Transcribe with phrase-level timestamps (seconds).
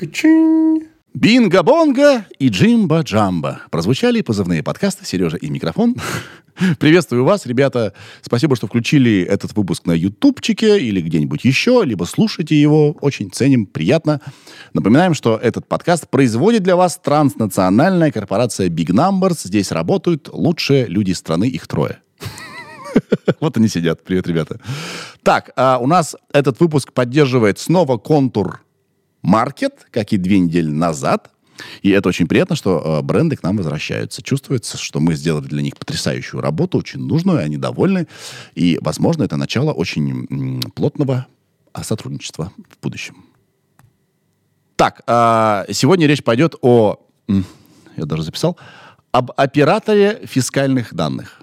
[0.00, 0.88] Качин.
[1.12, 3.58] Бинго-бонго и джимба-джамба.
[3.70, 5.94] Прозвучали позывные подкасты «Сережа и микрофон».
[6.78, 7.92] Приветствую вас, ребята.
[8.22, 12.92] Спасибо, что включили этот выпуск на ютубчике или где-нибудь еще, либо слушайте его.
[13.02, 14.22] Очень ценим, приятно.
[14.72, 19.40] Напоминаем, что этот подкаст производит для вас транснациональная корпорация Big Numbers.
[19.44, 21.98] Здесь работают лучшие люди страны, их трое.
[23.38, 24.02] Вот они сидят.
[24.02, 24.60] Привет, ребята.
[25.22, 28.62] Так, а у нас этот выпуск поддерживает снова контур
[29.22, 31.30] Маркет, как и две недели назад.
[31.82, 34.22] И это очень приятно, что э, бренды к нам возвращаются.
[34.22, 38.06] Чувствуется, что мы сделали для них потрясающую работу, очень нужную, они довольны.
[38.54, 41.26] И, возможно, это начало очень плотного
[41.72, 43.24] а, сотрудничества в будущем.
[44.76, 46.98] Так, а, сегодня речь пойдет о...
[47.28, 48.56] Я даже записал.
[49.12, 51.39] Об операторе фискальных данных.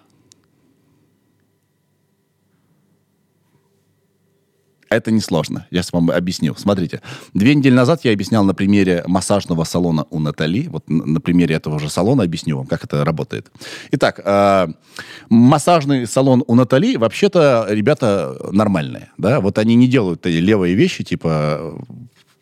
[4.89, 5.67] Это несложно.
[5.71, 6.55] Я вам объясню.
[6.55, 7.01] Смотрите,
[7.33, 10.67] две недели назад я объяснял на примере массажного салона у Натали.
[10.67, 13.51] Вот на примере этого же салона объясню вам, как это работает.
[13.91, 14.67] Итак, э,
[15.29, 19.11] массажный салон у Натали вообще-то ребята нормальные.
[19.17, 19.41] Да?
[19.41, 21.77] Вот они не делают левые вещи, типа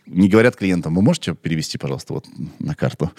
[0.06, 2.28] не говорят клиентам, вы можете перевести, пожалуйста, вот
[2.60, 3.12] на карту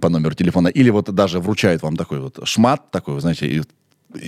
[0.00, 3.64] по номеру телефона, или вот даже вручают вам такой вот шмат, такой, вы знаете,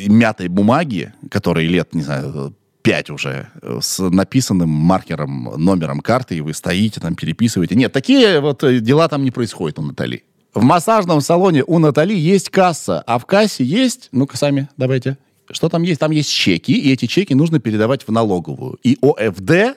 [0.06, 2.54] мятой бумаги, которой лет, не знаю,
[2.86, 7.74] пять уже, э, с написанным маркером, номером карты, и вы стоите там, переписываете.
[7.74, 10.22] Нет, такие вот э, дела там не происходят у Натали.
[10.54, 15.18] В массажном салоне у Натали есть касса, а в кассе есть, ну-ка сами давайте,
[15.50, 15.98] что там есть?
[15.98, 18.78] Там есть чеки, и эти чеки нужно передавать в налоговую.
[18.84, 19.76] И ОФД,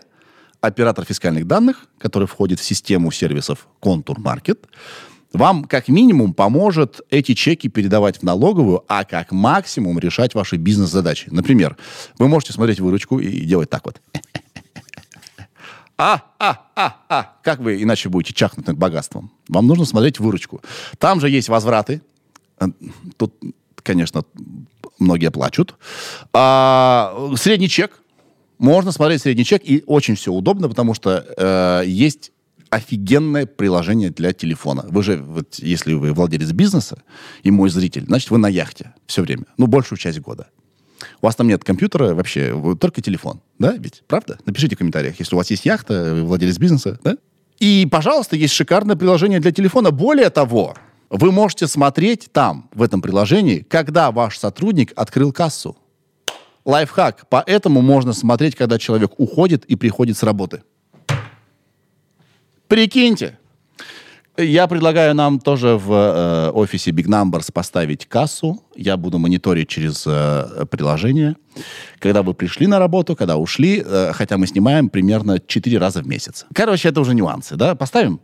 [0.61, 4.67] оператор фискальных данных, который входит в систему сервисов Контур Маркет,
[5.33, 11.27] вам как минимум поможет эти чеки передавать в налоговую, а как максимум решать ваши бизнес-задачи.
[11.29, 11.77] Например,
[12.17, 14.01] вы можете смотреть выручку и делать так вот.
[16.01, 17.33] А, а, а, а.
[17.43, 19.31] Как вы иначе будете чахнуть над богатством?
[19.49, 20.61] Вам нужно смотреть выручку.
[20.97, 22.01] Там же есть возвраты.
[22.57, 22.67] Э,
[23.17, 23.35] Тут,
[23.75, 24.23] конечно,
[24.97, 25.75] многие плачут.
[26.31, 28.01] А, средний чек.
[28.59, 32.31] Можно смотреть средний чек, и очень все удобно, потому что э, есть
[32.69, 34.85] офигенное приложение для телефона.
[34.89, 37.01] Вы же, вот, если вы владелец бизнеса
[37.43, 39.45] и мой зритель, значит, вы на яхте все время.
[39.57, 40.47] Ну, большую часть года.
[41.21, 43.41] У вас там нет компьютера вообще, только телефон.
[43.57, 44.03] Да, ведь?
[44.07, 44.37] Правда?
[44.45, 47.17] Напишите в комментариях, если у вас есть яхта, вы владелец бизнеса, да?
[47.59, 49.91] И, пожалуйста, есть шикарное приложение для телефона.
[49.91, 50.75] Более того,
[51.09, 55.77] вы можете смотреть там, в этом приложении, когда ваш сотрудник открыл кассу.
[56.65, 57.25] Лайфхак.
[57.29, 60.61] Поэтому можно смотреть, когда человек уходит и приходит с работы.
[62.69, 63.39] Прикиньте.
[64.37, 68.63] Я предлагаю нам тоже в э, офисе Big Numbers поставить кассу.
[68.75, 71.35] Я буду мониторить через э, приложение.
[71.97, 76.07] Когда вы пришли на работу, когда ушли, э, хотя мы снимаем примерно 4 раза в
[76.07, 76.45] месяц.
[76.53, 77.73] Короче, это уже нюансы, да?
[77.73, 78.21] Поставим?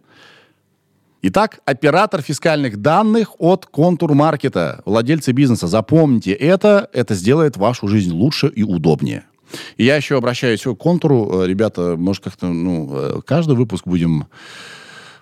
[1.23, 4.83] Итак, оператор фискальных данных от контур маркета.
[4.85, 9.23] Владельцы бизнеса, запомните это, это сделает вашу жизнь лучше и удобнее.
[9.77, 11.43] И я еще обращаюсь к контуру.
[11.43, 14.27] Э, Ребята, может, как-то, ну, э, каждый выпуск будем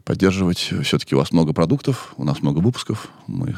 [0.03, 0.73] поддерживать.
[0.83, 3.09] Все-таки у вас много продуктов, у нас много выпусков.
[3.27, 3.55] Мы...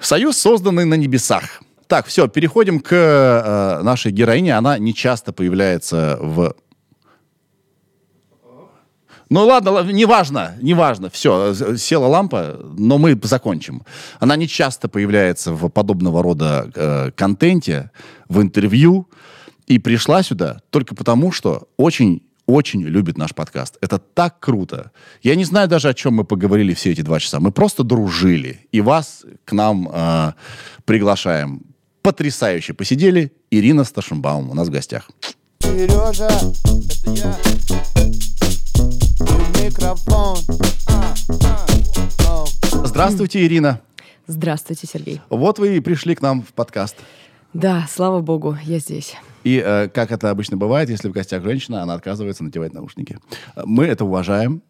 [0.00, 1.62] Союз, созданный на небесах.
[1.86, 4.56] Так, все, переходим к э, нашей героине.
[4.56, 6.56] Она не часто появляется в
[9.28, 11.10] ну ладно, ла- неважно, неважно.
[11.10, 13.82] Все, села лампа, но мы закончим.
[14.20, 17.90] Она не часто появляется в подобного рода э, контенте,
[18.28, 19.08] в интервью,
[19.66, 23.76] и пришла сюда только потому, что очень очень любит наш подкаст.
[23.80, 24.92] Это так круто.
[25.22, 27.40] Я не знаю даже, о чем мы поговорили все эти два часа.
[27.40, 28.60] Мы просто дружили.
[28.70, 30.32] И вас к нам э,
[30.84, 31.62] приглашаем.
[32.02, 33.32] Потрясающе посидели.
[33.50, 35.10] Ирина Сташенбаум у нас в гостях.
[35.60, 38.35] Сережа, это я.
[39.66, 40.36] Микрофон.
[42.84, 43.80] Здравствуйте, Ирина.
[44.28, 45.20] Здравствуйте, Сергей.
[45.28, 46.94] Вот вы и пришли к нам в подкаст.
[47.52, 49.16] Да, слава богу, я здесь.
[49.42, 53.18] И э, как это обычно бывает, если в гостях женщина, она отказывается надевать наушники.
[53.56, 54.62] Э, Мы это уважаем.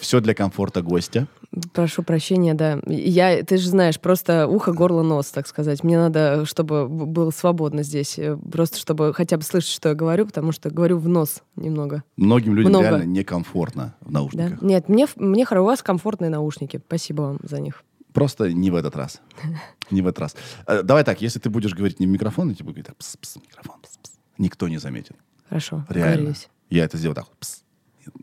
[0.00, 1.26] Все для комфорта гостя.
[1.72, 2.80] Прошу прощения, да.
[2.86, 5.82] Я, ты же знаешь, просто ухо, горло, нос, так сказать.
[5.84, 8.18] Мне надо, чтобы было свободно здесь.
[8.18, 12.02] э, Просто чтобы хотя бы слышать, что я говорю, потому что говорю в нос немного.
[12.16, 12.88] Многим людям Много.
[12.88, 14.18] реально некомфортно в Да?
[14.20, 14.62] наушниках.
[14.62, 16.80] Нет, мне, мне у вас комфортные наушники.
[16.86, 17.82] Спасибо вам за них.
[18.12, 19.20] Просто не в этот раз.
[19.90, 20.36] Не в этот раз.
[20.66, 23.36] Э, Давай так, если ты будешь говорить не в микрофон, типа говорить так, пс, пс,
[23.36, 25.14] микрофон, пс, пс, никто не заметит.
[25.48, 26.34] Хорошо, Реально.
[26.70, 27.26] Я это сделал так.
[27.38, 27.62] Пс.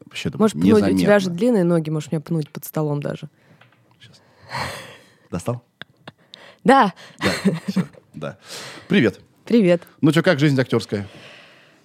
[0.06, 3.30] Вообще это будет пнуть, у тебя же длинные ноги, можешь меня пнуть под столом даже.
[5.32, 5.64] Достал?
[6.64, 6.94] Да,
[8.14, 8.38] Да.
[8.88, 9.20] Привет.
[9.46, 9.84] привет.
[10.02, 11.08] Ну что, как жизнь актерская?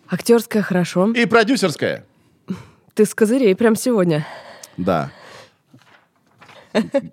[0.08, 1.10] Актерская хорошо.
[1.12, 2.04] И продюсерская.
[2.94, 4.26] ты с козырей прям сегодня.
[4.76, 5.10] Да.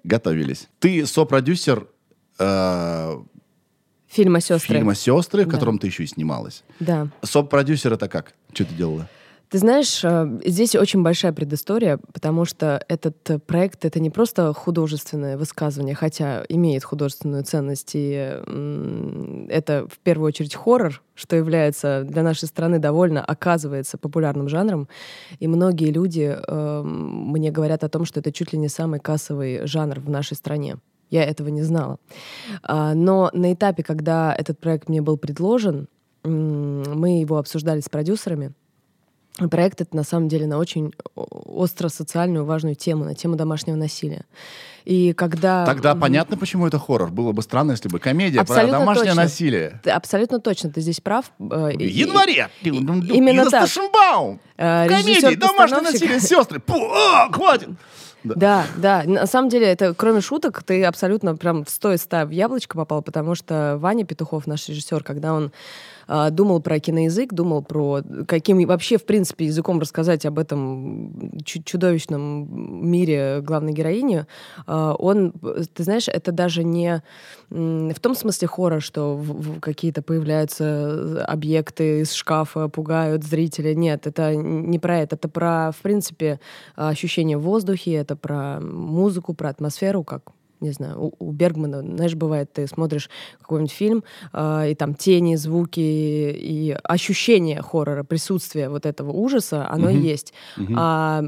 [0.03, 0.67] Готовились.
[0.79, 1.87] Ты сопродюсер
[2.37, 3.17] э,
[4.07, 4.75] Фильма «Сестры».
[4.75, 5.51] фильма «Сестры», в Да.
[5.53, 6.63] котором ты еще и снималась.
[6.79, 7.07] Да.
[7.23, 8.33] Соп-продюсер это как?
[8.53, 9.09] Что ты делала?
[9.49, 15.37] Ты знаешь, э, здесь очень большая предыстория, потому что этот проект— это не просто художественное
[15.37, 18.11] высказывание, хотя имеет художественную ценность, и
[19.49, 24.87] это в первую очередь хоррор, что является для нашей страны довольно, оказывается, популярным жанром.
[25.39, 29.65] И многие люди э, мне говорят о том, что это чуть ли не самый кассовый
[29.67, 30.77] жанр в нашей стране.
[31.09, 31.97] Я этого не знала.
[32.63, 35.87] А, Но на этапе, когда этот проект мне был предложен,
[36.23, 38.53] мы его обсуждали с продюсерами,
[39.51, 44.23] Проект это на самом деле на очень остро социальную важную тему, на тему домашнего насилия.
[44.85, 45.65] И когда...
[45.65, 47.09] Тогда понятно, почему это хоррор.
[47.11, 49.23] Было бы странно, если бы комедия Абсолютно про домашнее точно.
[49.23, 49.81] насилие.
[49.83, 51.31] Ты абсолютно точно, ты здесь прав.
[51.39, 52.49] Э, В и- январе!
[52.61, 53.67] именно Ирина так.
[53.67, 54.39] Сташенбаум!
[54.57, 56.59] э, Комедии, домашнее насилие, сестры!
[56.59, 57.69] Пу, а, хватит!
[58.23, 59.03] Да, да.
[59.05, 62.75] На самом деле, это кроме шуток, ты абсолютно прям в сто из ста в яблочко
[62.77, 65.51] попал, потому что Ваня Петухов, наш режиссер, когда он
[66.07, 72.89] думал про киноязык, думал про каким вообще, в принципе, языком рассказать об этом чу- чудовищном
[72.89, 74.25] мире главной героини,
[74.67, 75.33] а, он,
[75.73, 77.01] ты знаешь, это даже не
[77.49, 79.21] в том смысле хоррор, что
[79.61, 83.75] какие-то появляются объекты из шкафа, пугают зрителя.
[83.75, 85.15] Нет, это не про это.
[85.15, 86.39] Это про, в принципе,
[86.75, 90.31] ощущение в воздухе, это про музыку, про атмосферу, как
[90.61, 93.09] не знаю, у, у Бергмана, знаешь, бывает, ты смотришь
[93.41, 94.03] какой-нибудь фильм,
[94.33, 100.01] э, и там тени, звуки и ощущение хоррора, присутствие вот этого ужаса, оно Мгм.
[100.01, 100.33] есть.
[100.57, 100.75] Мгм.
[100.77, 101.23] А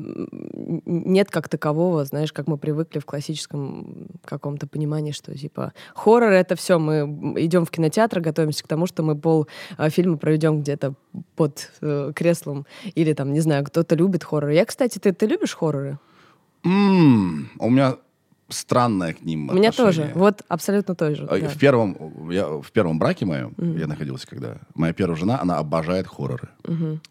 [0.85, 6.55] нет как такового, знаешь, как мы привыкли в классическом каком-то понимании, что типа хоррор это
[6.55, 9.47] все, мы идем в кинотеатр, готовимся к тому, что мы пол
[9.77, 10.93] э, фильма проведем где-то
[11.35, 12.65] под э, креслом
[12.95, 14.53] или там, не знаю, кто-то любит хорроры.
[14.53, 15.99] Я, кстати, ты, ты любишь хорроры?
[16.63, 17.97] М, У меня
[18.49, 20.07] странное к ним У меня отношение.
[20.09, 20.19] тоже.
[20.19, 21.25] Вот абсолютно тоже.
[21.29, 21.49] А, да.
[21.49, 26.07] В первом, я, в первом браке моем, я находился когда, моя первая жена, она обожает
[26.07, 26.49] хорроры.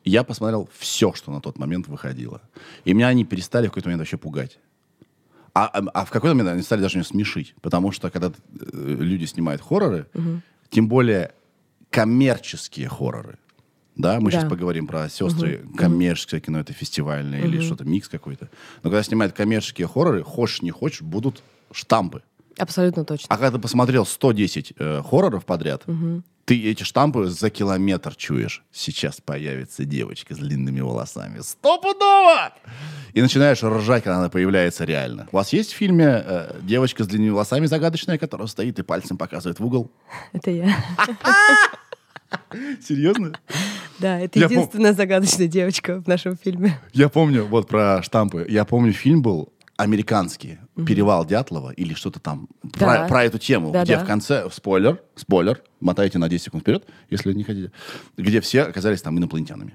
[0.04, 2.40] Я посмотрел все, что на тот момент выходило.
[2.84, 4.58] И меня они перестали в какой-то момент вообще пугать.
[5.54, 7.54] А, а- а в какой-то момент они стали даже меня смешить.
[7.62, 8.32] Потому что когда э,
[8.98, 10.06] люди снимают хорроры,
[10.70, 11.32] тем более
[11.90, 13.38] коммерческие хорроры,
[13.96, 14.38] да, мы Да.
[14.40, 18.48] сейчас поговорим про сестры, коммерческое кино, это фестивальное или что-то, микс какой-то.
[18.82, 22.22] Но когда снимают коммерческие хорроры, хочешь не хочешь, будут штампы.
[22.58, 23.26] Абсолютно точно.
[23.28, 25.84] А когда ты посмотрел 110 э, хорроров подряд,
[26.46, 28.62] ты эти штампы за километр чуешь.
[28.70, 31.40] Сейчас появится девочка с длинными волосами.
[31.40, 32.52] Стопудово!
[33.14, 35.26] И начинаешь ржать, когда она появляется реально.
[35.32, 39.18] У вас есть в фильме э, девочка с длинными волосами загадочная, которая стоит и пальцем
[39.18, 39.90] показывает в угол?
[40.32, 40.76] Это я.
[42.82, 43.32] Серьезно?
[43.98, 46.78] Да, это Я пом- единственная загадочная девочка в нашем фильме.
[46.92, 48.46] Я помню, вот про штампы.
[48.48, 53.06] Я помню, фильм был американский «Перевал Дятлова» или что-то там про, Да.
[53.08, 54.04] про эту тему, Да, где да.
[54.04, 57.72] в конце, спойлер, спойлер, мотайте на 10 секунд вперед, если не хотите,
[58.16, 59.72] где все оказались там инопланетянами.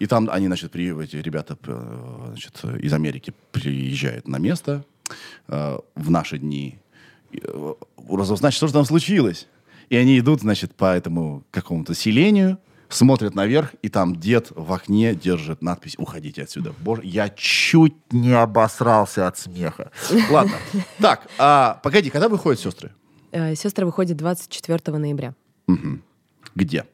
[0.00, 4.84] И там они, значит, при, эти ребята э, значит, из Америки приезжают на место
[5.46, 6.78] э, в наши дни,
[7.32, 7.74] э,
[8.10, 9.46] разузнать, что же там случилось.
[9.90, 12.58] И они идут, значит, по этому какому-то селению,
[12.88, 16.72] смотрят наверх, и там дед в окне держит надпись «Уходите отсюда».
[16.80, 19.90] Боже, я чуть не обосрался от смеха.
[20.30, 20.56] Ладно.
[20.98, 22.92] Так, а, погоди, когда выходят сестры?
[23.30, 25.34] Э, Сестры выходит 24 ноября
[25.66, 26.02] Мгм.
[26.54, 26.84] Где?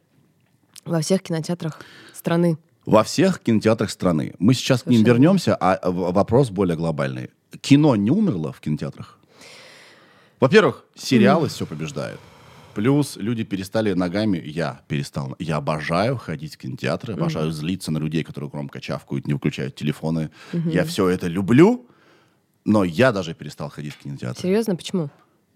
[0.85, 1.81] во всех кинотеатрах
[2.13, 2.59] страны.
[2.85, 4.35] Во всех кинотеатрах страны.
[4.39, 7.31] Мы сейчас к ним Совершенно вернемся, а вопрос более глобальный.
[7.63, 9.19] Кино не умерло в кинотеатрах?
[10.41, 12.21] Во-первых, сериалы все побеждают.
[12.75, 18.25] Плюс люди перестали ногами, я перестал, я обожаю ходить в кинотеатры, обожаю злиться на людей,
[18.25, 20.31] которые громко чавкают, не выключают телефоны.
[20.53, 21.87] Я все это люблю,
[22.65, 24.43] но я даже перестал ходить в кинотеатры.
[24.43, 25.11] Серьезно, почему?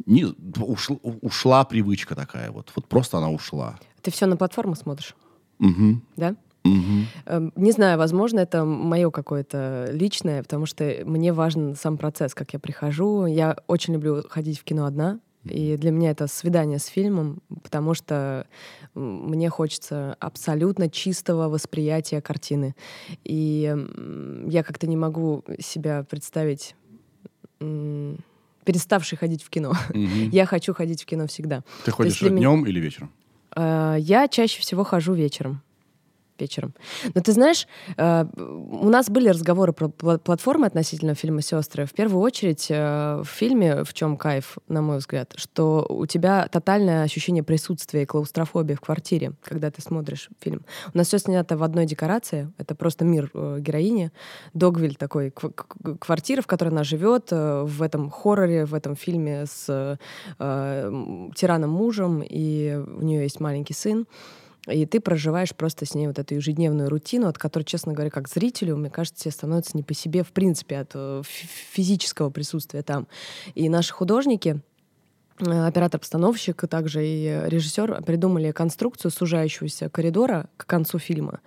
[0.06, 0.26] Не,
[0.58, 3.78] ушла, ушла привычка такая вот, вот просто она ушла.
[4.02, 5.14] Ты все на платформах смотришь,
[5.58, 6.36] Мгм, да?
[7.26, 12.52] Эм, Не знаю, возможно, это мое какое-то личное, потому что мне важен сам процесс, как
[12.52, 13.26] я прихожу.
[13.26, 15.18] Я очень люблю ходить в кино одна,
[15.50, 18.46] и для меня это свидание с фильмом, потому что
[18.94, 22.74] мне хочется абсолютно чистого восприятия картины.
[23.24, 23.74] И
[24.46, 26.74] я как-то не могу себя представить
[27.60, 28.18] м,
[28.64, 29.72] переставшей ходить в кино.
[29.94, 30.30] Мгм.
[30.32, 31.64] Я хочу ходить в кино всегда.
[31.84, 33.10] Ты ходишь для меня- днем или вечером?
[33.56, 35.62] Э, Я чаще всего хожу вечером.
[36.40, 36.74] Вечером.
[37.14, 37.66] Но ты знаешь,
[37.96, 41.86] э, у нас были разговоры про пла- платформы относительно фильма «Сестры».
[41.86, 46.48] В первую очередь э, в фильме «В чем кайф», на мой взгляд, что у тебя
[46.48, 50.62] тотальное ощущение присутствия и клаустрофобии в квартире, когда ты смотришь фильм.
[50.94, 52.52] У нас все снято в одной декорации.
[52.58, 54.10] Это просто мир э, героини.
[54.54, 59.96] Догвиль такой, квартира, в которой она живет, в этом хорроре, в этом фильме с э,
[60.38, 64.06] м, тираном мужем, и у нее есть маленький сын.
[64.70, 68.28] И ты проживаешь просто с ней вот эту ежедневную рутину, от которой, честно говоря, как
[68.28, 72.82] зрителю, мне кажется, тебе становится не по себе, в принципе, от э, фи- физического присутствия
[72.82, 73.06] там.
[73.54, 74.60] И наши художники,
[75.40, 81.40] э, оператор-постановщик, также и режиссер придумали конструкцию сужающегося коридора к концу фильма.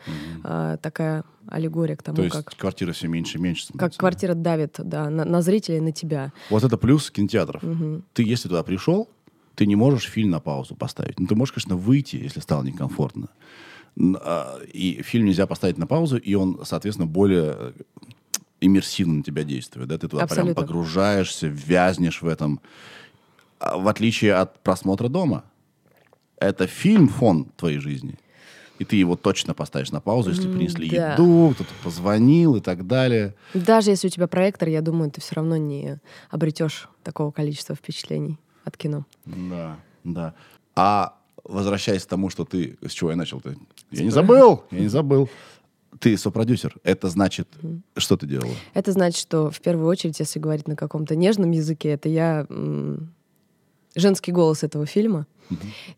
[0.44, 4.00] А, Такая аллегория к тому, То есть как, квартира все меньше и меньше как становится.
[4.00, 6.32] квартира давит да, на, на зрителей, на тебя.
[6.50, 7.62] Вот это плюс кинотеатров.
[8.14, 9.10] Ты, если туда пришел,
[9.56, 11.20] ты не можешь фильм на паузу поставить.
[11.20, 13.30] Ну, ты можешь, конечно, выйти, если стало некомфортно.
[13.98, 17.72] А, И фильм нельзя поставить на паузу, и он, соответственно, более э,
[18.62, 19.90] иммерсивно на тебя действует.
[19.90, 19.98] Да?
[19.98, 20.62] Ты туда прям Абсолютно.
[20.62, 22.62] погружаешься, вязнешь в этом.
[23.60, 25.44] А В отличие от просмотра дома.
[26.38, 28.18] Это фильм фон твоей жизни.
[28.80, 31.14] И ты его точно поставишь на паузу, если принесли да.
[31.14, 33.36] еду, кто-то позвонил и так далее.
[33.54, 36.00] Даже если у тебя проектор, я думаю, ты все равно не
[36.32, 39.06] обретешь такого количества впечатлений от кино.
[39.26, 40.34] Да, да.
[40.76, 42.78] А возвращаясь к тому, что ты...
[42.86, 43.56] С чего я начал-то?
[43.92, 45.30] Я не забыл, я не забыл.
[46.00, 46.76] Ты сопродюсер.
[46.84, 47.48] Это значит,
[47.98, 48.54] что ты делала?
[48.74, 52.48] Это значит, что в первую очередь, если говорить на каком-то нежном языке, это я
[53.96, 55.28] женский голос этого фильма.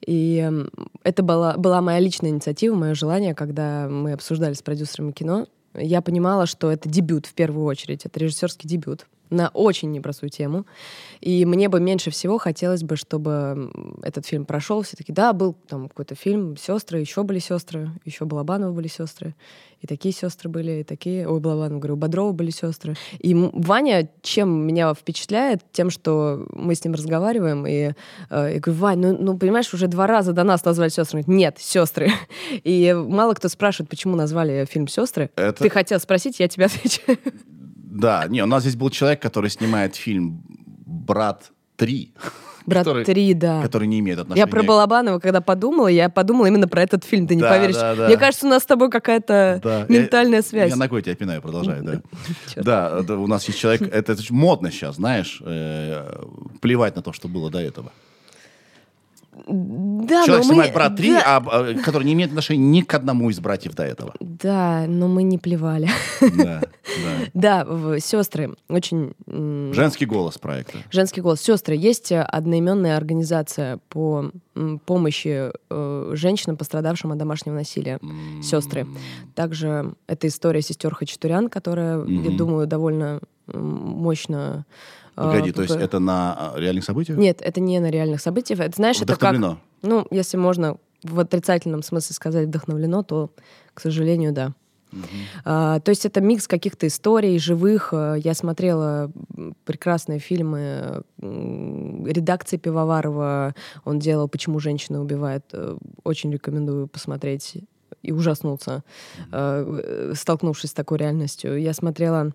[0.05, 0.71] И м,
[1.03, 5.47] это была, была моя личная инициатива, мое желание, когда мы обсуждали с продюсерами кино.
[5.75, 10.65] Я понимала, что это дебют в первую очередь, это режиссерский дебют на очень непростую тему.
[11.21, 13.71] И мне бы меньше всего хотелось бы, чтобы
[14.03, 14.81] этот фильм прошел.
[14.81, 19.33] Все таки да, был там какой-то фильм, сестры, еще были сестры, еще Балабанова были сестры,
[19.81, 22.95] и такие сестры были, и такие, ой, Балабанова, говорю, Бодрова были сестры.
[23.19, 25.61] И Ваня чем меня впечатляет?
[25.71, 27.93] Тем, что мы с ним разговариваем, и э,
[28.29, 31.23] я говорю, Вань, ну, ну, понимаешь, уже два раза до нас назвали сестры.
[31.27, 32.11] Нет, сестры.
[32.63, 35.31] И мало кто спрашивает, почему назвали фильм сестры.
[35.35, 37.17] Это- Ты хотел спросить, я тебе отвечаю.
[37.93, 40.43] Да, не, у нас здесь был человек, который снимает фильм
[40.85, 42.11] «Брат 3»,
[42.65, 43.61] Брат который- 3, да.
[43.61, 47.27] который не имеет отношения Я про Балабанова, когда подумала, я подумала именно про этот фильм,
[47.27, 47.75] ты не Да, поверишь.
[47.75, 48.07] да, да.
[48.07, 49.85] Мне кажется, у нас с тобой какая-то Да.
[49.89, 50.69] ментальная Я- связь.
[50.71, 51.81] Я ногой тебя пинаю, продолжай,
[52.55, 53.01] да.
[53.03, 56.23] Да, у нас есть человек, это модно сейчас, знаешь, э,
[56.61, 57.91] плевать на то, что было до этого.
[59.47, 62.81] Да, Человек но мы- снимает «Брат 3», да, а, а, который не имеет отношения ни
[62.81, 64.13] к одному из братьев до этого.
[64.19, 65.89] Да, но мы не плевали.
[66.21, 66.61] Да,
[67.33, 67.65] да.
[67.65, 69.13] Да, сестры очень
[69.73, 70.77] Женский голос проекта.
[70.91, 71.41] Женский голос.
[71.41, 71.75] Сестры.
[71.75, 74.31] Есть одноименная организация по
[74.85, 77.99] помощи э, женщинам, пострадавшим от домашнего насилия.
[78.41, 78.85] Сестры.
[79.35, 82.37] Также это история сестер Хачатурян, которая, я Мгм.
[82.37, 83.19] думаю, довольно
[83.51, 84.65] мощно.
[85.15, 87.17] Э, Погоди, то есть это на а, реальных событиях?
[87.17, 88.59] Нет, это не на реальных событиях.
[88.59, 89.35] Это, знаешь, это как...
[89.81, 93.31] Ну, если можно в отрицательном смысле сказать вдохновлено, то,
[93.73, 94.53] к сожалению, да.
[95.43, 97.89] А, то есть это микс каких-то историй живых.
[97.93, 99.11] А, Я смотрела
[99.65, 103.55] прекрасные фильмы редакции Пивоварова.
[103.85, 105.45] Он делал «Почему женщины убивают».
[105.53, 107.57] Э, Очень рекомендую посмотреть
[108.01, 108.83] и ужаснуться,
[109.31, 111.59] э, столкнувшись с такой реальностью.
[111.59, 112.33] Я смотрела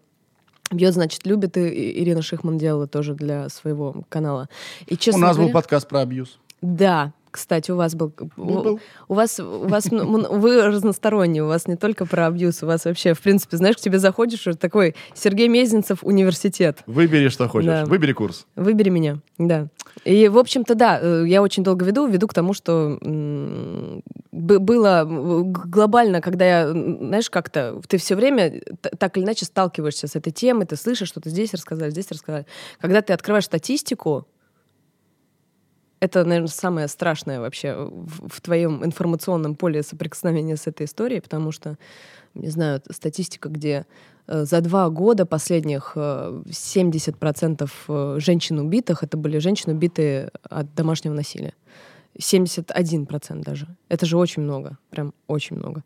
[0.70, 1.56] Бьет, значит, любит.
[1.56, 4.48] И Ирина Шихман делала тоже для своего канала.
[4.86, 6.38] И, У честно нас был говоря- подкаст про абьюз.
[6.60, 8.80] да, кстати, у вас был, у, был.
[9.08, 12.84] у вас, у вас, м- вы разносторонние, у вас не только про абьюз, у вас
[12.84, 16.78] вообще, в принципе, знаешь, к тебе заходишь, уже такой Сергей Мезенцев, университет.
[16.86, 17.66] Выбери, что хочешь.
[17.66, 17.84] Да.
[17.84, 18.46] Выбери курс.
[18.56, 19.68] Выбери меня, да.
[20.04, 22.98] И, в общем-то, да, э, я очень долго веду, веду к тому, что
[24.30, 28.62] было глобально, когда я, знаешь, как-то ты все время
[28.98, 32.46] так или иначе сталкиваешься с этой темой, ты слышишь, что-то здесь рассказали, здесь рассказали.
[32.80, 34.26] Когда ты открываешь статистику,
[36.00, 41.52] это, наверное, самое страшное вообще в, в твоем информационном поле соприкосновения с этой историей, потому
[41.52, 41.76] что,
[42.34, 43.86] не знаю, статистика, где
[44.26, 50.74] э, за два года последних э, 70% э, женщин убитых, это были женщины, убитые от
[50.74, 51.54] домашнего насилия.
[52.20, 53.68] 71% даже.
[53.88, 54.78] Это же очень много.
[54.90, 55.84] Прям очень много.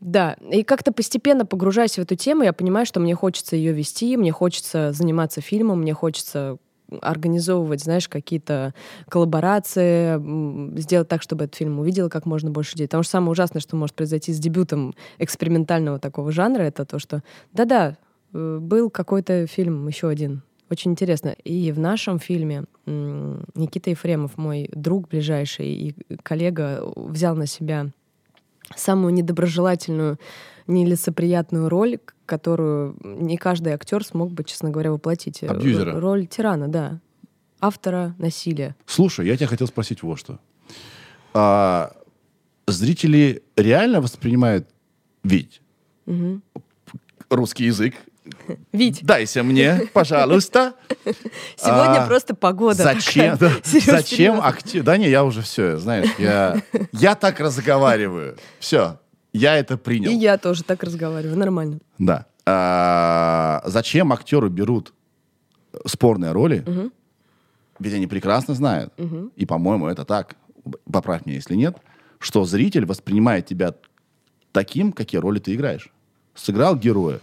[0.00, 4.16] Да, и как-то постепенно погружаясь в эту тему, я понимаю, что мне хочется ее вести,
[4.16, 6.58] мне хочется заниматься фильмом, мне хочется
[7.02, 8.74] организовывать, знаешь, какие-то
[9.08, 12.86] коллаборации, сделать так, чтобы этот фильм увидел как можно больше людей.
[12.86, 17.22] Потому что самое ужасное, что может произойти с дебютом экспериментального такого жанра, это то, что
[17.52, 17.96] да-да,
[18.32, 20.42] э, был какой-то фильм, еще один.
[20.70, 21.36] Очень интересно.
[21.44, 27.90] И в нашем фильме Никита Ефремов, мой друг ближайший и коллега, взял на себя
[28.74, 30.18] самую недоброжелательную,
[30.66, 35.42] нелицеприятную роль, которую не каждый актер смог бы, честно говоря, воплотить.
[35.42, 36.00] Э, Абьюзера.
[36.00, 37.00] Роль тирана, да.
[37.60, 38.76] Автора насилия.
[38.86, 40.38] Слушай, я тебя хотел спросить вот что.
[41.32, 41.92] А,
[42.66, 44.68] зрители реально воспринимают
[45.22, 45.60] ведь
[47.30, 47.94] русский язык?
[48.72, 50.74] Вить, Дайся мне, пожалуйста.
[51.56, 52.82] сегодня А, просто погода.
[52.82, 53.36] Зачем?
[53.40, 54.82] да, Зачем актер?
[54.82, 58.36] Да не, я уже все, знаешь, я, я так разговариваю.
[58.58, 58.98] Все,
[59.34, 60.10] я это принял.
[60.10, 61.80] И я тоже так разговариваю, нормально.
[61.98, 62.26] Да.
[62.46, 64.94] А, зачем актеры берут
[65.86, 66.64] спорные роли?
[67.80, 68.92] Ведь они прекрасно знают,
[69.36, 70.36] и, по-моему, это так,
[70.90, 71.76] поправь меня, если нет,
[72.18, 73.74] что зритель воспринимает тебя
[74.52, 75.90] таким, какие роли ты играешь.
[76.34, 77.18] Сыграл героя.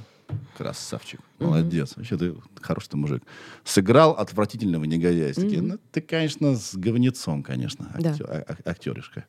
[0.58, 1.20] Красавчик.
[1.40, 1.94] Молодец.
[1.96, 3.24] Вообще ты хороший ты мужик.
[3.66, 5.34] Сыграл отвратительного негодяя.
[5.34, 8.12] Такие, ну, ты, конечно, с говнецом, конечно, Да.
[8.12, 9.26] актё- а- актеришка.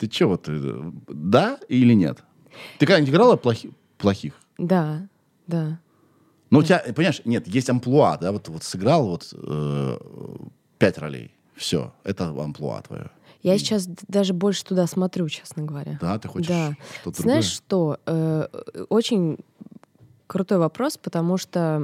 [0.00, 2.24] Ты че вот, э, да или нет?
[2.78, 4.32] Ты когда-нибудь играла плохи- плохих?
[4.56, 5.06] Да,
[5.46, 5.78] да.
[6.48, 9.98] Ну, у тебя, понимаешь, нет, есть амплуа, да, вот, вот сыграл вот э,
[10.78, 13.10] пять ролей, все, это амплуа твое.
[13.42, 15.98] Я сейчас даже больше туда смотрю, честно говоря.
[16.00, 16.76] Да, ты хочешь Да.
[17.02, 17.98] что-то Знаешь другое?
[17.98, 18.00] что?
[18.06, 19.38] Э, Очень
[20.30, 21.82] крутой вопрос, потому что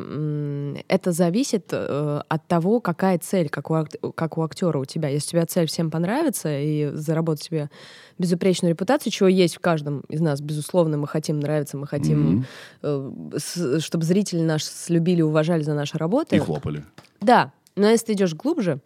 [0.88, 5.08] это зависит э, от того, какая цель, как у, ак- как у актера у тебя.
[5.08, 7.70] Если у тебя цель всем понравится и заработать себе
[8.18, 12.46] безупречную репутацию, чего есть в каждом из нас, безусловно, мы хотим нравиться, мы хотим,
[12.82, 16.36] э, с- чтобы зрители нас слюбили, уважали за наши работы.
[16.36, 16.84] И хлопали.
[17.20, 18.78] Да, но если ты идешь глубже,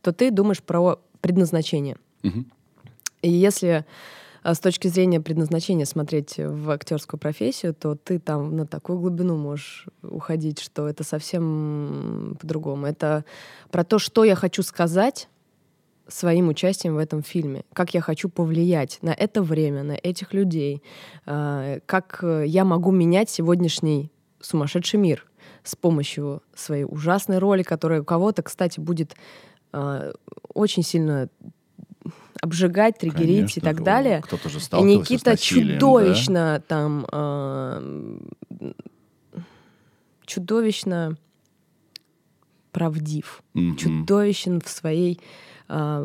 [0.00, 1.96] то ты думаешь про предназначение.
[2.22, 2.46] Мгм.
[3.22, 3.84] И если
[4.52, 9.86] с точки зрения предназначения смотреть в актерскую профессию, то ты там на такую глубину можешь
[10.02, 12.86] уходить, что это совсем по-другому.
[12.86, 13.24] Это
[13.70, 15.28] про то, что я хочу сказать
[16.06, 20.82] своим участием в этом фильме, как я хочу повлиять на это время, на этих людей,
[21.24, 24.10] а, как я могу менять сегодняшний
[24.40, 25.26] сумасшедший мир
[25.62, 29.16] с помощью своей ужасной роли, которая у кого-то, кстати, будет
[29.72, 30.12] а,
[30.52, 31.30] очень сильно
[32.44, 34.20] обжигать, триггерить Конечно, и так о, далее.
[34.22, 35.78] Кто-то же И Никита насилием, да?
[35.78, 38.74] чудовищно там а, м,
[40.26, 41.16] чудовищно
[42.72, 43.76] правдив, Мгм.
[43.76, 45.20] чудовищен в своей
[45.66, 46.02] а,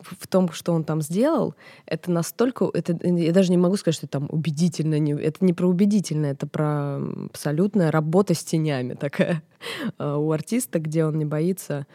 [0.00, 1.56] в том, что он там сделал,
[1.86, 5.52] это настолько, это я даже не могу сказать, что это там убедительно, не- это не
[5.52, 9.42] про убедительно, это про абсолютная работа с тенями такая
[9.98, 11.86] а, у артиста, где он не боится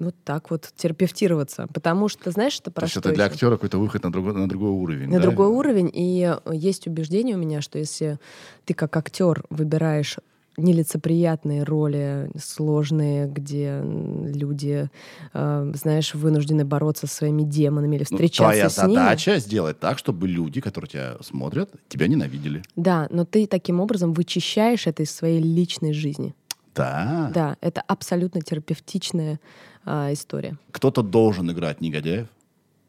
[0.00, 4.02] вот так вот терапевтироваться, потому что знаешь, что То есть это для актера какой-то выход
[4.04, 5.22] на другой, на другой уровень, на да?
[5.22, 5.90] другой уровень.
[5.92, 8.18] И э, есть убеждение у меня, что если
[8.64, 10.16] ты как актер выбираешь
[10.56, 14.88] нелицеприятные роли, сложные, где люди,
[15.32, 18.94] э, знаешь, вынуждены бороться со своими демонами или Ну, встречаться твоя с ними.
[18.94, 22.62] задача сделать так, чтобы люди, которые тебя смотрят, тебя ненавидели.
[22.76, 26.34] Да, но ты таким образом вычищаешь это из своей личной жизни.
[26.78, 27.30] Да.
[27.34, 29.38] Да, это абсолютно терапевтичная
[29.84, 30.56] а, история.
[30.70, 32.28] Кто-то должен играть негодяев.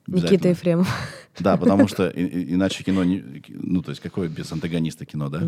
[0.08, 0.50] Никита.
[0.50, 0.88] Ефремов.
[1.40, 5.30] Да, потому что и- и- иначе кино, не, ну, то есть какое без антагониста кино,
[5.30, 5.42] да?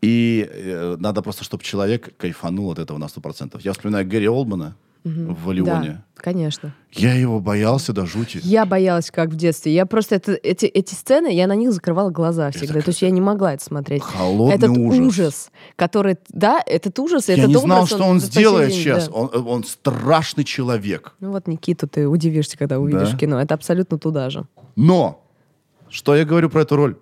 [0.00, 3.60] И э, надо просто, чтобы человек кайфанул от этого на 100%.
[3.62, 4.74] Я вспоминаю Гэри Олдмана
[5.04, 5.90] в «Валионе».
[5.90, 6.74] Да, конечно.
[6.92, 8.38] Я его боялся до жути.
[8.42, 9.74] Я боялась, как в детстве.
[9.74, 12.80] Я просто это, эти, эти сцены, я на них закрывала глаза всегда.
[12.80, 14.02] То есть я не могла это смотреть.
[14.02, 15.50] Холодный этот ужас.
[15.76, 19.08] который, да, этот ужас, Я этот не образ, знал, что он сей сделает день, сейчас.
[19.08, 19.14] да.
[19.14, 21.14] Он, он страшный человек.
[21.20, 23.16] Ну вот Никиту ты удивишься, когда увидишь Да?
[23.16, 23.40] кино.
[23.40, 24.46] Это абсолютно туда же.
[24.76, 25.24] Но,
[25.88, 26.96] что я говорю про эту роль?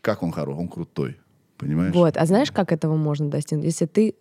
[0.00, 1.16] Как он хорош, он крутой.
[1.58, 1.94] Понимаешь?
[1.94, 2.16] Вот.
[2.16, 3.66] А знаешь, как этого можно достигнуть?
[3.66, 4.14] Если ты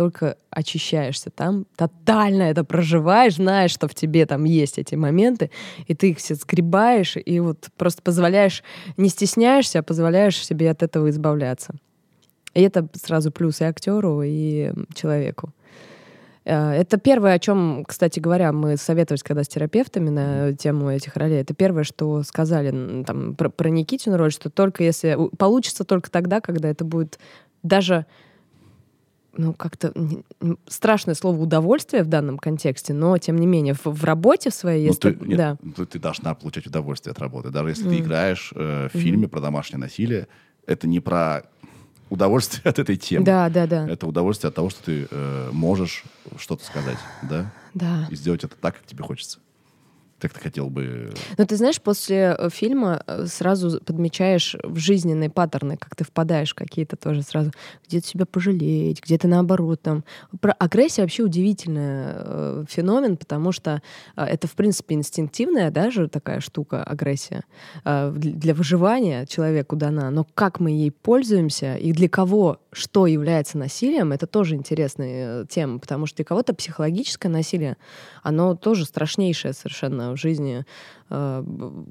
[0.00, 5.50] только очищаешься там, тотально это проживаешь, знаешь, что в тебе там есть эти моменты,
[5.88, 8.64] и ты их все сгребаешь, и вот просто позволяешь,
[8.96, 11.74] не стесняешься, а позволяешь себе от этого избавляться.
[12.54, 15.52] И это сразу плюс и актеру, и человеку.
[16.46, 21.14] Э, Это первое, о чем, кстати говоря, мы советовались когда с терапевтами на тему этих
[21.14, 21.42] ролей.
[21.42, 25.18] Это первое, что сказали там, про, про Никитину роль, что только если...
[25.36, 27.18] Получится только тогда, когда это будет
[27.62, 28.06] даже
[29.36, 29.92] ну, как-то
[30.66, 34.86] страшное слово удовольствие в данном контексте, но тем не менее в, в работе в своей,
[34.86, 37.50] Ну, если ты, нет, да, ты, ты должна получать удовольствие от работы.
[37.50, 40.28] Даже если ты играешь э, в фильме про домашнее насилие,
[40.66, 41.42] это не про
[42.10, 43.24] удовольствие от этой темы.
[43.24, 46.04] да, да, да, Это удовольствие от того, что ты э, можешь
[46.36, 47.52] что-то сказать, да?
[47.74, 48.06] да.
[48.10, 49.38] И сделать это так, как тебе хочется.
[50.20, 51.12] Как ты хотел бы...
[51.38, 56.54] Но ты знаешь, после э, фильма э, сразу подмечаешь в жизненные паттерны, как ты впадаешь
[56.54, 57.52] какие-то тоже сразу.
[57.86, 60.04] Где-то себя пожалеть, где-то наоборот там.
[60.40, 63.82] Про агрессия вообще удивительный э, феномен, потому что
[64.16, 67.44] э, это, в принципе, инстинктивная даже такая штука, агрессия.
[67.84, 70.10] Э, для выживания человеку дана.
[70.10, 75.46] Но как мы ей пользуемся и для кого что является насилием, это тоже интересная э,
[75.48, 77.76] тема, потому что для кого-то психологическое насилие,
[78.22, 80.64] оно тоже страшнейшее совершенно в жизни.
[81.10, 81.42] Э,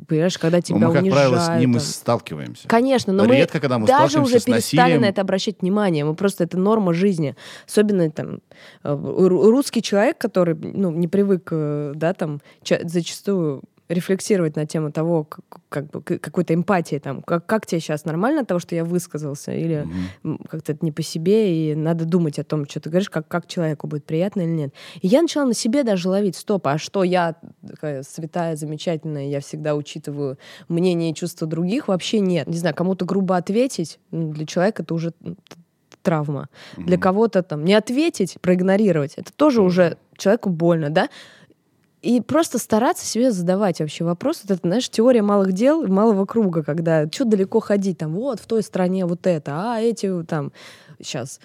[0.08, 1.30] Понимаешь, когда тебя Ну, мы, как унижают.
[1.34, 2.68] правило, с ним и сталкиваемся.
[2.68, 5.02] Конечно, но Редко, мы когда мы даже уже перестали насилием.
[5.02, 6.06] на это обращать внимание.
[6.06, 7.36] Мы просто это норма жизни.
[7.68, 8.40] Особенно там
[8.84, 14.66] э, ру- русский человек, который ну, не привык, э, да, там ча- зачастую рефлексировать на
[14.68, 18.60] тему того, как, как бы, какой-то эмпатии, там, как, как тебе сейчас нормально от того,
[18.60, 19.88] что я высказался, или
[20.24, 23.28] м, как-то это не по себе, и надо думать о том, что ты говоришь, как,
[23.28, 24.74] как человеку будет приятно или нет.
[25.02, 27.36] И я начала на себе даже ловить, стоп, а что я
[27.68, 32.48] такая святая, замечательная, я всегда учитываю мнение и чувства других, вообще нет.
[32.48, 35.14] Не знаю, кому-то грубо ответить, ну, для человека это уже
[36.04, 36.48] травма.
[36.78, 37.02] Для Мгм.
[37.02, 41.10] кого-то там не ответить, проигнорировать, это тоже уже человеку больно, да?
[42.02, 44.42] И просто стараться себе задавать вообще вопрос.
[44.44, 48.46] Вот это, знаешь, теория малых дел, малого круга, когда что далеко ходить, там, вот в
[48.46, 50.54] той стране вот это, а эти там
[51.02, 51.40] сейчас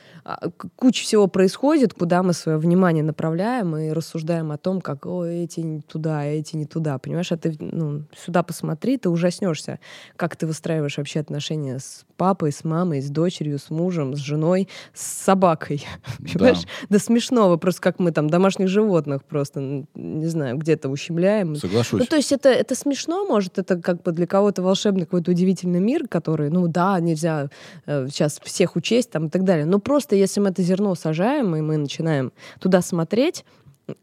[0.76, 5.60] куча всего происходит, куда мы свое внимание направляем и рассуждаем о том, как о, эти
[5.60, 6.98] не туда, а эти не туда.
[6.98, 9.78] Понимаешь, а ты ну, сюда посмотри, ты ужаснешься,
[10.16, 14.68] как ты выстраиваешь вообще отношения с папой, с мамой, с дочерью, с мужем, с женой,
[14.92, 15.84] с собакой.
[16.18, 16.62] Понимаешь?
[16.88, 21.56] До смешного, просто как мы там домашних животных просто, не знаю, где-то ущемляем.
[21.56, 22.00] Соглашусь.
[22.00, 25.80] Ну, то есть это, это смешно, может, это как бы для кого-то волшебный какой-то удивительный
[25.80, 27.48] мир, который, ну да, нельзя
[27.86, 29.66] э, сейчас всех учесть там и так далее.
[29.66, 33.44] Но просто если мы это зерно сажаем, и мы начинаем туда смотреть,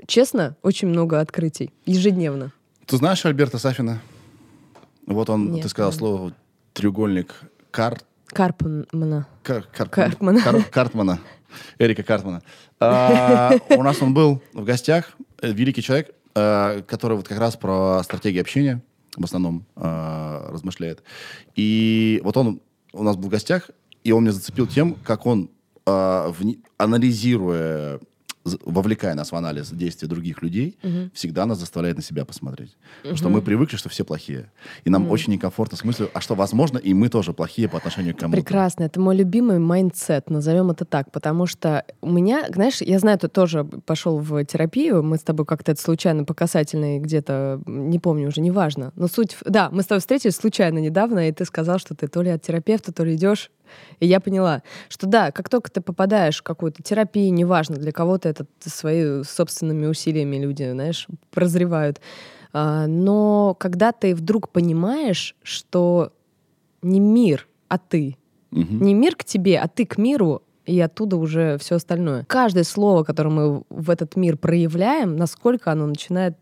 [0.07, 2.51] честно, очень много открытий ежедневно.
[2.85, 4.01] Ты знаешь Альберта Сафина?
[5.05, 5.99] Вот он, Нет, ты сказал нет.
[5.99, 6.33] слово
[6.73, 7.33] треугольник
[7.71, 8.05] Карт.
[8.27, 9.27] Карпмана.
[9.43, 10.41] Кар- Кар- Карпмана.
[10.41, 11.19] Кар- Картмана.
[11.79, 12.41] Эрика Картмана.
[12.79, 17.57] А, у нас он был в гостях, э, великий человек, э, который вот как раз
[17.57, 18.81] про стратегии общения
[19.17, 21.03] в основном э, размышляет.
[21.55, 22.61] И вот он
[22.93, 23.69] у нас был в гостях,
[24.03, 25.49] и он меня зацепил тем, как он,
[25.85, 27.99] э, вни- анализируя,
[28.43, 30.75] з- вовлекая нас в анализ действий других людей,
[31.13, 32.75] всегда нас заставляет на себя посмотреть.
[33.01, 34.51] Потому что мы привыкли, что все плохие.
[34.83, 38.15] И нам очень некомфортно с мыслью, а что, возможно, и мы тоже плохие по отношению
[38.15, 38.41] к кому-то.
[38.41, 38.83] Прекрасно.
[38.85, 43.27] Это мой любимый mindset, назовем это так, потому что у меня, знаешь, я знаю, ты
[43.27, 48.29] тоже пошел в терапию, мы с тобой как-то это случайно по касательной где-то, не помню
[48.29, 48.91] уже, неважно.
[48.95, 49.33] Но суть...
[49.33, 52.31] в- Да, мы с тобой встретились случайно недавно, и ты сказал, что ты то ли
[52.31, 53.51] от терапевта, то ли идешь
[53.99, 58.29] и я поняла, что да, как только ты попадаешь в какую-то терапию, неважно, для кого-то
[58.29, 62.01] это свои собственными усилиями люди, знаешь, прозревают.
[62.53, 66.11] А, Но когда ты вдруг понимаешь, что
[66.81, 68.17] не мир, а ты,
[68.51, 68.83] Мгм.
[68.83, 72.25] не мир к тебе, а ты к миру, и оттуда уже все остальное.
[72.25, 76.35] Каждое слово, которое мы в этот мир проявляем, насколько оно начинает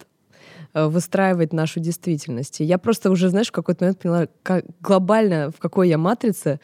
[0.73, 2.61] э, выстраивать нашу действительность.
[2.61, 6.59] И я просто уже, знаешь, в какой-то момент поняла, как глобально, в какой я матрице,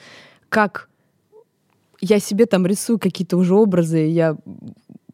[0.56, 0.88] как
[2.00, 4.38] я себе там рисую какие-то уже образы, я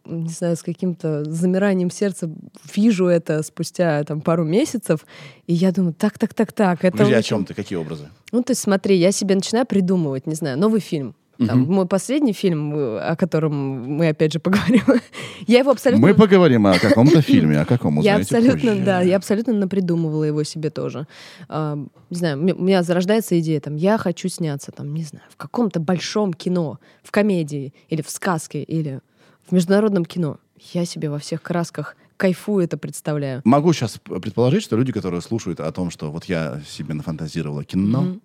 [0.06, 2.30] не знаю, с каким-то замиранием сердца
[2.76, 5.06] вижу это спустя там пару месяцев,
[5.48, 6.84] и я думаю, так, так, так, так.
[6.84, 7.54] Это Подожди, о очень- чем ты?
[7.56, 8.10] Какие образы?
[8.32, 11.16] ну, то есть смотри, я себе начинаю придумывать, не знаю, новый фильм.
[11.48, 11.74] Там, Мгм.
[11.74, 13.54] Мой последний фильм, э, о котором
[13.98, 14.84] мы опять же поговорим,
[15.48, 16.06] я его абсолютно...
[16.08, 18.84] Мы поговорим о каком-то фильме, о каком Я абсолютно, позже.
[18.86, 21.08] да, я абсолютно напридумывала его себе тоже.
[21.50, 21.78] А,
[22.10, 25.80] не знаю, у меня- зарождается идея, там, я хочу сняться, там, не знаю, в каком-то
[25.80, 29.00] большом кино, в комедии, или в сказке, или
[29.48, 30.38] в международном кино.
[30.74, 33.42] Я себе во всех красках кайфую это представляю.
[33.46, 38.18] Могу сейчас предположить, что люди, которые слушают о том, что вот я себе нафантазировала кино,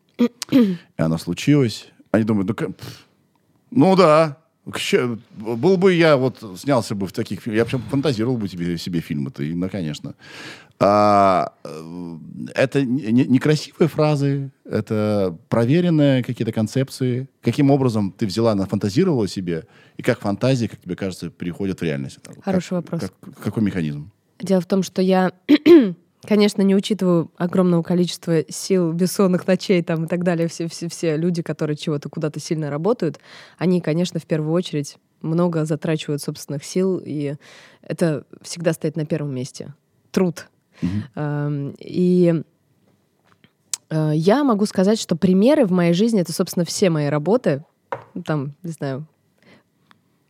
[0.50, 3.05] и оно случилось, они думают, ну, ка- пф,
[3.70, 4.38] ну да,
[5.37, 9.00] был бы я, вот снялся бы в таких фильмах, я прям фантазировал бы тебе, себе
[9.00, 10.14] фильмы-то, и, ну, конечно.
[10.79, 12.16] А, э,
[12.55, 17.29] это не- не- некрасивые фразы, это проверенные какие-то концепции.
[17.42, 19.64] Каким образом ты взяла, нафантазировала себе,
[19.96, 22.18] и как фантазии, как тебе кажется, переходят в реальность?
[22.44, 23.00] Хороший Как- вопрос.
[23.00, 24.11] как- какой механизм?
[24.40, 25.33] Дело в том, что я,
[26.26, 30.48] конечно, не учитываю огромного количества сил, бессонных ночей там и так далее.
[30.48, 33.18] Все, все, все люди, которые чего-то куда-то сильно работают,
[33.58, 37.36] они, конечно, в первую очередь много затрачивают собственных сил, и
[37.82, 39.74] это всегда стоит на первом месте.
[40.10, 40.48] Труд.
[41.14, 42.42] Эм, И
[43.88, 47.64] э, я могу сказать, что примеры в моей жизни— это, собственно, все мои работы.
[48.24, 49.06] Там, не знаю,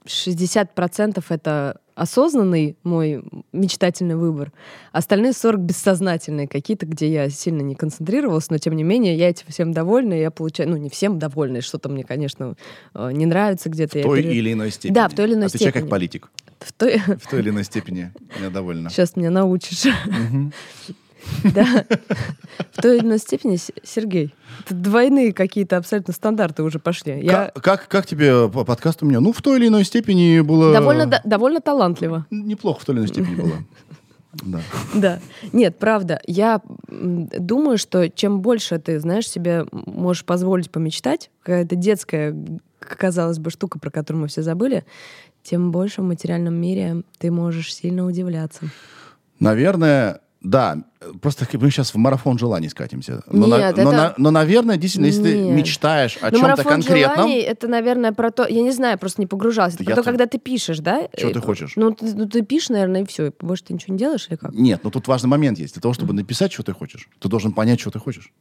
[0.04, 4.52] 60% это осознанный мой мечтательный выбор.
[4.92, 9.46] Остальные 40 бессознательные какие-то, где я сильно не концентрировалась, но тем не менее я этим
[9.48, 12.54] всем довольна, я получаю, ну не всем довольна, что-то мне, конечно,
[12.94, 13.98] э, не нравится где-то.
[13.98, 14.94] В той пере- или иной степени.
[14.94, 15.90] Да, в той или иной Отвечай как степени.
[15.90, 16.30] политик.
[16.61, 16.98] В той...
[16.98, 18.90] В той или иной степени я довольна.
[18.90, 19.85] Сейчас меня научишь.
[21.54, 21.84] Да.
[22.72, 24.34] В той или иной степени, Сергей,
[24.64, 27.20] это двойные какие-то абсолютно стандарты уже пошли.
[27.22, 29.20] Я Как, как, как тебе по- подкаст у меня?
[29.20, 30.72] Ну, в той или иной степени было...
[30.72, 32.26] довольно, да- довольно талантливо.
[32.30, 33.52] Неплохо в той или иной степени было.
[34.42, 34.60] Да.
[34.94, 35.18] Да.
[35.54, 36.20] Нет, правда.
[36.26, 42.36] Я думаю, что чем больше ты, знаешь, себе можешь позволить помечтать, какая-то детская,
[42.80, 44.84] казалось бы, штука, про которую мы все забыли,
[45.42, 48.66] тем больше в материальном мире ты можешь сильно удивляться.
[49.40, 50.78] Наверное, да.
[51.20, 53.22] Просто мы сейчас в марафон желаний скатимся.
[53.30, 55.56] Но, на- Нет, но, это- на- но, наверное, действительно, если ты Нет.
[55.56, 58.46] мечтаешь о Ну, чем-то конкретном, желаний это, наверное, про то.
[58.46, 59.74] Я не знаю, просто не погружалась.
[59.74, 61.09] Это Я про то, то- когда ты пишешь, да?
[61.16, 61.72] Чего Э, ты хочешь?
[61.76, 63.32] Ну, ты, ну, ты пишешь, наверное, и все.
[63.40, 64.52] Больше ты ничего не делаешь или как?
[64.52, 65.74] Нет, но тут важный момент есть.
[65.74, 68.32] Для того, чтобы написать, что ты хочешь, ты должен понять, что ты хочешь.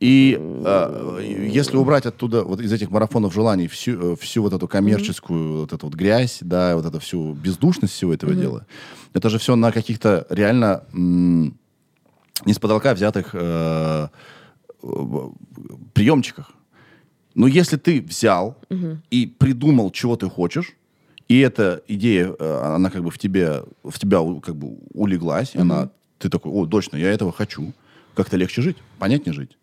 [0.00, 4.68] И э, если убрать оттуда, вот из этих марафонов желаний, всю, э, всю вот эту
[4.68, 8.66] коммерческую, вот эту вот грязь, да, вот эту всю бездушность всего этого дела,
[9.14, 11.58] это же все на каких-то реально м,
[12.44, 14.08] не с потолка взятых э,
[14.82, 15.28] э,
[15.92, 16.52] приемчиках.
[17.34, 18.56] Но если ты взял
[19.10, 20.74] и придумал, чего ты хочешь,
[21.28, 25.58] и эта идея, э, она как бы в тебе, в тебя как бы улеглась, и
[25.58, 27.72] она, ты такой, о, точно, я этого хочу.
[28.14, 29.56] Как-то легче жить, понятнее жить.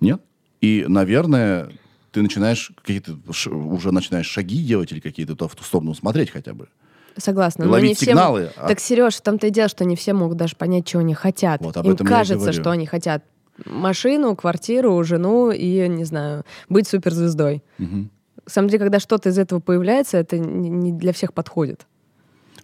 [0.00, 0.20] Нет?
[0.60, 1.70] И, наверное,
[2.12, 3.16] ты начинаешь какие-то,
[3.48, 6.68] уже начинаешь шаги делать или какие-то то в ту сторону смотреть хотя бы.
[7.16, 7.64] Согласна.
[7.64, 10.12] И ловить не сигналы, мо- а- Так, Сереж, в том-то и дело, что не все
[10.12, 11.60] могут даже понять, чего они хотят.
[11.60, 13.24] Вот об Им этом кажется, что они хотят
[13.66, 17.62] машину, квартиру, жену и, не знаю, быть суперзвездой.
[17.78, 18.10] Мгм.
[18.46, 21.86] На самом деле, когда что-то из этого появляется, это не для всех подходит.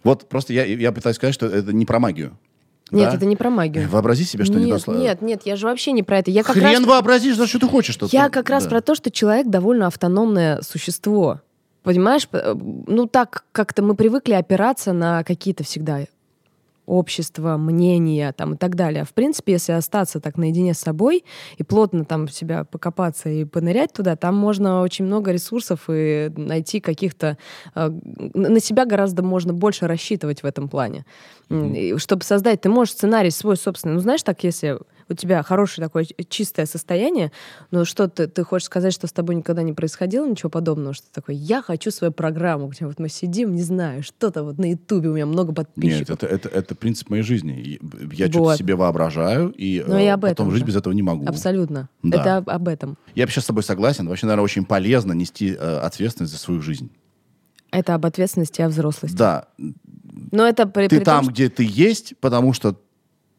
[0.03, 2.37] Вот просто я, я пытаюсь сказать, что это не про магию.
[2.91, 3.15] Нет, Да?
[3.17, 3.89] это не про магию.
[3.89, 6.31] Вообрази себе, что не нет, досло- нет, нет, я же вообще не про это.
[6.31, 8.15] Я как Хрен раз, вообразишь, за что ты хочешь что-то.
[8.15, 8.69] я как раз Да.
[8.69, 11.41] про то, что человек довольно автономное существо.
[11.83, 15.99] Понимаешь, П- ну так как-то мы привыкли опираться на какие-то всегда
[16.87, 19.03] общество, мнения там и так далее.
[19.03, 21.23] В принципе, если остаться так наедине с собой
[21.57, 26.31] и плотно там в себя покопаться и понырять туда, там можно очень много ресурсов и
[26.35, 27.37] найти каких-то...
[27.75, 27.89] э,
[28.33, 31.05] На себя гораздо можно больше рассчитывать в этом плане.
[31.49, 33.95] И Чтобы создать, ты можешь сценарий свой собственный.
[33.95, 37.31] Ну, знаешь, так, если у тебя хорошее такое чистое состояние,
[37.71, 41.05] но что ты, ты хочешь сказать, что с тобой никогда не происходило ничего подобного, что
[41.07, 44.71] ты такой, я хочу свою программу, где вот мы сидим, не знаю, что-то вот на
[44.71, 46.09] Ютубе, у меня много Нет, подписчиков.
[46.23, 47.59] это, это, это принцип моей жизни.
[47.59, 47.79] И
[48.13, 48.57] Я что-то Вот.
[48.57, 50.65] себе воображаю, и, э, и об потом этом жить же.
[50.65, 51.25] без этого не могу.
[51.27, 51.89] Абсолютно.
[52.03, 52.19] Да.
[52.21, 52.97] Это об, об этом.
[53.15, 54.07] Я вообще с тобой согласен.
[54.07, 56.91] Вообще, наверное, очень полезно нести э, ответственность за свою жизнь.
[57.71, 59.15] Это об ответственности о взрослости.
[59.15, 59.47] Да,
[60.31, 62.79] Но это при, ты при том, там, что где ты есть, потому что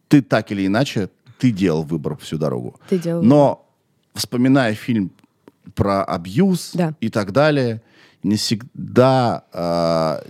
[0.09, 2.79] ты так или иначе, ты делал выбор всю дорогу.
[2.89, 3.23] ты делал.
[3.23, 3.67] Но
[4.15, 5.11] вспоминая фильм
[5.75, 6.95] про абьюз Да.
[7.01, 7.83] и так далее,
[8.23, 10.23] не всегда, э,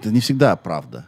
[0.00, 1.06] это не всегда правда.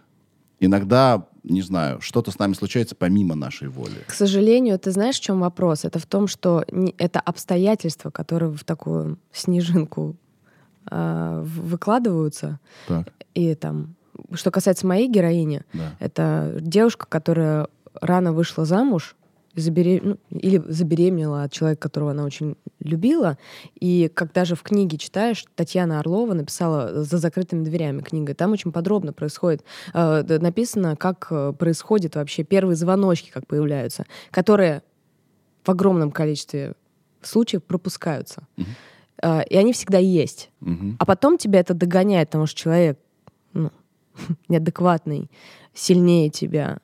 [0.61, 4.05] Иногда, не знаю, что-то с нами случается помимо нашей воли.
[4.07, 5.85] К сожалению, ты знаешь, в чем вопрос?
[5.85, 10.16] Это в том, что не- это обстоятельства, которые в такую снежинку
[10.90, 12.59] а, в- выкладываются.
[12.87, 13.94] Так, И там,
[14.33, 15.94] что касается моей героини, да.
[16.01, 17.68] это девушка, которая
[18.01, 19.14] рано вышла замуж,
[19.59, 23.37] и забере- ну, или забеременела от человека, которого она очень любила.
[23.81, 28.35] И как даже в книге читаешь, Татьяна Орлова написала «За закрытыми дверями» книга.
[28.35, 34.83] Там очень подробно происходит, э, написано, как э, происходит вообще первые звоночки, как появляются, которые
[35.64, 36.75] в огромном количестве
[37.21, 38.47] случаев пропускаются.
[38.57, 38.68] Мгм.
[39.23, 40.51] Э, И они всегда есть.
[40.61, 40.97] Мгм.
[41.01, 42.99] А потом тебя это догоняет, потому что человек
[43.53, 43.71] ну,
[44.49, 45.31] неадекватный,
[45.75, 46.79] сильнее тебя,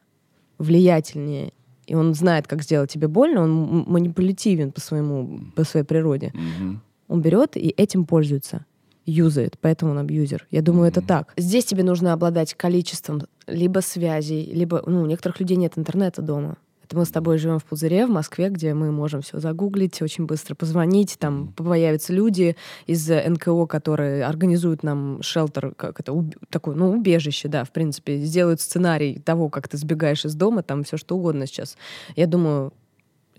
[0.59, 1.53] влиятельнее,
[1.87, 6.33] и он знает, как сделать тебе больно, он манипулятивен по, своему, по своей природе.
[6.35, 6.83] Мгм.
[7.09, 8.65] Он берет и этим пользуется,
[9.07, 10.47] юзает, поэтому он абьюзер.
[10.51, 11.33] Я думаю, это так.
[11.37, 14.83] Здесь тебе нужно обладать количеством либо связей, либо...
[14.87, 16.57] Ну, у некоторых людей нет интернета дома.
[16.85, 20.27] Это мы с тобой живем в Пузыре, в Москве, где мы можем все загуглить, очень
[20.27, 26.75] быстро позвонить, там появятся люди из НКО, которые организуют нам шелтер, как это, уб- такое,
[26.75, 30.97] ну, убежище, да, в принципе, сделают сценарий того, как ты сбегаешь из дома, там все
[30.97, 31.77] что угодно сейчас.
[32.17, 32.73] Я думаю,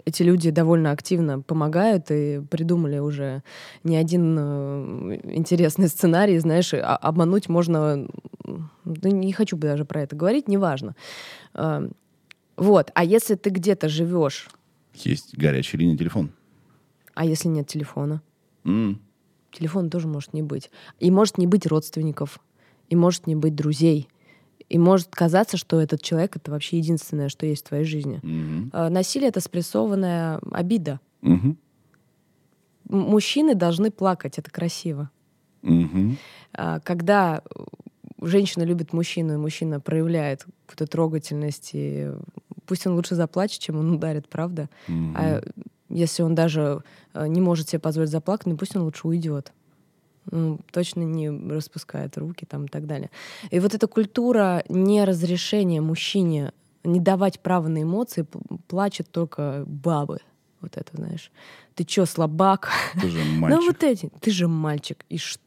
[0.03, 3.43] эти люди довольно активно помогают и придумали уже
[3.83, 8.07] не один э, интересный сценарий, знаешь, а- обмануть можно,
[8.83, 10.95] да не хочу бы даже про это говорить, неважно.
[12.57, 14.49] Вот, а если ты где-то живешь,
[14.93, 16.31] Есть горячая линия телефон.
[17.13, 18.21] а если нет телефона?
[18.63, 19.01] М.
[19.51, 20.69] Телефона тоже может не быть.
[20.99, 22.39] И может не быть родственников.
[22.89, 24.07] и может не быть друзей.
[24.69, 28.19] И может казаться, что этот человек— это вообще единственное, что есть в твоей жизни.
[28.73, 30.99] Э, Насилие— это спрессованная обида.
[31.23, 31.57] М-
[32.87, 35.09] Мужчины должны плакать, это красиво.
[36.53, 37.41] А, Когда
[38.21, 42.11] женщина любит мужчину, и мужчина проявляет какую-то трогательность, и
[42.65, 44.69] пусть он лучше заплачет, чем он ударит, правда?
[44.87, 45.15] Мгм.
[45.17, 45.41] А
[45.89, 46.81] если он даже
[47.13, 49.53] э, не может себе позволить заплакать, ну пусть он лучше уйдет.
[50.31, 53.11] Ну, точно не распускает руки там и так далее.
[53.51, 56.51] И вот эта культура неразрешения мужчине,
[56.83, 60.19] не давать права на эмоции, п- плачут только бабы.
[60.61, 61.31] Вот это, знаешь.
[61.75, 62.69] Ты чё, слабак?
[62.99, 63.63] Ты же Ну мальчик.
[63.67, 64.09] вот эти.
[64.19, 65.05] Ты же мальчик.
[65.09, 65.39] И что?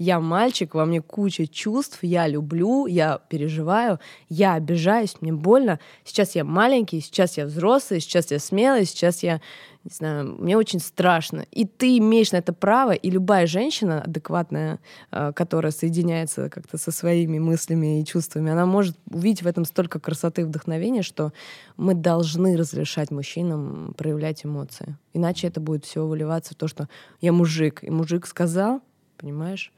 [0.00, 4.00] Я мальчик, во мне куча чувств, я люблю, я переживаю,
[4.30, 5.78] я обижаюсь, мне больно.
[6.04, 9.42] Сейчас я маленький, сейчас я взрослый, сейчас я смелый, сейчас я,
[9.84, 11.44] не знаю, мне очень страшно.
[11.50, 14.78] И ты имеешь на это право, и любая женщина адекватная,
[15.10, 20.00] э, которая соединяется как-то со своими мыслями и чувствами, она может увидеть в этом столько
[20.00, 21.34] красоты и вдохновения, что
[21.76, 24.96] мы должны разрешать мужчинам проявлять эмоции.
[25.12, 26.88] Иначе это будет все выливаться в то, что
[27.20, 28.80] я мужик, и мужик сказал,
[29.20, 29.72] понимаешь,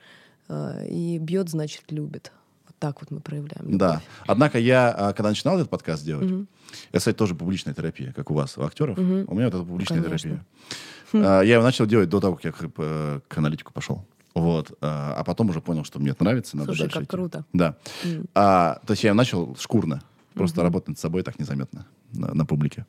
[0.48, 2.32] э, и бьет, значит, любит.
[2.66, 3.64] Вот так вот мы проявляем.
[3.66, 3.78] любовь.
[3.78, 4.00] Да.
[4.26, 6.48] Однако я, а, когда начинал этот подкаст делать, Мгм.
[6.90, 8.96] это, кстати, тоже публичная терапия, как у вас, у актеров.
[8.98, 9.24] Мгм.
[9.28, 10.30] У меня вот это публичная Конечно.
[10.30, 10.46] терапия.
[11.14, 14.06] А, Я его начал делать до того, как я к, аналитику пошел.
[14.34, 14.72] Вот.
[14.80, 17.10] А а потом уже понял, что мне это нравится, надо Слушай, дальше как идти.
[17.10, 17.44] круто.
[17.52, 17.76] Да.
[18.04, 18.24] М.
[18.34, 20.02] А, то есть я начал шкурно.
[20.34, 22.86] Просто работать над собой так незаметно на, на публике.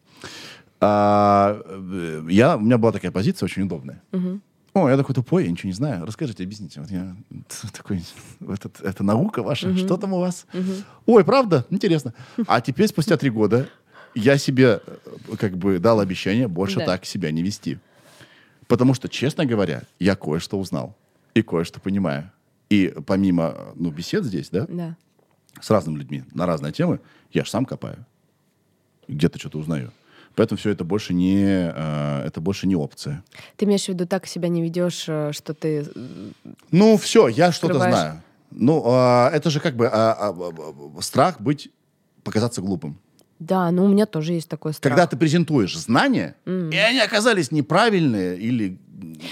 [0.80, 4.02] А, э, я, у меня была такая позиция очень удобная.
[4.14, 4.42] Мгм.
[4.74, 6.06] О, я такой тупой, я ничего не знаю.
[6.06, 6.82] Расскажите, объясните.
[6.82, 7.16] Вот я
[7.74, 8.04] такой,
[8.48, 10.46] этот, это наука ваша, что там у вас?
[11.06, 11.66] Ой, правда?
[11.70, 12.14] Интересно.
[12.48, 13.70] А теперь, спустя три года,
[14.16, 16.86] я себе э, как бы дал обещание больше Да.
[16.86, 17.80] так себя не вести.
[18.68, 20.96] Потому что, честно говоря, я кое-что узнал
[21.34, 22.32] и кое-что понимаю.
[22.70, 24.98] И помимо ну, бесед здесь, да, Да.
[25.62, 27.00] с разными людьми на разные темы,
[27.32, 28.06] я же сам копаю.
[29.08, 29.92] Где-то что-то узнаю.
[30.36, 33.24] Поэтому все это больше не, э, это больше не опция.
[33.56, 35.86] Ты имеешь в виду, так себя не ведешь, э, что ты...
[35.96, 38.22] э, Ну, все, я что-то знаю.
[38.52, 41.70] Ну, а, это же как бы а, а, страх быть,
[42.24, 43.00] показаться глупым.
[43.40, 44.92] Да, ну у меня тоже есть такой страх.
[44.94, 46.70] Когда ты презентуешь знания, Мгм.
[46.70, 48.78] и они оказались неправильные или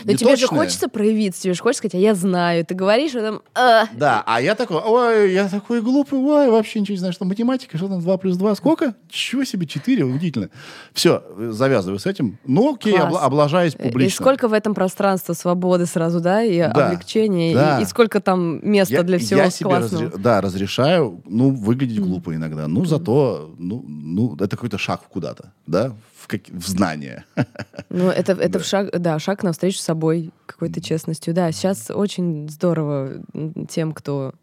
[0.05, 2.65] Но тебе же хочется проявиться, тебе же хочется сказать, а я знаю.
[2.65, 3.41] Ты говоришь, а там...
[3.55, 3.85] «А».
[3.93, 7.77] Да, а я такой, ой, я такой глупый, ой, вообще ничего не знаю, что математика,
[7.77, 8.95] что там 2 плюс 2, сколько?
[9.09, 10.49] Чего себе, 4, удивительно.
[10.93, 12.37] Все, завязываю с этим.
[12.45, 13.13] Ну, окей, Класс.
[13.13, 14.07] обла- облажаюсь Э, публично.
[14.07, 17.79] И сколько в этом пространства свободы сразу, да, и Да, облегчения, и- да.
[17.81, 20.03] и, сколько там места я, для всего я себе классного.
[20.05, 22.67] разре- да, разрешаю, ну, выглядеть глупо иногда.
[22.67, 27.25] Ну, зато, ну, ну, это какой-то шаг куда-то, да, в, как- в знание.
[27.89, 28.59] Ну, это, это Да.
[28.59, 31.33] в шаг, да, шаг навстречу с собой, какой-то честностью.
[31.33, 33.21] Да, сейчас очень здорово
[33.69, 34.33] тем, кто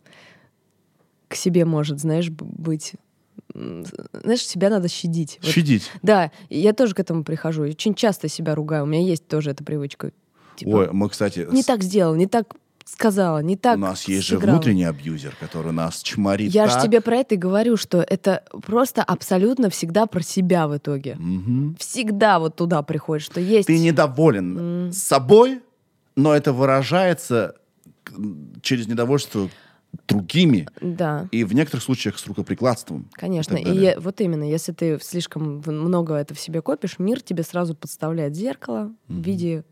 [1.29, 2.93] к себе может, знаешь, быть...
[3.55, 5.39] Знаешь, себя надо щадить.
[5.43, 5.91] Вот Щадить.
[6.03, 7.63] Да, и я тоже к этому прихожу.
[7.63, 8.85] Очень часто себя ругаю.
[8.85, 10.13] У меня есть тоже эта привычка.
[10.57, 12.55] Типа, Ой, мы, кстати, не с- так сделала, не так
[12.89, 16.85] сказала, не так у нас есть же внутренний абьюзер, который нас чморит Я же так.
[16.85, 21.17] тебе про это и говорю, что это просто абсолютно всегда про себя в итоге.
[21.19, 21.77] Мгм.
[21.79, 23.67] Всегда вот туда приходит, что есть...
[23.67, 24.93] Ты недоволен М.
[24.93, 25.61] собой,
[26.17, 27.55] но это выражается
[28.63, 29.49] через недовольство
[30.07, 31.29] другими Да.
[31.31, 33.09] и в некоторых случаях с рукоприкладством.
[33.13, 33.57] Конечно.
[33.57, 37.43] и И, я- вот именно, если ты слишком много это в себе копишь, мир тебе
[37.43, 39.65] сразу подставляет зеркало в виде...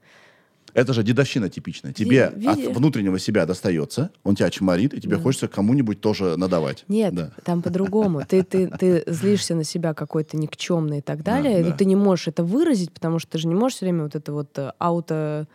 [0.76, 1.92] Это же дедовщина типичная.
[1.92, 5.22] Тебе Ви- от види- внутреннего себя достается, он тебя чморит, и тебе Да.
[5.22, 6.84] хочется кому-нибудь тоже надавать.
[6.88, 7.30] Нет, Да.
[7.44, 8.22] там по-другому.
[8.28, 11.70] Ты, ты, ты злишься на себя какой-то никчемный и так далее, да.
[11.70, 14.14] но ты не можешь это выразить, потому что ты же не можешь все время вот
[14.14, 15.46] это вот э, ауто...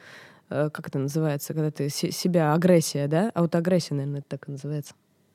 [0.50, 2.54] э, Как это называется, когда ты се- себя...
[2.54, 3.32] Агрессия, да?
[3.36, 4.94] Аутоагрессия, наверное, это так и называется.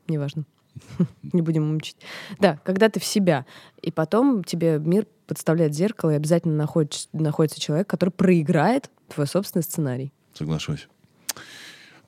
[0.09, 0.45] Неважно.
[1.33, 1.97] Не будем мучить.
[2.39, 3.47] Да, когда ты в себя.
[3.83, 9.63] И потом тебе мир подставляет зеркало, и обязательно находится, находится человек, который проиграет твой собственный
[9.63, 10.13] сценарий.
[10.35, 10.89] Соглашусь.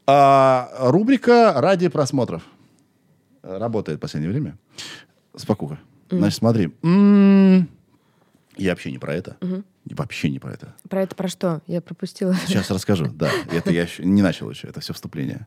[0.06, 2.42] А, рубрика «Ради просмотров»
[3.42, 4.56] работает в последнее время.
[5.36, 5.78] Спокуха.
[6.10, 6.72] Значит, смотри.
[6.82, 7.68] М,
[8.56, 9.36] Я вообще не про это.
[9.84, 10.74] Вообще не про это.
[10.88, 11.62] Про это про что?
[11.66, 12.34] Я пропустила.
[12.46, 13.06] Сейчас расскажу.
[13.08, 15.46] Да, это я еще не начал еще, это все вступление.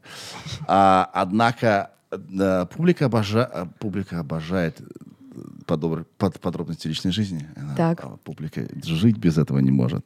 [0.68, 4.84] А, однако да, публика, обожа- публика обожает э,
[5.66, 7.48] подобр- под подробности личной жизни.
[7.56, 8.04] Она- Так.
[8.04, 10.06] а публика жить без этого не может.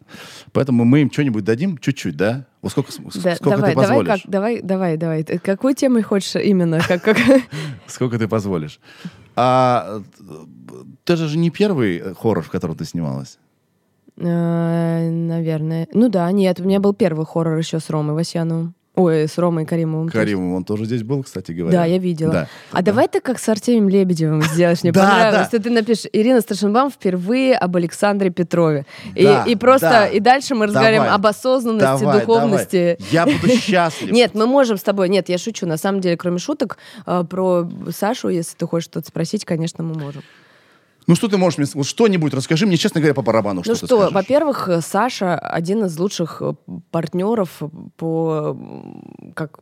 [0.52, 2.46] Поэтому мы им что-нибудь дадим, чуть-чуть, да?
[2.62, 4.22] Вот сколько, Да, сколько давай, ты давай, позволишь?
[4.22, 5.24] как, давай, давай, давай.
[5.24, 6.80] Ты Какой темой хочешь именно?
[6.88, 7.18] Как, как...
[7.88, 8.80] Сколько ты позволишь?
[9.36, 10.34] А, э,
[11.04, 13.38] ты же не первый э, хоррор, в котором ты снималась.
[14.18, 15.88] Э, Наверное.
[15.94, 18.74] Ну да, нет, у меня был первый хоррор еще с Ромой Васяновым.
[18.96, 20.08] Ой, с Ромой Каримовым.
[20.10, 20.20] тоже.
[20.26, 21.80] Каримов, он тоже здесь был, кстати говоря.
[21.80, 22.32] Да, я видела.
[22.32, 22.48] Да.
[22.72, 25.50] А давай ты как с Артемием Лебедевым сделаешь, мне Да, понравилось.
[25.52, 25.60] да.
[25.60, 28.86] Ты напишешь Ирина Старшинбам впервые об Александре Петрове.
[29.16, 30.08] Да, и, просто, да.
[30.08, 32.98] и дальше мы разговариваем об осознанности, духовности.
[33.12, 34.12] Я буду счастлив.
[34.12, 35.10] Нет, мы можем с тобой.
[35.10, 35.66] Нет, я шучу.
[35.66, 39.96] На самом деле, кроме шуток, э, про Сашу, если ты хочешь что-то спросить, конечно, мы
[40.00, 40.22] можем.
[41.08, 41.68] Ну что ты можешь мне...
[41.74, 44.14] Вот что-нибудь расскажи мне, честно говоря, по барабану, что ну что, скажешь.
[44.14, 46.54] во-первых, э, Саша один из лучших э,
[46.92, 47.62] партнеров
[47.98, 48.58] по
[49.36, 49.60] как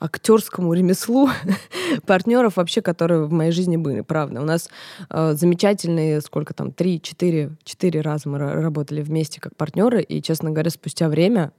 [0.00, 1.28] актерскому ремеслу,
[2.06, 4.40] партнеров вообще, которые в моей жизни были, правда.
[4.40, 4.68] У нас
[5.08, 10.20] э, замечательные, сколько там, три, четыре, четыре раза мы ра- работали вместе как партнеры, и,
[10.20, 11.52] честно говоря, спустя время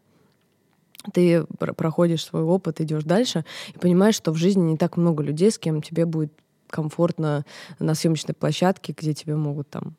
[1.13, 5.23] ты пр- проходишь свой опыт, идешь дальше и понимаешь, что в жизни не так много
[5.23, 6.33] людей, с кем тебе будет
[6.73, 7.45] комфортно
[7.79, 9.95] на съемочной площадке, где тебе могут там...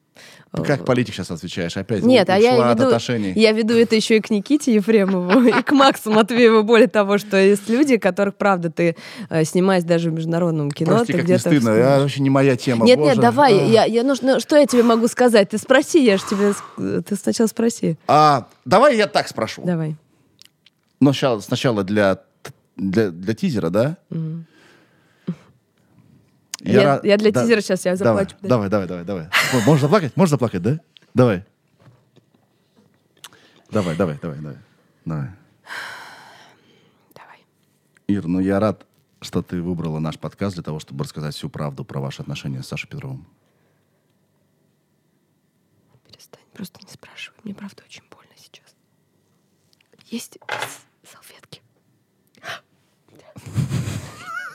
[0.53, 1.77] э, как политик сейчас отвечаешь?
[1.77, 3.33] Опять Нет, а я веду, отношений.
[3.37, 6.65] я веду это еще и к Никите Ефремову, и к Максу Матвееву.
[6.65, 8.97] Более того, что есть люди, которых, правда, ты
[9.31, 11.71] э, снимаешь даже в международном кино, Прости, ты как не стыдно.
[11.71, 12.85] Я вообще не моя тема.
[12.85, 15.51] Нет, нет, давай, я, я нужно, что я тебе могу сказать?
[15.51, 17.03] Ты спроси, я же тебе...
[17.03, 17.97] Ты сначала спроси.
[18.09, 19.63] А, давай я так спрошу.
[19.65, 19.95] Давай.
[21.01, 22.19] Но сначала для,
[22.77, 23.97] для, для тизера, да?
[26.73, 28.37] Я- ра- я для тизера щас, я Давай, заплачу.
[28.49, 29.29] Давай, давай, давай, давай.
[29.55, 30.17] Ой, Можешь заплакать?
[30.17, 30.81] Можешь заплакать, да?
[31.15, 31.45] Давай.
[33.71, 34.57] Давай, давай, давай, давай.
[35.05, 35.29] Давай.
[37.15, 37.39] Давай.
[38.07, 38.87] Ир, ну я рад,
[39.21, 42.69] что ты выбрала наш подкаст для того, чтобы рассказать всю правду про ваши отношения с
[42.69, 43.27] Сашей Петровым.
[46.11, 47.37] Перестань, просто не спрашивай.
[47.45, 48.75] Мне, правда, очень больно сейчас.
[50.07, 50.39] Есть
[51.11, 51.61] салфетки?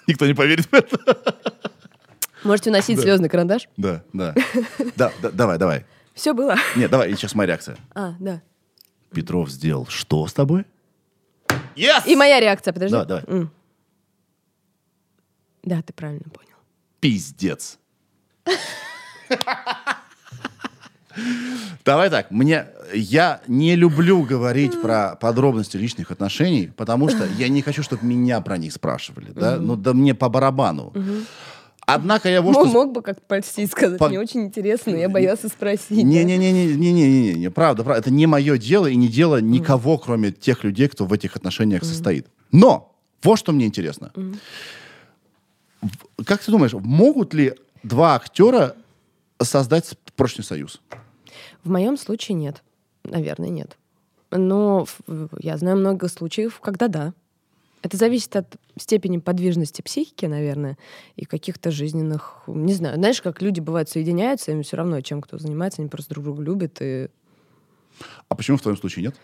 [0.08, 1.36] Никто не поверит в это.
[2.44, 3.68] Можете уносить слезный карандаш?
[3.78, 4.34] Да, да.
[4.96, 5.86] Да, да, давай, давай.
[6.14, 6.56] Все было?
[6.76, 7.78] Нет, давай, сейчас моя реакция.
[7.94, 8.42] А, да.
[9.14, 10.66] Петров сделал что с тобой?
[11.76, 12.04] Yes!
[12.06, 12.94] И моя реакция, подожди.
[12.94, 13.24] Да, давай.
[13.28, 13.52] М.
[15.64, 16.58] Да, ты правильно понял.
[17.00, 17.78] Пиздец.
[21.84, 27.62] Давай так, мне я не люблю говорить про подробности личных отношений, потому что я не
[27.62, 30.94] хочу, чтобы меня про них спрашивали, да, ну да мне по барабану.
[31.94, 32.66] Однако я вот что...
[32.66, 34.10] мог бы как-то почти сказать, По...
[34.10, 35.92] мне очень интересно, я боялся спросить.
[35.92, 40.02] Не-не-не, правда, правда, это не мое дело и не дело никого, mm.
[40.04, 41.86] кроме тех людей, кто в этих отношениях mm.
[41.86, 42.28] состоит.
[42.52, 44.12] Но вот что мне интересно.
[44.16, 44.38] Mm.
[46.26, 48.76] Как ты думаешь, могут ли два актера
[49.42, 50.82] создать прочный союз?
[51.64, 52.64] В моем случае нет.
[53.04, 53.78] Наверное, нет.
[54.32, 54.86] Но
[55.40, 57.14] я знаю много случаев, когда да.
[57.82, 60.78] Это зависит от степени подвижности психики, наверное,
[61.16, 62.44] и каких-то жизненных...
[62.48, 66.10] Не знаю, знаешь, как люди бывают соединяются, им все равно, чем кто занимается, они просто
[66.10, 66.78] друг друга любят.
[66.82, 67.08] И...
[68.28, 69.16] А почему в твоем случае нет?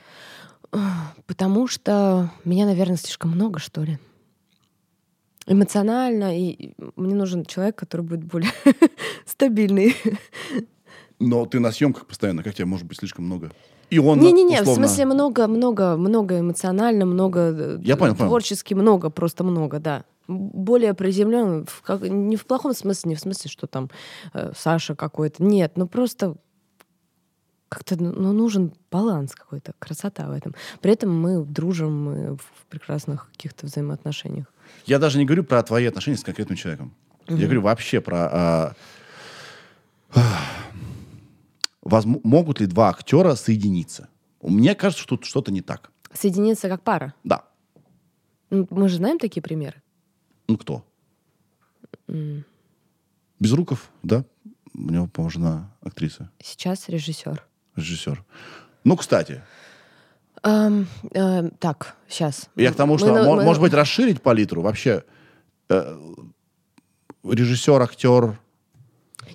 [1.27, 3.99] Потому что меня, наверное, слишком много, что ли.
[5.47, 8.51] Эмоционально, и мне нужен человек, который будет более
[9.25, 9.95] стабильный.
[11.19, 13.51] Но ты на съемках постоянно, как тебе может быть слишком много?
[13.89, 18.29] И он Не-не-не, в условно- смысле много, много, много эмоционально, много э, Я понял, понял.
[18.29, 20.03] творчески, много, просто много, да.
[20.27, 23.89] Более приземлен, в как- не в плохом смысле, не в смысле, что там
[24.33, 25.43] э, Саша какой-то.
[25.43, 26.35] Нет, ну просто
[27.69, 30.55] как-то ну, ну, нужен баланс какой-то, красота в этом.
[30.81, 34.47] При этом мы дружим, мы в прекрасных каких-то взаимоотношениях.
[34.85, 36.93] Я даже не говорю про твои отношения с конкретным человеком.
[37.27, 38.29] Я говорю вообще про...
[38.31, 38.73] а,
[41.85, 44.09] возм- могут ли два актера соединиться?
[44.41, 45.91] Мне кажется, что тут что-то не так.
[46.13, 47.13] Соединиться как пара.
[47.23, 47.43] Да.
[48.49, 49.81] Ну, Мы же знаем такие примеры.
[50.47, 50.83] Ну кто?
[53.39, 54.23] Безруков, да?
[54.73, 57.43] У него, по-моему, жена актриса, Сейчас режиссер.
[57.75, 58.23] режиссер.
[58.83, 59.41] Ну, кстати,
[60.43, 62.49] Эм, э, так, сейчас.
[62.55, 65.03] я к тому, что, мо- может быть, расширить палитру вообще.
[65.69, 65.97] э,
[67.23, 68.37] режиссер, актер,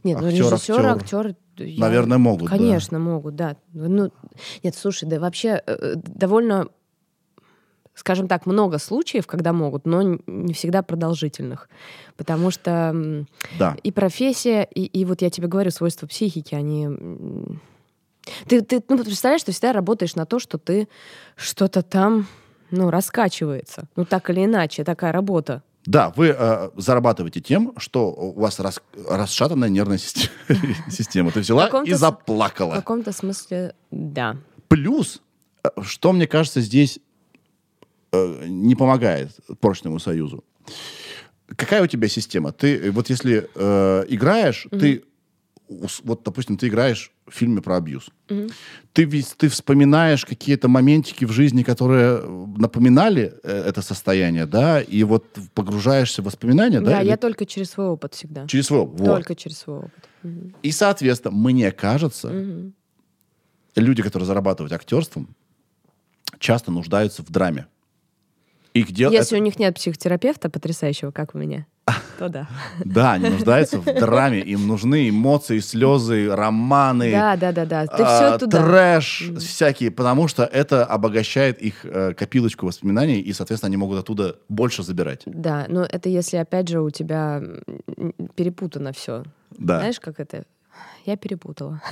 [0.04, 0.86] Нет, ну актер, режиссер, актер.
[1.26, 1.36] актер...
[1.64, 2.56] я- Наверное, могут, да.
[2.56, 3.56] Конечно, могут, да.
[3.72, 4.10] Ну,
[4.62, 6.68] нет, слушай, да вообще э, довольно,
[7.94, 11.68] скажем так, много случаев, когда могут, но не всегда продолжительных.
[12.16, 13.24] Потому что
[13.58, 13.76] да.
[13.82, 16.88] и профессия, и, и вот я тебе говорю, свойства психики, они...
[18.46, 20.88] Ты, ты ну, представляешь, ты всегда работаешь на то, что ты
[21.36, 22.26] что-то там,
[22.70, 23.88] ну, раскачивается.
[23.96, 25.62] Ну, так или иначе, такая работа.
[25.86, 29.98] Да, вы э, зарабатываете тем, что у вас рас- расшатанная нервная
[30.88, 31.30] система.
[31.30, 32.74] Ты взяла и с- В заплакала.
[32.74, 34.36] каком-то смысле, да.
[34.68, 35.22] Плюс,
[35.64, 36.98] э, что мне кажется, здесь
[38.12, 40.44] э, не помогает прочному союзу.
[41.56, 42.52] Какая у тебя система?
[42.52, 45.04] Ты вот если э, играешь, ты ус-
[46.04, 48.10] вот, допустим, ты играешь в фильме про абьюз.
[48.92, 54.80] Ты, ведь- ты вспоминаешь какие-то моментики в жизни, которые э, напоминали э, это состояние, да,
[54.80, 56.90] и вот погружаешься в воспоминания, да?
[56.90, 58.46] Да, или я только через свой опыт всегда.
[58.46, 59.00] через свой опыт.
[59.00, 59.06] Вот.
[59.14, 60.08] Только через свой опыт.
[60.24, 60.54] Мгм.
[60.62, 62.72] И, соответственно, мне кажется, Мгм.
[63.76, 65.28] люди, которые зарабатывают актерством,
[66.38, 67.66] часто нуждаются в драме.
[68.74, 71.66] И где Если это- у них нет психотерапевта потрясающего, как у меня,
[72.18, 72.48] то да.
[72.84, 77.86] Да, они нуждаются в драме, им нужны эмоции, слезы, романы, Да, да, да, да.
[77.86, 78.06] Ты а,
[78.36, 78.62] все туда.
[78.62, 84.36] трэш всякие, потому что это обогащает их э, копилочку воспоминаний, и, соответственно, они могут оттуда
[84.48, 85.22] больше забирать.
[85.26, 87.42] Да, но это если, опять же, у тебя
[88.36, 89.24] перепутано все.
[89.58, 90.44] Да, Знаешь, как это?
[91.06, 91.82] Я перепутала.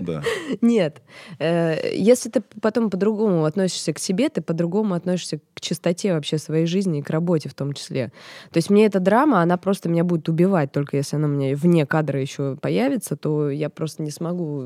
[0.00, 0.22] да.
[0.60, 1.02] Нет.
[1.38, 6.66] Э, Если ты потом по-другому относишься к себе, ты по-другому относишься к чистоте вообще своей
[6.66, 8.12] жизни и к работе в том числе.
[8.50, 11.86] То есть мне эта драма, она просто меня будет убивать, только если она мне вне
[11.86, 14.62] кадра еще появится, то я просто не смогу...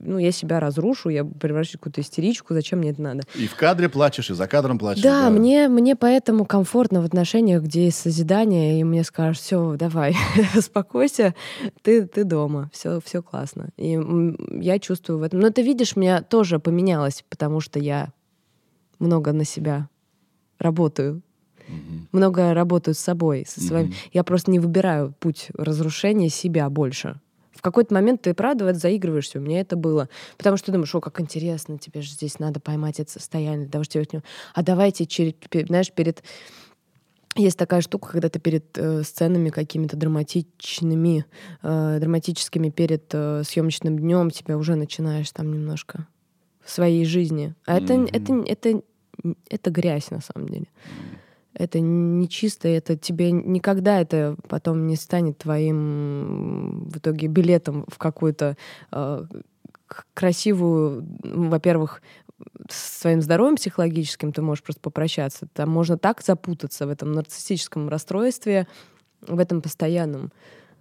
[0.00, 3.22] Ну, я себя разрушу, я превращусь в какую-то истеричку, зачем мне это надо?
[3.34, 5.02] И в кадре плачешь, и за кадром плачешь.
[5.02, 10.16] Да, Мне, мне поэтому комфортно в отношениях, где есть созидание, и мне скажут, все, давай,
[10.56, 11.34] успокойся,
[11.82, 13.70] ты, ты дома, все, все классно.
[13.76, 13.98] И
[14.60, 15.40] я чувствую в этом.
[15.40, 18.12] Но ты видишь, меня тоже поменялось, потому что я
[18.98, 19.88] много на себя
[20.58, 21.22] работаю.
[22.12, 23.86] Много работаю с собой, со своим.
[23.86, 23.94] Мгм.
[24.12, 27.20] Я просто не выбираю путь разрушения себя больше.
[27.52, 29.38] В какой-то момент ты, правда, в это заигрываешься.
[29.38, 30.08] У меня это было.
[30.38, 33.68] Потому что ты думаешь, о, как интересно, тебе же здесь надо поймать это состояние.
[33.68, 34.22] Давай, что от него-
[34.54, 35.34] А давайте, через,
[35.66, 36.22] знаешь, перед...
[37.36, 41.24] Есть такая штука, когда ты перед э, сценами какими-то драматичными,
[41.62, 46.08] э, драматическими перед э, съемочным днем тебя уже начинаешь там немножко
[46.64, 47.54] в своей жизни.
[47.66, 48.08] А это, Мгм.
[48.12, 48.82] это, это,
[49.48, 50.66] это грязь на самом деле.
[51.54, 57.98] Это не чисто, это тебе никогда это потом не станет твоим в итоге билетом в
[57.98, 58.56] какую-то
[58.92, 59.24] э,
[60.14, 62.02] красивую, во-первых,
[62.68, 65.48] с своим здоровьем психологическим ты можешь просто попрощаться.
[65.52, 68.66] Там можно так запутаться в этом нарциссическом расстройстве,
[69.20, 70.32] в этом постоянном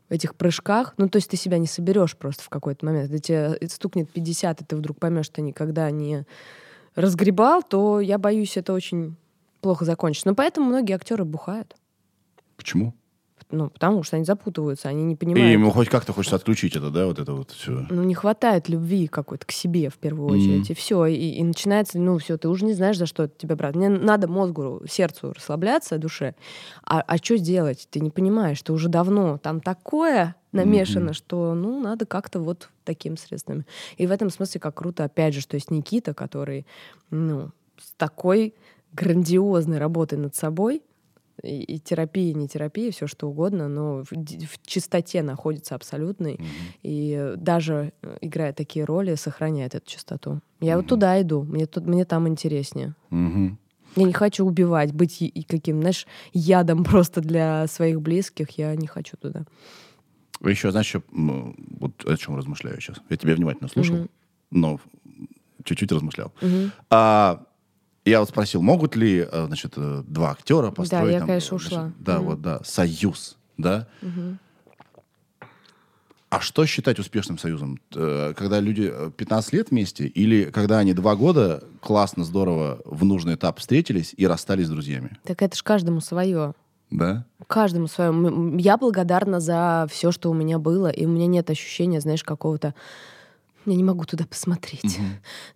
[0.10, 0.96] в этих прыжках.
[0.98, 3.08] Ну, то есть ты себя не соберешь просто в какой-то момент.
[3.08, 6.26] Когда тебе стукнет 50, и ты вдруг поймешь, что никогда не
[6.96, 9.16] разгребал, то я боюсь, это очень
[9.62, 10.28] плохо закончится.
[10.28, 11.76] Но поэтому многие актеры бухают.
[12.58, 12.94] Почему?
[13.52, 15.52] Ну, потому что они запутываются, они не И понимают.
[15.52, 17.88] ему хоть как-то хочется отключить это, да, вот это вот все.
[17.90, 20.66] Ну, не хватает любви какой-то к себе в первую очередь.
[20.70, 20.72] Мгм.
[20.72, 21.06] И все.
[21.08, 23.76] И, и начинается, ну, все, ты уже не знаешь, за что это тебя брать.
[23.76, 26.36] Мне надо мозгу, сердцу расслабляться, душе.
[26.84, 27.88] А, а что делать?
[27.90, 31.14] Ты не понимаешь, ты уже давно там такое намешано, Мгм.
[31.14, 33.66] что, ну, надо как-то вот таким средствами.
[33.98, 36.68] И в этом смысле как круто, опять же, что есть Никита, который,
[37.10, 38.54] ну, с такой
[38.94, 40.82] грандиозной работой над собой,
[41.44, 46.40] и, и терапия, не терапия, все что угодно, но в, в чистоте находится абсолютной.
[46.84, 50.42] И э, даже э, играя такие роли, сохраняет эту чистоту.
[50.60, 52.96] Я вот туда иду, мне, тут, мне там интереснее.
[53.10, 53.58] Мгм.
[53.96, 58.52] Я не хочу убивать, быть и, и каким, знаешь, ядом просто для своих близких.
[58.58, 59.46] Я не хочу туда.
[60.42, 62.98] Еще, знаешь, вот о чем размышляю сейчас.
[63.10, 64.10] Я тебя внимательно слушал, Мгм.
[64.52, 64.80] но
[65.64, 66.32] чуть-чуть размышлял.
[66.42, 66.72] Мгм.
[66.90, 67.46] А,
[68.06, 71.14] я вот спросил, могут ли, э, значит, э, два актера построить...
[71.14, 71.92] я, там, конечно, значит, ушла.
[72.00, 72.26] Да, Мгм.
[72.26, 73.88] вот, да, союз, да?
[74.02, 74.40] Мгм.
[76.30, 77.80] А что считать успешным союзом?
[77.96, 83.04] Э, Когда люди э, 15 лет вместе или когда они два года классно, здорово в
[83.04, 85.18] нужный этап встретились и расстались с друзьями?
[85.24, 86.54] Так это ж каждому свое.
[86.92, 87.26] Да?
[87.48, 88.58] Каждому своему.
[88.58, 92.76] Я благодарна за все, что у меня было, и у меня нет ощущения, знаешь, какого-то
[93.66, 95.00] я не могу туда посмотреть.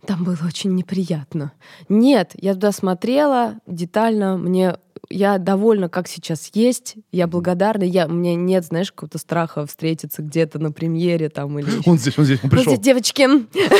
[0.05, 1.53] Там было очень неприятно.
[1.89, 4.37] Нет, я туда смотрела детально.
[4.37, 4.75] Мне
[5.09, 6.95] я довольна, как сейчас есть.
[7.11, 7.83] Я благодарна.
[7.83, 11.69] Я, у меня нет, знаешь, какого-то страха встретиться где-то на премьере там или...
[11.85, 12.65] Он здесь, он здесь, он пришел.
[12.65, 13.27] Просто, девочки,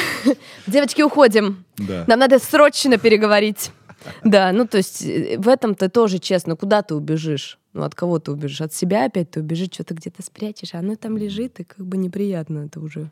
[0.67, 1.65] девочки, уходим.
[1.77, 2.05] Да.
[2.07, 3.71] Нам надо срочно переговорить.
[4.23, 7.57] Да, ну то есть э, в этом ты тоже честно, куда ты убежишь?
[7.71, 8.61] Ну от кого ты убежишь?
[8.61, 11.97] От себя опять ты убежишь, что-то где-то спрячешь, а оно там лежит, и как бы
[11.97, 13.09] неприятно это уже.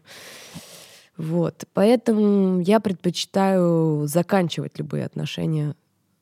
[1.21, 1.65] Вот.
[1.73, 5.75] Поэтому я предпочитаю заканчивать любые отношения.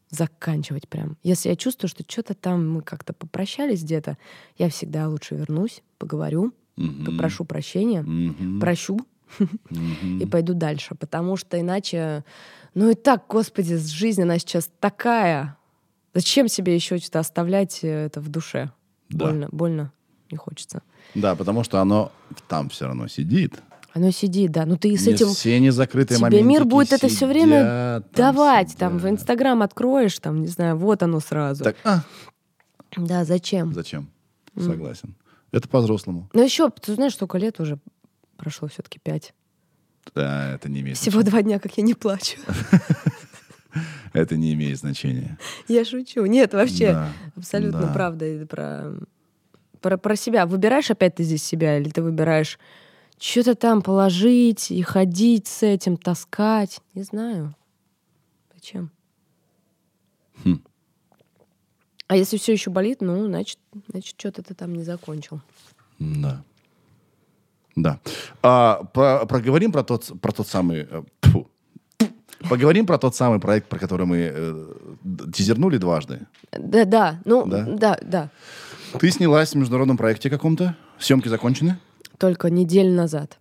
[0.09, 1.17] Заканчивать прям.
[1.23, 4.17] Если я чувствую, что что-то там мы как-то попрощались где-то,
[4.57, 7.05] я всегда лучше вернусь, поговорю, Мгм.
[7.05, 8.59] попрошу прощения, Мгм.
[8.59, 8.99] прощу
[10.19, 10.95] и пойду дальше.
[10.95, 12.25] Потому что иначе,
[12.73, 15.57] ну и так, господи, жизнь, она сейчас такая.
[16.15, 18.71] Зачем себе еще что-то оставлять э, это в душе?
[19.09, 19.25] Да.
[19.27, 19.93] Больно, больно,
[20.31, 20.81] не хочется.
[21.13, 22.11] Да, потому что оно
[22.47, 23.61] там все равно сидит.
[23.99, 24.65] Оно сидит, да.
[24.65, 28.11] Ну ты с Не этим все незакрытые тебе моментики мир будет это все время сидят,
[28.13, 28.75] там давать.
[28.77, 29.11] Там в сидят.
[29.19, 31.63] Инстаграм откроешь, там, не знаю, вот оно сразу.
[31.65, 32.03] Так, а,
[32.95, 33.73] Да, зачем?
[33.73, 34.09] зачем?
[34.57, 35.15] Согласен.
[35.51, 36.29] Это по-взрослому.
[36.33, 37.77] Ну еще, ты знаешь, столько лет уже
[38.37, 39.33] прошло все-таки пять.
[40.15, 42.37] Да, это не имеет Всего два дня, как я не плачу.
[44.13, 45.37] Это не имеет значения.
[45.67, 46.25] Я шучу.
[46.25, 47.93] Нет, вообще, Да, абсолютно да.
[47.93, 48.25] правда.
[48.25, 48.91] Это про,
[49.81, 50.47] про, про себя.
[50.47, 52.57] Выбираешь опять ты здесь себя, или ты выбираешь
[53.19, 56.79] что-то там положить и ходить с этим, таскать?
[56.93, 57.55] Не знаю.
[58.53, 58.91] Зачем?
[60.43, 60.61] Хм.
[62.07, 63.59] А если все еще болит, ну, значит,
[63.89, 65.41] значит, что-то ты там не закончил.
[65.99, 66.41] Да.
[67.75, 67.99] Да.
[68.41, 70.87] А, про- проговорим про тот, про тот самый...
[70.89, 71.47] э, тьфу.
[72.49, 74.73] Поговорим про тот самый проект, про который мы э,
[75.33, 76.21] тизернули дважды.
[76.51, 77.65] Да, да, ну, Да?
[77.65, 78.29] да, да.
[78.99, 80.75] Ты снялась в международном проекте каком-то?
[80.97, 81.77] Съемки закончены?
[82.19, 83.39] Только неделю назад.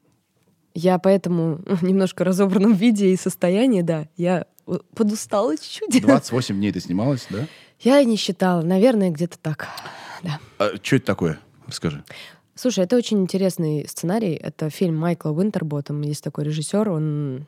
[0.72, 4.46] Я поэтому в немножко разобранном виде и состоянии, да, я
[4.94, 6.02] подустала чуть-чуть.
[6.02, 7.46] 28 дней ты снималась, да?
[7.80, 9.68] Я не считала, наверное, где-то так.
[10.22, 10.40] Да.
[10.58, 11.38] А, что это такое?
[11.66, 12.02] Расскажи.
[12.54, 14.32] Слушай, это очень интересный сценарий.
[14.34, 16.02] Это фильм Майкла Уинтерботтом.
[16.02, 17.46] Есть такой режиссер, он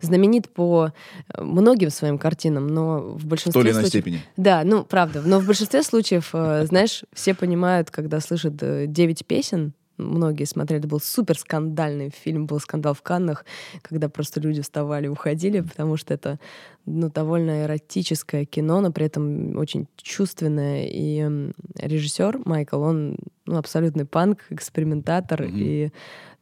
[0.00, 0.92] знаменит по
[1.34, 4.02] э, многим своим картинам, но в В большинстве той или иной случаев...
[4.02, 4.22] степени.
[4.36, 5.22] Да, ну, правда.
[5.24, 10.80] Но в большинстве случаев, э, знаешь, все понимают, когда слышат э, девять песен, многие смотрели,
[10.80, 13.44] это был супер скандальный фильм, был скандал в Каннах,
[13.82, 16.38] когда просто люди вставали и уходили, потому что это
[16.84, 20.86] ну, довольно эротическое кино, но при этом очень чувственное.
[20.86, 23.16] И режиссер Майкл, он
[23.46, 25.56] ну, абсолютный панк, экспериментатор Мгм.
[25.56, 25.90] и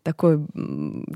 [0.04, 0.38] такой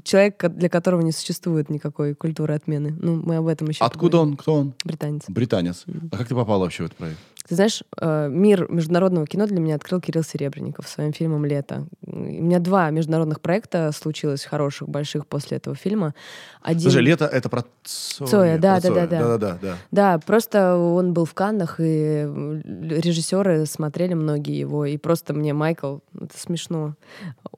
[0.02, 2.96] человек, для которого не существует никакой культуры отмены.
[2.98, 4.36] Ну, мы об этом еще Откуда он?
[4.36, 4.74] Кто он?
[4.82, 5.24] Британец.
[5.28, 5.84] Британец.
[6.10, 7.18] А как ты попала вообще в этот проект?
[7.48, 11.86] Ты знаешь, э, мир международного кино для меня открыл Кирилл Серебренников своим фильмом «Лето».
[12.06, 16.14] У меня два международных проекта случилось хороших, больших после этого фильма.
[16.60, 16.82] Один...
[16.82, 18.28] Слушай, лето это про Цоя.
[18.28, 19.18] Цоя, да, про да, да, да.
[19.20, 19.58] Да-да-да.
[19.62, 19.76] да.
[19.90, 22.28] Да, просто он был в Каннах, и
[22.64, 26.96] режиссеры смотрели многие его, и просто мне Майкл, это смешно,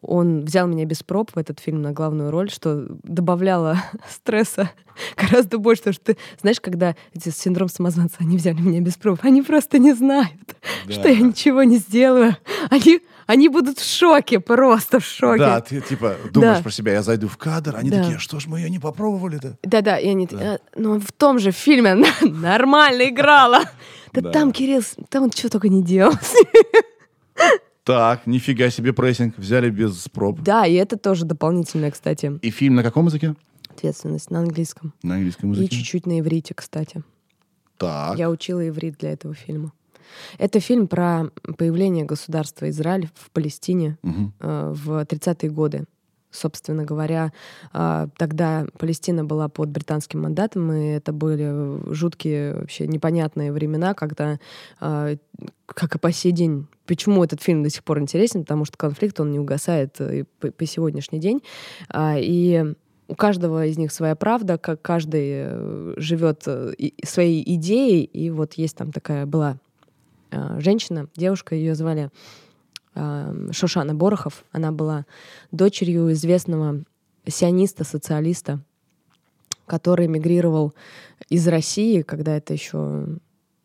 [0.01, 3.77] он взял меня без проб в этот фильм на главную роль, что добавляло
[4.09, 4.71] стресса
[5.17, 9.19] гораздо больше, потому что ты знаешь, когда эти синдром самозванца, они взяли меня без проб,
[9.23, 10.31] они просто не знают,
[10.87, 10.93] Да.
[10.93, 12.37] что я ничего не сделаю.
[12.71, 15.39] Они, они будут в шоке, просто в шоке.
[15.39, 16.63] Да, ты типа думаешь Да.
[16.63, 17.99] про себя, я зайду в кадр, они Да.
[18.03, 19.59] такие, «А что ж мы ее не попробовали-то?
[19.63, 23.61] Да-да, и они, «А, ну в том же фильме она нормально играла.
[24.13, 24.31] Да Да.
[24.33, 26.13] там Кирилл, там он что только не делал.
[27.85, 30.41] Так, нифига себе прессинг, взяли без проб.
[30.43, 33.35] Да, и это тоже дополнительная, кстати, И фильм на каком языке?
[33.71, 34.93] ответственность на английском.
[35.03, 35.77] На английском И языке.
[35.77, 37.03] чуть-чуть на иврите, кстати.
[37.81, 38.19] Так.
[38.19, 39.73] Я учила иврит для этого фильма.
[40.37, 45.85] Это фильм про появление государства Израиль в Палестине э, в 30-е годы.
[46.31, 47.33] Собственно говоря,
[47.73, 54.39] а, тогда Палестина была под британским мандатом, и это были жуткие, вообще непонятные времена, когда,
[54.79, 55.17] а,
[55.67, 59.19] как и по сей день, почему этот фильм до сих пор интересен, потому что конфликт,
[59.19, 61.43] он не угасает э, и по, по сегодняшний день.
[61.89, 62.75] А, И
[63.11, 66.73] у каждого из них своя правда, как каждый э, живет э,
[67.05, 69.59] своей идеей, и вот есть там такая была
[70.31, 72.11] а, женщина, девушка, ее звали
[72.95, 74.45] а, Шошана Борохов.
[74.53, 75.07] Она была
[75.51, 76.85] дочерью известного
[77.27, 78.61] сиониста-социалиста,
[79.67, 80.73] который эмигрировал
[81.29, 83.07] из России, когда это еще,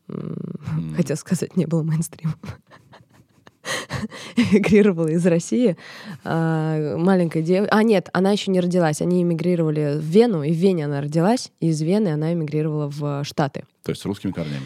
[0.96, 2.40] хотя сказать, не было мейнстримом.
[4.36, 5.78] Эмигрировала из России.
[6.24, 7.76] А, Маленькая девочка...
[7.76, 9.02] А, нет, она еще не родилась.
[9.02, 13.24] Они эмигрировали в Вену, и в Вене она родилась, и из Вены она эмигрировала в
[13.24, 13.64] Штаты.
[13.84, 14.66] То есть с русскими корнями.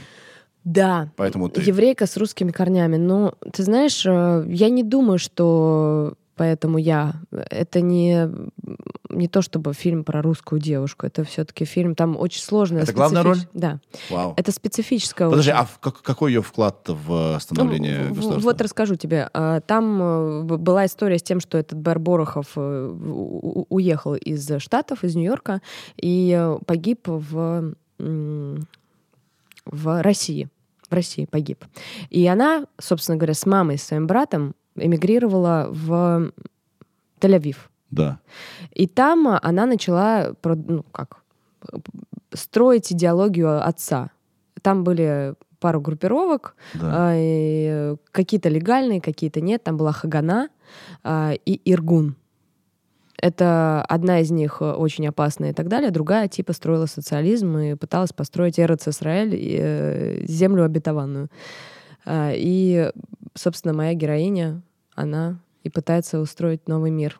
[0.64, 1.62] Да, Поэтому ты...
[1.62, 2.98] еврейка с русскими корнями.
[2.98, 7.16] Но ты знаешь, э, я не думаю, что поэтому я.
[7.32, 8.30] Это не,
[9.10, 11.06] не то чтобы фильм про русскую девушку.
[11.06, 12.84] Это все-таки фильм, там очень сложная...
[12.84, 13.40] Это главная роль?
[13.54, 13.80] Да.
[14.10, 14.34] Вау.
[14.38, 18.40] Это специфическая Подожди, очень- а в- как- какой ее вклад в Ну, становление в- государства?
[18.50, 19.30] Вот расскажу тебе.
[19.34, 22.88] А, Там э, была история с тем, что этот Бэр Борохов э,
[23.70, 25.62] уехал из Штатов, из Нью-Йорка,
[25.98, 27.74] и э, погиб в,
[29.66, 30.48] в России.
[30.90, 31.66] В России погиб.
[32.10, 36.32] И она, собственно говоря, с мамой, с своим братом эмигрировала в
[37.20, 37.58] Тель-Авив.
[37.92, 38.20] Да.
[38.72, 41.18] И там она начала, ну, как,
[42.34, 44.12] строить идеологию отца.
[44.62, 47.14] Там были пару группировок, Да.
[47.16, 49.64] э, какие-то легальные, какие-то нет.
[49.64, 50.50] Там была Хагана
[51.04, 52.16] а, и Иргун.
[53.22, 57.76] Это одна из них э, очень опасная и так далее, другая типа строила социализм и
[57.76, 61.28] пыталась построить Эрец Исраэль, э, землю обетованную.
[62.06, 62.92] А, И,
[63.34, 64.62] собственно, моя героиня,
[65.00, 67.20] она и пытается устроить новый мир,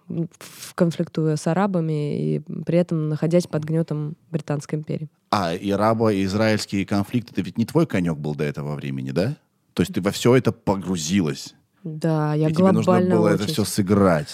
[0.76, 5.10] конфликтуя с арабами и при этом находясь под гнетом Британской империи.
[5.32, 9.36] А, и арабо-израильский конфликт, это ведь не твой конек был до этого времени, да?
[9.74, 11.54] То есть ты во все это погрузилась.
[11.84, 13.36] Да, я и тебе нужно глобально было очень...
[13.36, 14.30] это все сыграть.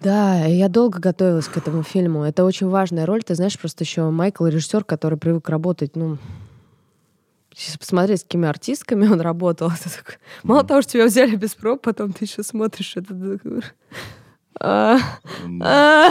[0.00, 2.24] Да, я долго готовилась к этому фильму.
[2.24, 3.22] Это очень важная роль.
[3.22, 6.18] Ты знаешь, просто еще Майкл режиссер, который привык работать, ну,
[7.54, 9.70] если посмотреть, с какими артистками он работал.
[9.84, 13.14] такой- Мало того, что тебя взяли без проб, потом ты еще смотришь это.
[14.60, 14.98] а,
[15.60, 16.10] а,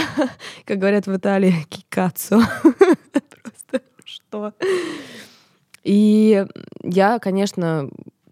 [0.66, 2.42] Как говорят в Италии, кикацу.
[3.44, 4.54] Просто что?
[5.84, 6.46] И
[6.84, 7.90] я, конечно,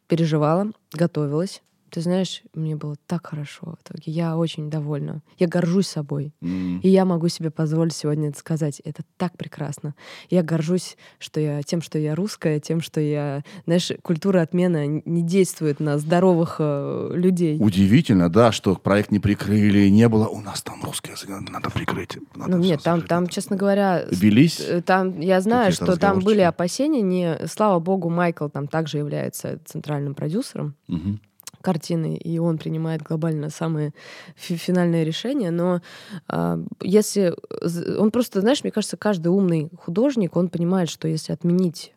[0.07, 1.61] переживала, готовилась.
[1.91, 4.11] Ты знаешь, мне было так хорошо в итоге.
[4.11, 5.21] Я очень довольна.
[5.37, 6.33] Я горжусь собой.
[6.41, 6.79] М.
[6.79, 8.79] И я могу себе позволить сегодня это сказать.
[8.85, 9.95] Это так прекрасно.
[10.29, 13.43] Я горжусь что я, тем, что я русская, тем, что я...
[13.65, 17.57] Знаешь, культура отмена не действует на здоровых э, людей.
[17.59, 20.27] Удивительно, да, что проект не прикрыли, не было.
[20.27, 22.17] У нас там русский язык, надо прикрыть.
[22.35, 24.59] надо Ну нет, там, закрыть, там, честно говоря, Велись?
[24.59, 27.01] э, там я знаю, что там были опасения.
[27.01, 31.19] Не, слава богу, Майкл там также является центральным продюсером Мгм.
[31.61, 33.93] Картины, и он принимает глобально самые
[34.35, 35.51] фи- финальные решения.
[35.51, 35.81] Но
[36.27, 37.33] а, если
[37.97, 41.93] он просто, знаешь, мне кажется, каждый умный художник, он понимает, что если отменить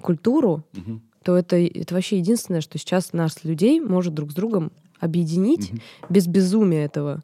[0.00, 1.02] культуру, Мгм.
[1.24, 5.80] то это, это вообще единственное, что сейчас нас, людей, может друг с другом объединить Мгм.
[6.08, 7.22] без безумия этого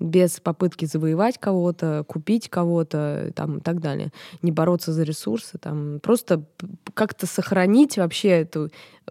[0.00, 4.10] без попытки завоевать кого-то, купить кого-то там, и так далее.
[4.42, 6.44] Не бороться за ресурсы, там, просто
[6.94, 8.70] как-то сохранить вообще эту
[9.06, 9.10] э,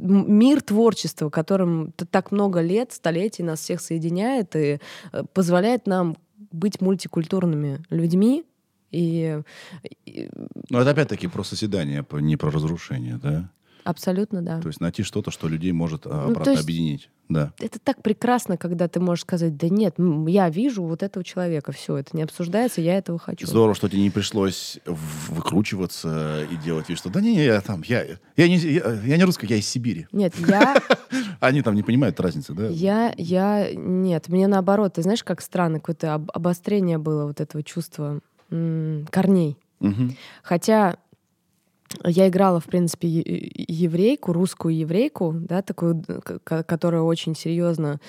[0.00, 4.78] мир творчества, которым так много лет, столетий нас всех соединяет и
[5.12, 6.16] э, позволяет нам
[6.52, 8.44] быть мультикультурными людьми.
[8.90, 9.40] И,
[10.06, 10.28] и
[10.70, 13.50] Ну, это опять-таки про созидание, не про разрушение, да?
[13.84, 14.60] абсолютно, да.
[14.60, 17.10] То есть найти что-то, что людей может а, Ну, есть- объединить.
[17.30, 17.52] Да.
[17.60, 19.94] это так прекрасно, когда ты можешь сказать, да нет,
[20.26, 23.46] я вижу вот этого человека, все, это не обсуждается, я этого хочу.
[23.46, 28.04] Здорово, что тебе не пришлось выкручиваться и делать вид, что да не, я там, я,
[28.36, 30.06] я, не, я, я не русский, я из Сибири.
[30.12, 30.76] Нет, я,
[31.40, 32.66] Они там не понимают разницы, да?
[32.68, 37.62] я, я, нет, мне наоборот, ты знаешь, как странно, какое-то об- обострение было вот этого
[37.62, 39.56] чувства корней.
[39.78, 40.16] Мгм.
[40.42, 40.96] Хотя
[42.04, 46.02] я играла, в принципе, еврейку, русскую еврейку, да, такую,
[46.44, 48.00] которая очень серьезно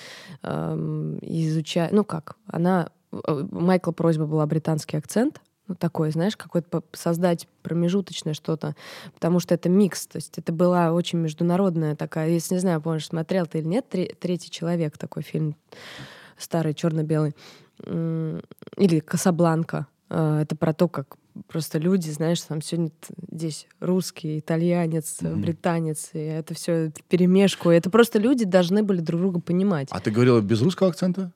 [0.42, 1.92] изучает.
[1.92, 8.34] Ну как, она э, Майкла просьба была британский акцент, ну такой, знаешь, какой-то создать промежуточное
[8.34, 8.74] что-то,
[9.14, 13.06] потому что это микс, то есть это была очень международная такая, если не знаю, помнишь,
[13.06, 15.56] смотрел ты или нет, «Тре- третий человек такой фильм
[16.36, 17.34] старый черно-белый
[17.84, 19.86] или Касабланка.
[20.08, 21.16] Э, Это про то, как
[21.48, 22.90] просто люди, знаешь, там сегодня
[23.30, 25.40] здесь русский, итальянец, Мгм.
[25.42, 27.70] британец, и это все перемешку.
[27.70, 29.88] И Это просто люди должны были друг друга понимать.
[29.90, 31.32] А ты говорила без русского акцента?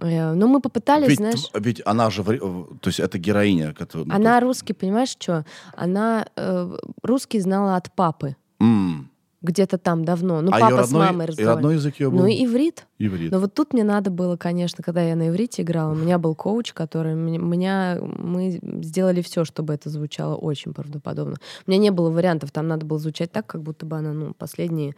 [0.00, 1.50] Э, Ну, мы попытались, ведь, знаешь...
[1.54, 4.06] ведь она же, то есть это героиня, которая...
[4.08, 5.44] ну, Она русский, понимаешь, что?
[5.74, 8.36] Она э, русский знала от папы.
[8.60, 9.10] М.
[9.46, 10.40] Где-то там давно.
[10.40, 11.54] Ну, а папа родной, с мамой и разговаривал.
[11.56, 12.86] родной язык ее был Ну, иврит.
[12.98, 13.30] иврит.
[13.30, 16.34] Но вот тут мне надо было, конечно, когда я на иврите играла, у меня был
[16.34, 21.36] коуч, который меня, мы сделали все, чтобы это звучало очень правдоподобно.
[21.66, 24.34] У меня не было вариантов, там надо было звучать так, как будто бы она, ну,
[24.34, 24.96] последние,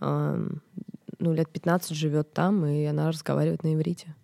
[0.00, 0.60] ам,
[1.18, 4.14] ну, лет 15 живет там, и она разговаривает на иврите.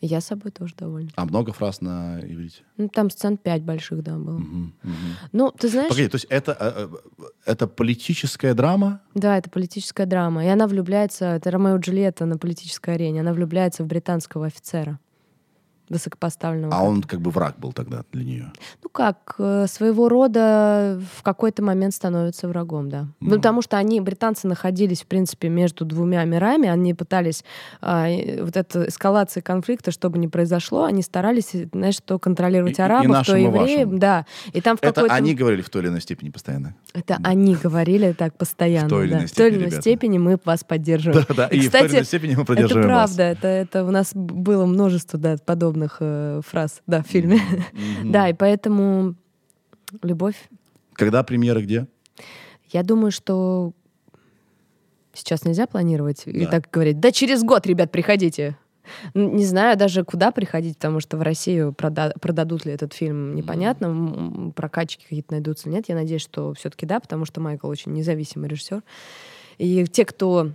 [0.00, 1.10] Я собой тоже довольна.
[1.16, 2.62] А много фраз на иврите?
[2.76, 4.38] Ну, там сцен 5 больших, да, было.
[4.38, 4.94] Мгм, мгм.
[5.32, 6.88] Ну, ты знаешь, Погоди, то есть это, э,
[7.18, 9.00] э, это политическая драма?
[9.14, 10.44] да, это политическая драма.
[10.44, 15.00] И она влюбляется, это Ромео и Джульетта на политической арене, она влюбляется в британского офицера,
[15.90, 16.74] высокопоставленного.
[16.74, 18.52] А он как бы враг был тогда для нее.
[18.82, 23.06] Ну как, э, своего рода в какой-то момент становится врагом, да.
[23.20, 23.36] Ну, Ну.
[23.36, 27.44] потому что они, британцы, находились, в принципе, между двумя мирами, они пытались
[27.82, 32.82] и вот эта эскалация конфликта, чтобы не произошло, они старались, э, знаешь, то контролировать И-
[32.82, 33.98] и арабов, и евреев, вашим.
[33.98, 34.26] да.
[34.52, 36.74] И там в Это они говорили в той или иной степени постоянно.
[36.94, 38.86] Это они говорили так постоянно.
[38.88, 39.18] В той или да.
[39.18, 41.24] иной В той или степени, иной степени мы вас поддерживаем.
[41.28, 41.46] Да, да.
[41.46, 43.14] И, в той или кстати, иной степени мы Это поддерживаем вас.
[43.14, 47.40] правда, это, это у нас было множество да, подобных э, фраз да, в фильме.
[47.72, 48.12] Мгм.
[48.12, 49.14] Да, и поэтому
[50.02, 50.48] любовь
[50.94, 51.86] Когда премьера где?
[52.70, 53.72] Я думаю, что
[55.14, 56.50] сейчас нельзя планировать и Да.
[56.50, 57.00] так говорить.
[57.00, 58.56] Да через год, ребят, приходите.
[59.14, 63.86] Не знаю даже, куда приходить, потому что в Россию прода- продадут ли этот фильм, непонятно.
[63.86, 65.88] М, Прокачки какие-то найдутся нет.
[65.88, 68.82] Я надеюсь, что все-таки да, потому что Майкл очень независимый режиссер.
[69.58, 70.52] И те, кто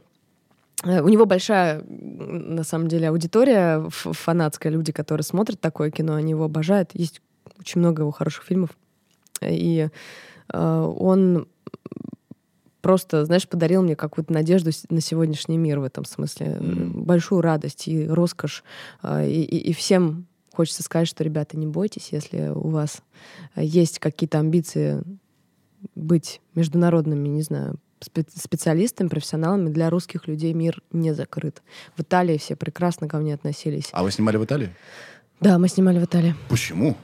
[0.84, 6.45] у него большая, на самом деле, аудитория фанатская, люди, которые смотрят такое кино, они его
[6.45, 6.91] обожают.
[6.93, 7.21] Есть
[7.59, 8.71] очень много его хороших фильмов.
[9.41, 9.88] И
[10.53, 11.47] э, он
[12.81, 16.57] просто, знаешь, подарил мне какую-то надежду на сегодняшний мир в этом смысле.
[16.59, 17.03] Мгм.
[17.03, 18.63] Большую радость и роскошь.
[19.01, 23.01] А, И, и- всем хочется сказать, что, ребята, не бойтесь, если у вас
[23.55, 25.01] э, есть какие-то амбиции
[25.95, 29.70] быть международными, не знаю, специалистами, профессионалами.
[29.70, 31.62] Для русских людей мир не закрыт.
[31.95, 33.89] В Италии все прекрасно ко мне относились.
[33.91, 34.70] А вы снимали в Италии?
[35.39, 36.36] Да, мы снимали в Италии.
[36.49, 36.95] Почему?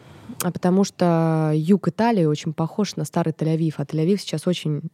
[0.44, 3.76] А потому что юг Италии очень похож на старый Тель-Авив.
[3.78, 4.90] А Тель-Авив сейчас очень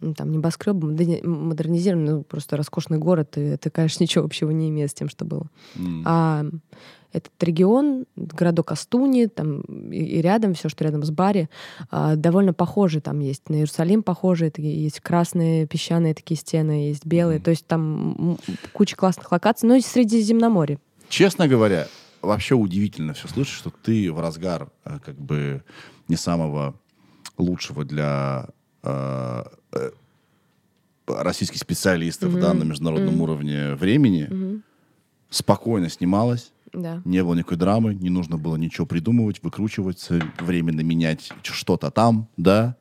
[0.00, 4.68] ну, там небоскреб модерни- модернизированный, ну, просто роскошный город, и это, конечно, ничего общего не
[4.68, 5.46] имеет с тем, что было.
[5.76, 6.02] М.
[6.06, 6.44] А
[7.12, 11.48] этот регион, городок Астуни, там и, и рядом, все, что рядом с Бари,
[11.90, 13.00] а, довольно похожи.
[13.00, 17.38] Там есть на Иерусалим похожие, такие, есть красные песчаные такие стены, есть белые.
[17.38, 17.44] Мгм.
[17.44, 18.38] То есть там
[18.72, 19.68] куча классных локаций.
[19.68, 20.78] Ну и Средиземноморье.
[21.08, 21.88] Честно говоря,
[22.22, 25.64] вообще удивительно все слышать, что ты в разгар э, как бы
[26.06, 26.76] не самого
[27.38, 28.48] лучшего для
[28.82, 29.44] э,
[31.06, 34.62] российских специалистов да, на международном уровне времени
[35.28, 37.02] спокойно снималась, Да.
[37.04, 42.76] не было никакой драмы, не нужно было ничего придумывать, выкручиваться, временно менять что-то там, да.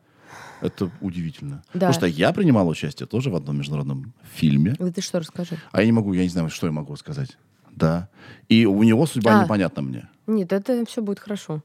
[0.61, 1.63] Это удивительно.
[1.73, 1.87] Да.
[1.87, 4.75] Потому что я принимал участие тоже в одном международном фильме.
[4.77, 5.57] Вот ты что расскажи?
[5.71, 7.37] А я не могу, я не знаю, что я могу сказать.
[7.71, 8.09] Да.
[8.49, 9.43] И у него судьба А.
[9.45, 10.09] непонятна мне.
[10.27, 11.63] Нет, это все будет хорошо.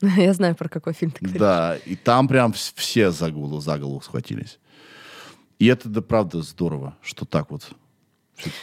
[0.16, 1.40] Я знаю, про какой фильм ты говоришь.
[1.40, 4.58] Да, и там прям вс- все за голову, за голову схватились.
[5.58, 7.70] И это, да, правда, здорово, что так вот.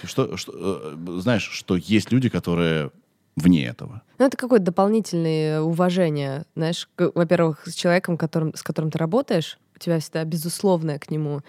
[0.06, 2.92] Что, что, э, знаешь, что есть люди, которые
[3.36, 4.02] вне этого.
[4.18, 9.80] Ну, это какое-то дополнительное уважение, знаешь, во-первых, с человеком, которым, с которым ты работаешь, у
[9.80, 11.42] тебя всегда безусловное к нему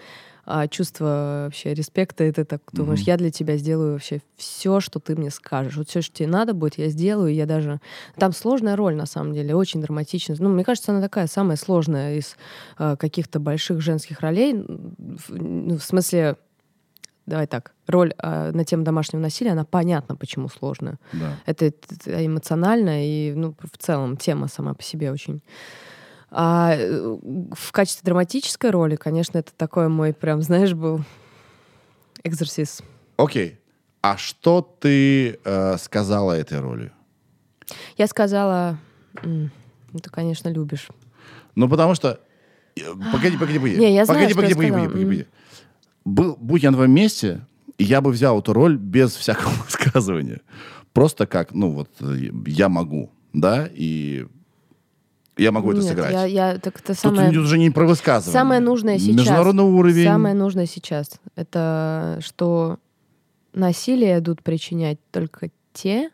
[0.49, 3.07] а, чувство вообще респекта, ты так думаешь, Мгм.
[3.07, 5.75] я для тебя сделаю вообще все, что ты мне скажешь.
[5.75, 7.81] Вот все, что тебе надо будет, я сделаю, я даже...
[8.15, 10.37] Там сложная роль, на самом деле, очень драматичная.
[10.39, 12.37] Ну, мне кажется, она такая самая сложная из
[12.77, 14.53] а, каких-то больших женских ролей.
[14.55, 16.37] В- Ну, в смысле,
[17.25, 20.97] давай так, роль а, на тему домашнего насилия, она понятна, почему сложная.
[21.11, 21.35] Да.
[21.45, 25.41] Это, это эмоционально и, ну, в целом тема сама по себе очень.
[26.29, 27.17] А э,
[27.53, 31.01] в качестве драматической роли, конечно, это такой мой прям, знаешь, был
[32.23, 32.81] экзорсис.
[33.17, 33.59] Окей.
[34.01, 36.91] А что ты э, сказала этой роли?
[37.97, 38.77] Я сказала,
[39.23, 39.51] «М,
[39.91, 40.87] ну, ты, конечно, любишь.
[41.55, 42.19] Ну, потому что...
[42.75, 43.77] э, Погоди, погоди, погоди.
[43.77, 44.89] Не, я знаю, погоди, что погоди, погоди, сказала.
[44.89, 45.25] погоди, погоди.
[46.05, 47.41] Был, будь я на твоем месте,
[47.77, 50.41] я бы взял эту роль без всякого высказывания.
[50.93, 54.27] Просто как, ну вот, э, я могу, да, и
[55.37, 56.11] я могу это Нет, сыграть.
[56.11, 58.33] Я, я, так это Тут самое, уже не про высказывание.
[58.33, 59.15] самое нужное сейчас.
[59.15, 60.05] Международный уровень.
[60.05, 61.19] Самое нужное сейчас.
[61.35, 62.77] Это что
[63.53, 66.09] насилие идут причинять только те,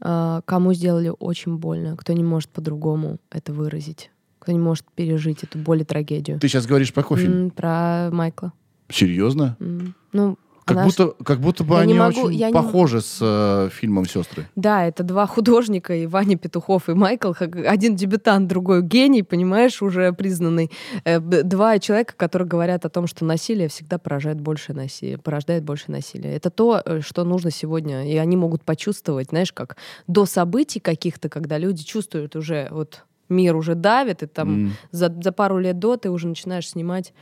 [0.00, 5.42] а, кому сделали очень больно, кто не может по-другому это выразить, кто не может пережить
[5.44, 6.38] эту боль и трагедию.
[6.40, 7.26] Ты сейчас говоришь про кофе?
[7.26, 8.52] М, Про Майкла.
[8.90, 9.56] Серьезно?
[9.60, 13.00] М, Ну, Как она будто, как будто бы Я они могу- очень я не похожи
[13.02, 14.46] с э, фильмом «Сестры».
[14.56, 17.32] Да, это два художника, и Ваня Петухов, и Майкл.
[17.66, 20.70] Один дебютант, другой гений, понимаешь, уже признанный.
[21.04, 25.90] Э, Два человека, которые говорят о том, что насилие всегда порождает больше насилия, порождает больше
[25.90, 26.34] насилия.
[26.34, 28.10] Это то, э, что нужно сегодня.
[28.10, 33.56] И они могут почувствовать, знаешь, как до событий каких-то, когда люди чувствуют уже, вот мир
[33.56, 34.72] уже давит, и там М.
[34.92, 37.12] за, за пару лет до ты уже начинаешь снимать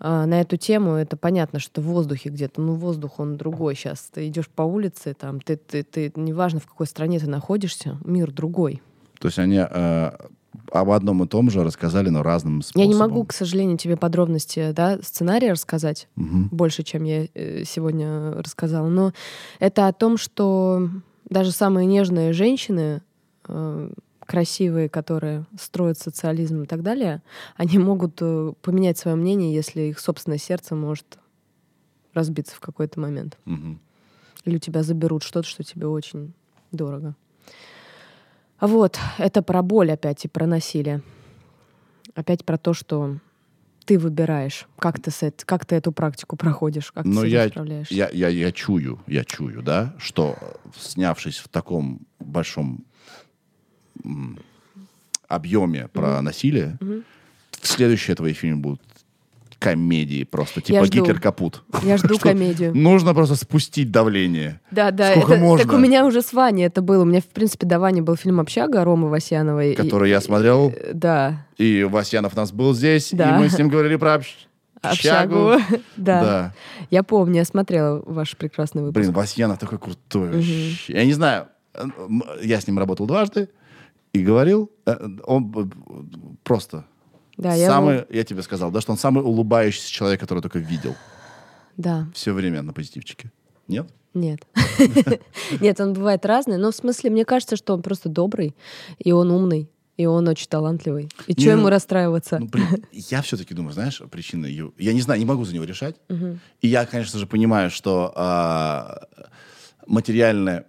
[0.00, 0.94] на эту тему.
[0.94, 4.08] Это понятно, что в воздухе где-то, ну воздух он другой сейчас.
[4.12, 8.30] Ты идешь по улице, там, ты, ты, ты, неважно в какой стране ты находишься, мир
[8.30, 8.82] другой.
[9.18, 10.10] То есть они э,
[10.70, 12.82] об одном и том же рассказали, но разным способом.
[12.82, 16.48] Я не могу, к сожалению, тебе подробности да, сценария рассказать Мгм.
[16.50, 18.88] больше, чем я э, сегодня рассказала.
[18.88, 19.12] Но
[19.58, 20.88] это о том, что
[21.28, 23.02] даже самые нежные женщины,
[23.48, 23.90] э,
[24.28, 27.22] красивые, которые строят социализм и так далее,
[27.56, 31.18] они могут э, поменять свое мнение, если их собственное сердце может
[32.12, 33.38] разбиться в какой-то момент.
[33.46, 33.80] Мгм.
[34.44, 36.34] Или у тебя заберут что-то, что тебе очень
[36.72, 37.16] дорого.
[38.58, 41.00] А Вот, это про боль опять и про насилие.
[42.14, 43.16] Опять про то, что
[43.86, 47.94] ты выбираешь, как ты, с как ты эту практику проходишь, как Но ты я, справляешься.
[47.94, 52.84] я, я, я чую, я чую, да, что э, снявшись в таком большом
[55.28, 57.04] объеме про насилие, Мгм.
[57.62, 58.80] следующие твои фильмы будут
[59.58, 60.98] комедии просто, типа жду.
[61.00, 61.64] Гитлер капут.
[61.82, 62.72] Я жду Что комедию.
[62.76, 64.60] Нужно просто спустить давление.
[64.70, 65.64] Да, да, Сколько это, можно?
[65.66, 67.02] так у меня уже с Ваней это было.
[67.02, 69.72] У меня, в принципе, до Вани был фильм «Общага» Ромы Васьяновой.
[69.72, 73.36] И- Который я смотрел, э, Да, и Васьянов нас был здесь, Да.
[73.36, 74.46] и мы с ним говорили про общ-
[74.80, 75.48] общагу.
[75.50, 75.80] «Общагу».
[75.96, 76.22] да.
[76.22, 76.54] Да.
[76.90, 78.94] я помню, я смотрела ваш прекрасный выпуск.
[79.00, 80.30] Блин, Васьянов такой крутой.
[80.36, 80.92] вообще.
[80.92, 81.84] Я не знаю, э,
[82.44, 83.48] я с ним работал дважды
[84.12, 85.72] и говорил, э, он
[86.44, 86.84] просто
[87.36, 90.58] да, я самый, его- я тебе сказал, да, что он самый улыбающийся человек, который только
[90.58, 90.94] видел
[91.76, 93.30] Да, все время на позитивчике.
[93.68, 93.88] Нет?
[94.14, 94.40] нет.
[95.60, 98.56] Нет, он бывает разный, но в смысле, мне кажется, что он просто добрый,
[98.98, 101.08] и он умный, и он очень талантливый.
[101.26, 102.38] И Не, что ну, ему расстраиваться?
[102.38, 104.46] Ну, блин, я все-таки думаю, знаешь, причина.
[104.46, 105.96] Я не знаю, не могу за него решать.
[106.60, 109.06] И я, конечно же, понимаю, что а,
[109.86, 110.66] материальная,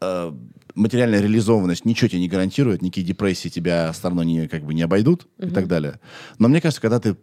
[0.00, 0.36] а,
[0.74, 5.26] материальная реализованность ничего тебе не гарантирует, никакие депрессии тебя сторону не, как бы, не обойдут
[5.38, 6.00] и так далее.
[6.38, 7.16] Но мне кажется, когда ты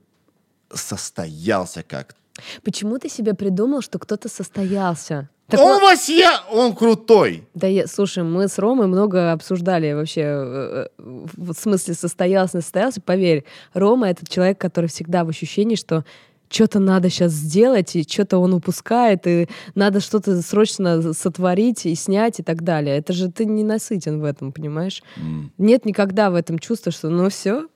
[0.74, 2.16] состоялся как
[2.64, 5.30] Почему ты себе придумал, что кто-то состоялся?
[5.48, 7.46] Так он он- Вася, он крутой.
[7.54, 12.62] Да, я, слушай, мы с Ромой много обсуждали вообще, э, э, в смысле состоялся, не
[12.62, 13.02] состоялся.
[13.02, 13.44] Поверь,
[13.74, 16.06] Рома— это человек, который всегда в ощущении, что
[16.52, 22.40] что-то надо сейчас сделать, и что-то он упускает, и надо что-то срочно сотворить и снять
[22.40, 22.98] и так далее.
[22.98, 25.02] Это же ты не насытен в этом, понимаешь?
[25.18, 27.68] М, Нет никогда в этом чувства, что ну все,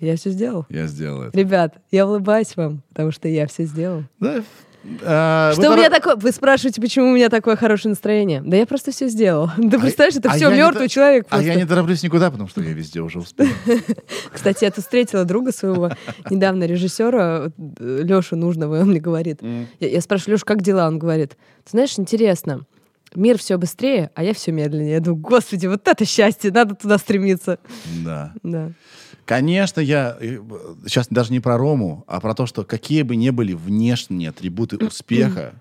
[0.00, 0.66] я все сделал.
[0.68, 1.38] Я сделал это.
[1.38, 4.04] Ребят, я улыбаюсь вам, потому что я все сделал.
[4.20, 4.42] Да.
[5.02, 6.16] А, вы Что у пора- меня такое?
[6.16, 8.40] Вы спрашиваете, почему у меня такое хорошее настроение?
[8.44, 9.50] Да я просто все сделал.
[9.58, 11.46] Да представляешь, это а все не мертвый человек А просто.
[11.46, 13.46] я не тороплюсь никуда, потому что я везде уже успел.
[14.32, 15.90] Кстати, я тут встретила друга своего
[16.30, 19.40] недавно режиссера Лешу Нужного, и он мне говорит.
[19.80, 20.86] Я, я спрашиваю, Леша, как дела?
[20.86, 21.30] Он говорит,
[21.64, 22.60] ты знаешь, интересно,
[23.14, 24.92] мир все быстрее, а я все медленнее.
[24.92, 27.58] Я думаю, господи, вот это счастье, надо туда стремиться.
[28.04, 28.32] Да.
[28.42, 28.70] Да.
[29.26, 30.38] Конечно, я э,
[30.86, 34.76] сейчас даже не про Рому, а про то, что какие бы ни были внешние атрибуты
[34.78, 35.54] успеха,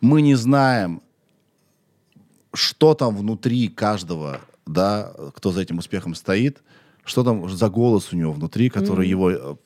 [0.00, 1.02] мы не знаем,
[2.54, 6.62] что там внутри каждого, да, кто за этим успехом стоит,
[7.04, 9.30] что там за голос у него внутри, который его...
[9.30, 9.56] э,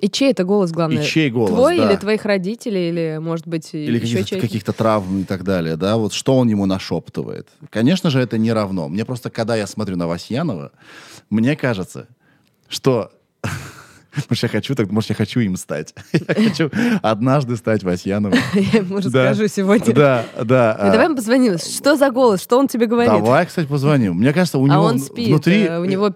[0.00, 1.02] И чей это голос, главное?
[1.02, 1.90] И чей голос, Твой да.
[1.92, 5.96] или твоих родителей, или, может быть, или еще каких-то, каких-то травм и так далее, да,
[5.96, 7.48] вот что он ему нашептывает.
[7.70, 8.88] Конечно же, это не равно.
[8.88, 10.72] Мне просто, когда я смотрю на Васьянова,
[11.28, 12.08] мне кажется,
[12.70, 13.12] что...
[14.28, 15.94] Может, я хочу, так, может, я хочу им стать.
[16.12, 16.68] Я хочу
[17.00, 18.40] однажды стать Васьяновым.
[18.54, 19.94] Я ему расскажу сегодня.
[19.94, 20.72] Да, да.
[20.72, 21.58] А, давай мы позвоним.
[21.58, 22.42] Что за голос?
[22.42, 23.12] Что он тебе говорит?
[23.12, 24.14] Давай, кстати, позвоним.
[24.14, 25.46] Мне кажется, у него а он спит.
[25.46, 26.08] э, У него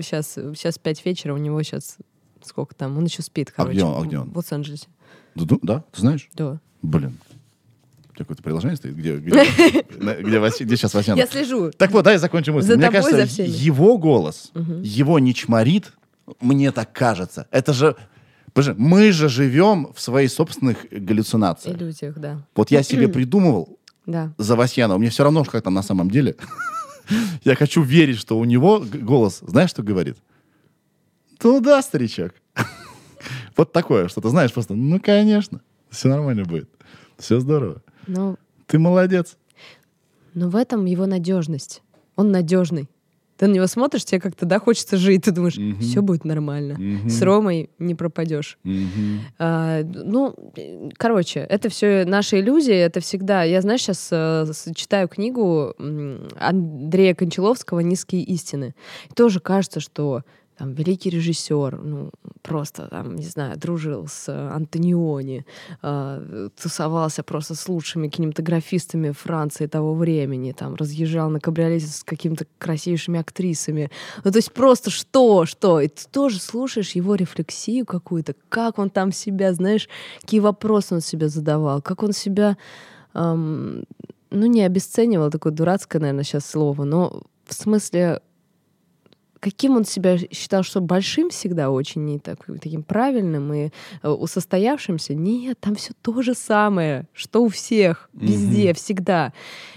[0.00, 1.98] сейчас, сейчас 5 вечера, у него сейчас
[2.42, 2.96] сколько там?
[2.96, 3.74] Он еще спит, А короче.
[3.76, 4.02] где он?
[4.02, 4.30] А где он?
[4.30, 4.86] В Лос-Анджелесе.
[5.34, 6.30] Да, да, ты знаешь?
[6.34, 6.58] Да.
[6.80, 7.18] Блин.
[8.16, 8.96] Какое-то приложение стоит?
[8.96, 9.30] Где, где,
[10.22, 11.18] где, где сейчас Васьянов?
[11.18, 11.70] Я слежу.
[11.70, 12.68] Так вот, дай закончим мысль.
[12.68, 15.92] За Мне тобой, кажется, его голос, его не чморит,
[16.40, 17.46] мне так кажется.
[17.50, 17.96] Это же...
[18.78, 21.76] Мы же живем в своих собственных галлюцинациях.
[21.76, 22.40] Иллюзиях, да.
[22.54, 24.32] Вот я себе придумывал Да.
[24.38, 26.36] за Васьянова, мне все равно, как там на самом деле.
[27.44, 30.16] Я хочу верить, что у него голос, знаешь, что говорит?
[31.42, 32.32] Ну да, старичок.
[33.56, 35.60] Вот такое, что ты знаешь просто, ну, конечно,
[35.90, 36.68] все нормально будет.
[37.18, 37.82] Все здорово.
[38.06, 38.36] Но,
[38.66, 39.36] Ты молодец.
[40.34, 41.82] но в этом его надежность.
[42.16, 42.88] Он надежный.
[43.36, 45.24] Ты на него смотришь, тебе как-то, да, хочется жить.
[45.24, 46.74] Ты думаешь, все будет нормально.
[46.78, 47.10] Мгм.
[47.10, 48.56] С Ромой не пропадешь.
[48.64, 49.20] Мгм.
[49.38, 53.42] А, ну, э, короче, это все наши иллюзии, это всегда...
[53.42, 55.74] Я, знаешь, сейчас читаю книгу
[56.38, 58.74] Андрея Кончаловского «Низкие истины».
[59.10, 60.22] И тоже кажется, что
[60.58, 62.10] там великий режиссер, ну,
[62.42, 65.44] просто, там, не знаю, дружил с э, Антониони,
[65.82, 72.46] э, тусовался просто с лучшими кинематографистами Франции того времени, там, разъезжал на кабриолете с какими-то
[72.58, 73.90] красивейшими актрисами.
[74.24, 75.80] Ну, то есть просто что, что?
[75.80, 79.88] И ты тоже слушаешь его рефлексию какую-то, как он там себя, знаешь,
[80.20, 82.56] какие вопросы он себе задавал, как он себя,
[83.14, 83.84] эм,
[84.30, 88.20] ну, не обесценивал, такое дурацкое, наверное, сейчас слово, но в смысле
[89.40, 93.70] каким он себя считал, что большим всегда очень и так, таким правильным и
[94.02, 95.14] э, усостоявшимся.
[95.14, 99.32] Нет, там все то же самое, что у всех, везде, всегда.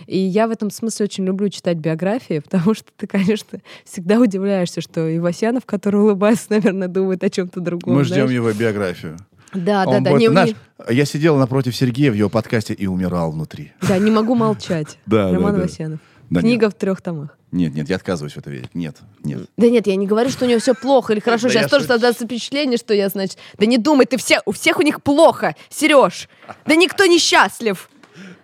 [0.08, 4.82] И я в этом смысле очень люблю читать биографии, потому что ты, конечно, всегда удивляешься,
[4.82, 7.96] что Ивасянов, который улыбается, наверное, думает о чем-то другом.
[7.96, 8.32] Мы ждем знаешь.
[8.32, 9.18] его биографию.
[9.54, 10.12] Да, да, Он да.
[10.12, 10.56] будет- Не, знаешь,
[10.90, 13.72] не- я сидел напротив Сергея в его подкасте и умирал внутри.
[13.88, 15.00] да, не могу молчать.
[15.06, 15.62] Да, да, Роман да.
[15.62, 16.00] Ивасянов.
[16.30, 17.39] Да Книга в трех томах.
[17.52, 18.76] Нет, нет, я отказываюсь в это верить.
[18.76, 19.50] Нет, нет.
[19.58, 21.48] Да нет, я не говорю, что у него все плохо или хорошо.
[21.48, 21.94] Да Сейчас я тоже шучу.
[21.94, 23.38] создастся впечатление, что я, значит...
[23.58, 26.30] Да не думай, ты все, у всех у них плохо, Сереж.
[26.66, 27.90] Да никто не счастлив.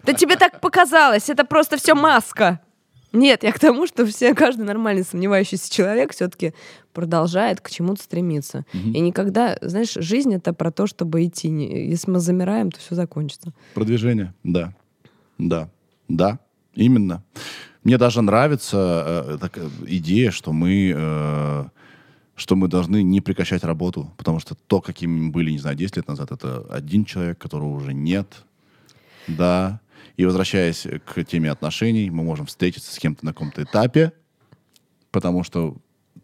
[0.03, 2.60] Да тебе так показалось, это просто все маска.
[3.12, 6.53] Нет, я к тому, что все, каждый нормальный сомневающийся человек все-таки
[6.91, 8.66] продолжает к чему-то стремиться.
[8.74, 11.47] И никогда, знаешь, жизнь это про то, чтобы идти.
[11.47, 13.53] Если мы замираем, то все закончится.
[13.74, 14.74] Продвижение, да.
[15.38, 15.70] Да,
[16.08, 16.39] да,
[16.74, 17.24] именно.
[17.86, 21.65] Мне даже нравится э, такая идея, что мы, э,
[22.36, 25.97] что мы должны не прекращать работу, потому что то, какими мы были, не знаю, 10
[25.97, 28.43] лет назад, это один человек, которого уже нет.
[29.27, 29.81] Да.
[30.17, 34.13] И возвращаясь к теме отношений, мы можем встретиться с кем-то на каком-то этапе,
[35.11, 35.77] потому что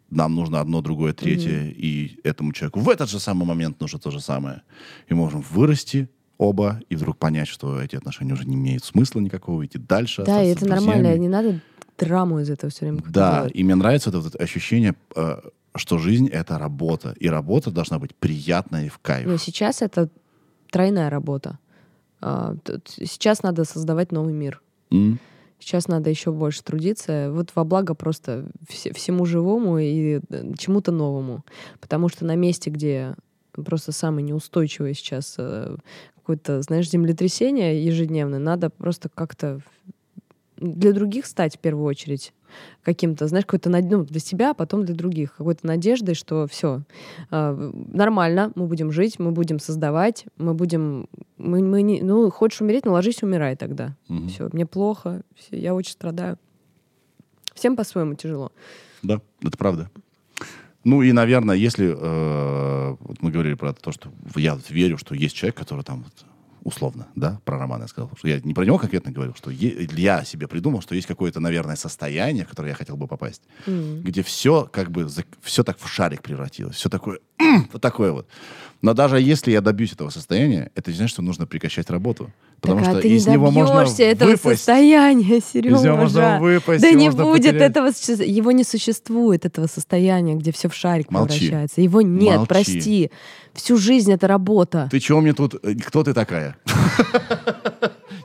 [0.09, 4.09] нам нужно одно, другое, третье, и этому человеку в этот же самый момент нужно то
[4.09, 4.63] же самое.
[5.09, 6.09] И можем вырасти
[6.41, 10.23] оба и вдруг понять, что эти отношения уже не имеют смысла никакого, идти дальше.
[10.25, 11.03] Да, и это нормально.
[11.03, 11.19] друзьями.
[11.21, 11.59] Не надо
[11.99, 13.51] драму из этого все время Да, делать.
[13.55, 15.37] и мне нравится это вот это ощущение, э,
[15.75, 17.13] что жизнь— это работа.
[17.19, 19.27] И работа должна быть приятная и в кайф.
[19.27, 20.09] Но сейчас это
[20.71, 21.59] тройная работа.
[22.21, 24.61] А, Сейчас надо создавать новый мир.
[24.91, 25.19] М?
[25.59, 27.29] Сейчас надо еще больше трудиться.
[27.31, 31.43] Вот во благо просто все- всему живому и э, чему-то новому.
[31.79, 33.13] Потому что на месте, где
[33.53, 35.75] просто самое неустойчивое сейчас э,
[36.21, 39.61] какое-то, знаешь, землетрясение ежедневное, надо просто как-то
[40.57, 42.33] для других стать в первую очередь
[42.83, 46.83] каким-то, знаешь, какой-то ну, для себя, а потом для других, какой-то надеждой, что все
[47.29, 51.07] нормально, мы будем жить, мы будем создавать, мы будем,
[51.37, 53.95] мы, мы не, ну хочешь умереть, ну ложись, умирай тогда.
[54.07, 54.27] Мгм.
[54.27, 56.37] Все, мне плохо, всё, я очень страдаю.
[57.53, 58.51] Всем по-своему тяжело.
[59.01, 59.89] Да, это правда.
[60.83, 65.35] Ну и, наверное, если э, вот мы говорили про то, что я верю, что есть
[65.35, 66.25] человек, который там вот,
[66.63, 70.23] условно, да, про Романа я сказал, что я не про него конкретно говорил, что я
[70.25, 74.01] себе придумал, что есть какое-то, наверное, состояние, в которое я хотел бы попасть, М.
[74.01, 75.07] где все как бы
[75.41, 77.19] все так в шарик превратилось, все такое
[77.73, 78.27] вот такое вот.
[78.81, 82.79] Но даже если я добьюсь этого состояния, это не значит, что нужно прекращать работу, потому
[82.79, 84.57] так, что а ты из не него можно этого выпасть.
[84.63, 85.75] состояния, Сережа.
[85.75, 87.61] Из него можно выпасть, да не будет потерять.
[87.61, 87.91] этого,
[88.25, 91.39] его не существует, этого состояния, где все в шарик Молчи.
[91.39, 91.81] превращается.
[91.81, 92.47] Его нет, Молчи.
[92.47, 93.11] прости.
[93.53, 94.87] Всю жизнь это работа.
[94.89, 95.55] Ты чего мне тут?
[95.63, 96.55] э, Кто ты такая?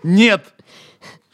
[0.03, 0.43] Нет!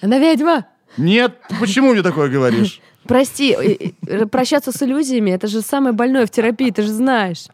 [0.01, 0.66] Она ведьма!
[0.97, 1.37] Нет!
[1.61, 2.81] Почему мне такое говоришь?
[3.05, 7.47] Прости, э, э, прощаться с иллюзиями, это же самое больное в терапии, ты же знаешь.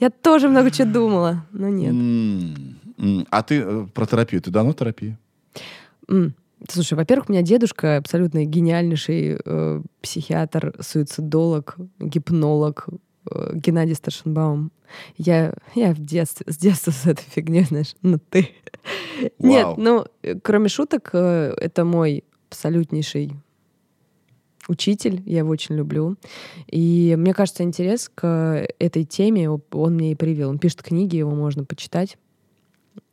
[0.00, 1.94] Я тоже много чего думала, но нет.
[3.30, 4.42] А ты э, про терапию?
[4.42, 5.16] Ты давно терапии?
[6.08, 6.34] М.
[6.68, 12.88] Слушай, во-первых, у меня дедушка абсолютно гениальнейший э, психиатр, суицидолог, гипнолог
[13.30, 14.70] э, Геннадий Старшенбаум.
[15.16, 18.50] Я, я в детстве, с детства с этой фигней, знаешь, ну ты.
[19.38, 19.74] Нет, Вау.
[19.78, 23.32] ну, э, кроме шуток, э, это мой абсолютнейший
[24.70, 26.16] учитель, я его очень люблю.
[26.68, 30.48] И мне кажется, интерес к этой теме он мне и привил.
[30.48, 32.16] Он пишет книги, его можно почитать.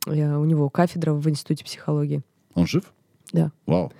[0.06, 2.22] Я- у него кафедра в Институте психологии.
[2.54, 2.84] Он жив?
[3.32, 3.52] Да.
[3.66, 3.92] Вау.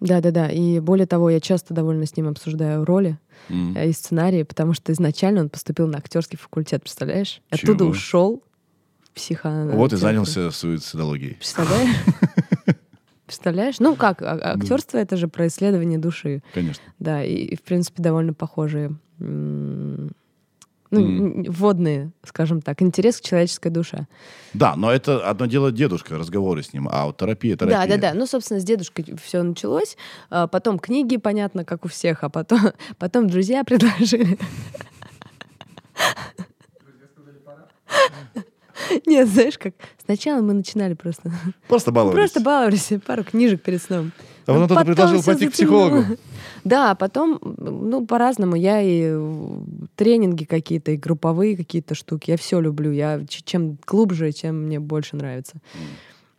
[0.00, 0.50] Да, да, да.
[0.50, 4.92] И более того, я часто довольно с ним обсуждаю роли э, и сценарии, потому что
[4.92, 7.42] изначально он поступил на актерский факультет, представляешь?
[7.50, 7.88] Оттуда Чего?
[7.90, 8.42] ушел
[9.02, 9.68] в психо...
[9.72, 11.34] Вот и занялся суицидологией.
[11.34, 11.96] Представляешь?
[13.28, 13.78] Представляешь?
[13.78, 16.42] Ну как, а- а актерство это же про исследование души.
[16.54, 16.82] Конечно.
[16.98, 18.96] Да, и, и, в принципе довольно похожие.
[19.18, 20.08] Ну,
[20.90, 24.06] н- водные, скажем так, интерес к человеческой душе.
[24.54, 27.86] Да, но это одно дело дедушка, разговоры с ним, а вот терапия, терапия.
[27.86, 28.14] Да, да, да.
[28.18, 29.98] Ну, собственно, с дедушкой все началось.
[30.30, 32.60] А Потом книги, понятно, как у всех, а потом,
[32.98, 34.38] потом друзья предложили.
[39.06, 39.74] Нет, знаешь как?
[40.04, 41.30] Сначала мы начинали просто...
[41.68, 42.16] Просто баловались.
[42.16, 44.12] Просто баловались, пару книжек перед сном.
[44.46, 46.04] А потом Ну, кто-то предложил пойти к психологу.
[46.64, 48.56] Да, а потом, ну, по-разному.
[48.56, 49.16] Я и
[49.94, 52.32] тренинги какие-то, и групповые какие-то штуки.
[52.32, 52.90] Я все люблю.
[52.90, 55.58] Я чем глубже, тем мне больше нравится.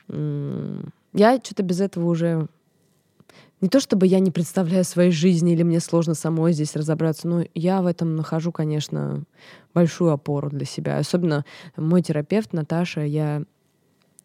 [0.10, 2.48] Я что-то без этого уже...
[3.62, 7.44] Не то чтобы я не представляю своей жизни или мне сложно самой здесь разобраться, но
[7.54, 9.24] я в этом нахожу, конечно,
[9.74, 10.98] большую опору для себя.
[10.98, 11.44] Особенно
[11.76, 13.44] мой терапевт Наташа, я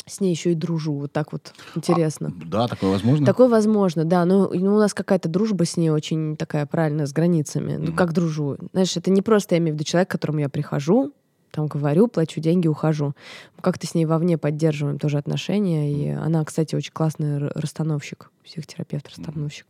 [0.06, 0.94] с ней еще и дружу.
[0.94, 2.32] Вот так вот интересно.
[2.44, 3.26] Да, такое возможно.
[3.26, 4.24] Такое возможно, да.
[4.24, 7.76] Но ну, у нас какая-то дружба с ней очень такая правильная, с границами.
[7.76, 7.96] Ну, Мгм.
[7.96, 8.56] как дружу.
[8.72, 11.12] Знаешь, это не просто, я имею в виду, человек, к которому я прихожу,
[11.54, 13.14] там говорю, плачу деньги, ухожу.
[13.56, 15.92] Мы как-то с ней вовне поддерживаем тоже отношения.
[15.92, 19.66] И она, кстати, очень классный расстановщик, психотерапевт, расстановщик.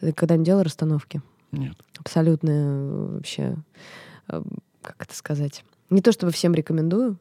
[0.00, 1.22] Ты когда-нибудь делала расстановки?
[1.52, 1.74] Нет.
[1.98, 3.56] Абсолютно э, вообще,
[4.28, 4.42] э,
[4.82, 7.16] как это сказать, не то чтобы всем рекомендую,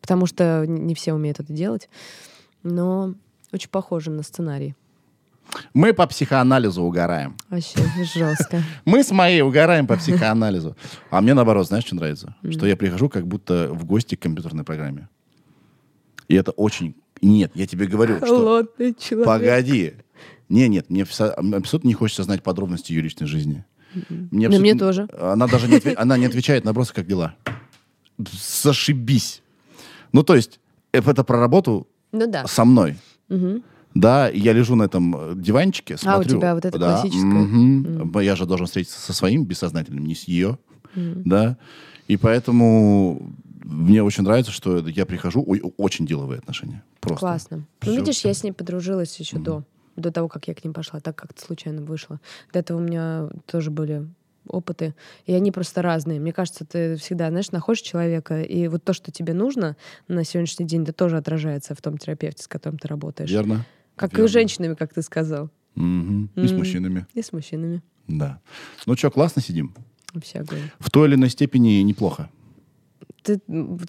[0.00, 1.90] потому что не все умеют это делать,
[2.62, 3.14] но
[3.52, 4.74] очень похоже на сценарий.
[5.72, 7.36] Мы по психоанализу угораем.
[7.48, 7.78] Вообще
[8.14, 8.62] жестко.
[8.84, 10.76] Мы с моей угораем по психоанализу.
[11.10, 12.34] А мне наоборот, знаешь, что нравится?
[12.50, 15.08] Что я прихожу как будто в гости к компьютерной программе.
[16.28, 16.96] И это очень...
[17.22, 18.66] Нет, я тебе говорю, что...
[18.98, 19.26] Человек.
[19.26, 19.94] Погоди.
[20.48, 23.64] Не, нет, мне абсолютно не хочется знать подробности ее личной жизни.
[24.08, 25.08] Мне, Да мне абсолютно- тоже.
[25.20, 27.34] Она даже не, отве- она не отвечает на вопросы, как дела.
[28.62, 29.42] Зашибись.
[30.12, 30.60] Ну, то есть,
[30.92, 32.46] э, это про работу Ну да.
[32.46, 32.96] со мной.
[33.28, 33.62] Мгм.
[33.94, 36.36] Да, я лежу на этом э, диванчике, смотрю.
[36.38, 37.24] тебя вот это да, классическое.
[37.24, 38.18] мгм.
[38.20, 40.58] Я же должен встретиться со своим бессознательным, не с ее.
[40.96, 41.56] Да.
[42.06, 43.34] И поэтому
[43.64, 46.82] мне очень нравится, что я прихожу, очень деловые отношения.
[47.00, 47.20] Просто.
[47.20, 47.56] Классно.
[47.56, 47.96] Ну, Всё.
[47.96, 49.64] видишь, я с ней подружилась еще до,
[49.96, 51.00] до того, как я к ним пошла.
[51.00, 52.20] Так как-то случайно вышло.
[52.52, 54.06] До этого у меня тоже были
[54.46, 54.94] опыты,
[55.24, 56.20] и они просто разные.
[56.20, 59.76] Мне кажется, ты всегда, знаешь, находишь человека, и вот то, что тебе нужно
[60.06, 63.30] на сегодняшний день, это тоже отражается в том терапевте, с которым ты работаешь.
[63.30, 63.64] Верно?
[63.96, 64.28] Как и Верно.
[64.28, 65.50] с женщинами, как ты сказал.
[65.74, 66.30] Мгм.
[66.36, 67.06] И с мужчинами.
[67.14, 67.82] И с мужчинами.
[68.08, 68.40] Да.
[68.86, 69.74] Ну что, классно сидим?
[70.12, 70.70] Вообще огонь.
[70.78, 72.28] В той или иной степени неплохо.
[73.22, 73.40] Ты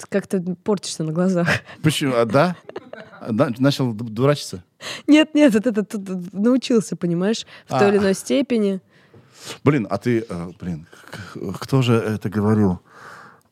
[0.10, 1.48] как-то портишься на глазах.
[1.84, 2.14] Почему?
[2.16, 2.56] А, да?
[3.20, 3.52] А, да?
[3.60, 4.64] Начал дурачиться?
[5.08, 7.90] Нет, нет, вот это тут научился, понимаешь, в той А.
[7.90, 8.82] или иной степени.
[9.64, 10.88] Блин, а ты, э, блин,
[11.60, 12.80] кто же это говорил?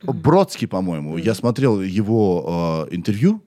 [0.02, 1.18] Бродский, по-моему.
[1.18, 3.42] Я смотрел его э, интервью.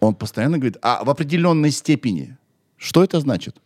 [0.00, 2.36] Он постоянно говорит, а в определенной степени.
[2.76, 3.56] Что это значит?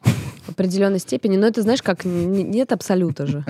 [0.47, 1.37] В определенной степени.
[1.37, 3.45] Но это, знаешь, как нет абсолюта же.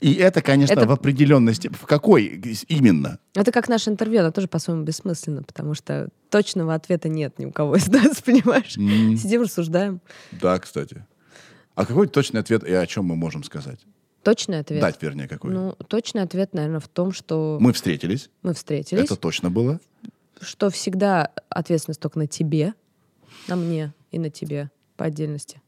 [0.00, 1.78] И это, конечно, Это- в определенной степени.
[1.78, 2.24] В какой
[2.68, 3.18] именно?
[3.34, 7.52] Это как наше интервью, оно тоже по-своему бессмысленно, потому что точного ответа нет ни у
[7.52, 8.74] кого из нас, понимаешь?
[8.74, 10.00] Сидим, рассуждаем.
[10.32, 11.06] Да, кстати.
[11.74, 13.78] А какой точный ответ и о чем мы можем сказать?
[14.22, 14.80] Точный ответ.
[14.80, 15.52] Дать, вернее, какой?
[15.52, 18.28] Ну, точный ответ, наверное, в том, что Мы встретились.
[18.42, 19.78] мы встретились, Это точно было.
[20.40, 22.74] Что всегда ответственность только на тебе,
[23.48, 25.60] на мне и на тебе по отдельности.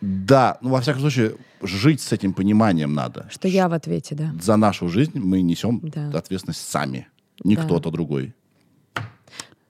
[0.00, 3.28] Да, ну, во всяком случае, жить с этим пониманием надо.
[3.30, 4.32] Что я в ответе, да.
[4.40, 6.10] За нашу жизнь мы несем Да.
[6.18, 7.08] ответственность сами.
[7.44, 7.64] Не Да.
[7.64, 8.34] кто-то другой.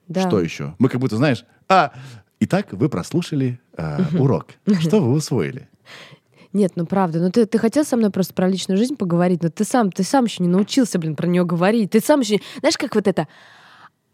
[0.07, 0.27] да.
[0.27, 0.75] Что еще?
[0.79, 1.93] Мы как будто, знаешь, а,
[2.39, 4.47] итак, вы прослушали а, урок.
[4.79, 5.67] Что вы усвоили?
[6.53, 7.19] Нет, ну правда.
[7.19, 10.03] Ну ты, ты хотел со мной просто про личную жизнь поговорить, но ты сам, ты
[10.03, 11.91] сам еще не научился, блин, про нее говорить.
[11.91, 12.35] Ты сам еще...
[12.35, 13.27] не- Знаешь, как вот это...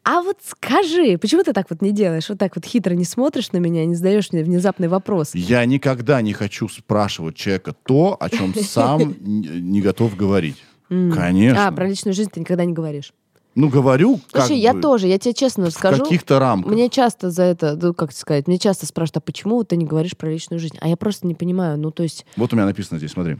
[0.10, 2.30] А вот скажи, почему ты так вот не делаешь?
[2.30, 5.36] Вот так вот хитро не смотришь на меня, не задаешь мне внезапный вопрос.
[5.36, 10.64] Я никогда не хочу спрашивать человека то, о чем сам не готов говорить.
[10.88, 11.68] Конечно.
[11.68, 13.12] А, про личную жизнь ты никогда не говоришь.
[13.58, 16.04] Ну, говорю, как Слушай, я бы, тоже, я тебе честно в скажу.
[16.04, 16.72] каких-то рамках.
[16.72, 20.16] Мне часто за это, ну, как сказать, мне часто спрашивают, а почему ты не говоришь
[20.16, 20.78] про личную жизнь?
[20.80, 22.28] А я просто не понимаю, ну, то есть...
[22.36, 23.38] Вот у меня написано здесь, смотри.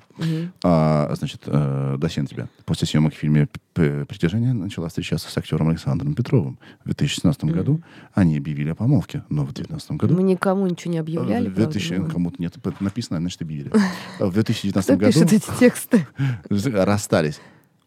[0.64, 2.48] А, значит, э, досье на тебя.
[2.66, 6.58] После съемок в фильме «П- «Притяжение» начала встречаться с актером Александром Петровым.
[6.82, 7.82] В 2016 году
[8.16, 10.16] они объявили о помолвке, но в 2019 году...
[10.16, 12.10] Мы никому ничего не объявляли, в правда, 2000 ну.
[12.10, 13.72] Кому-то нет, написано, значит, объявили.
[14.20, 16.08] В 2019 Кто году пишет эти тексты?
[16.50, 17.40] расстались.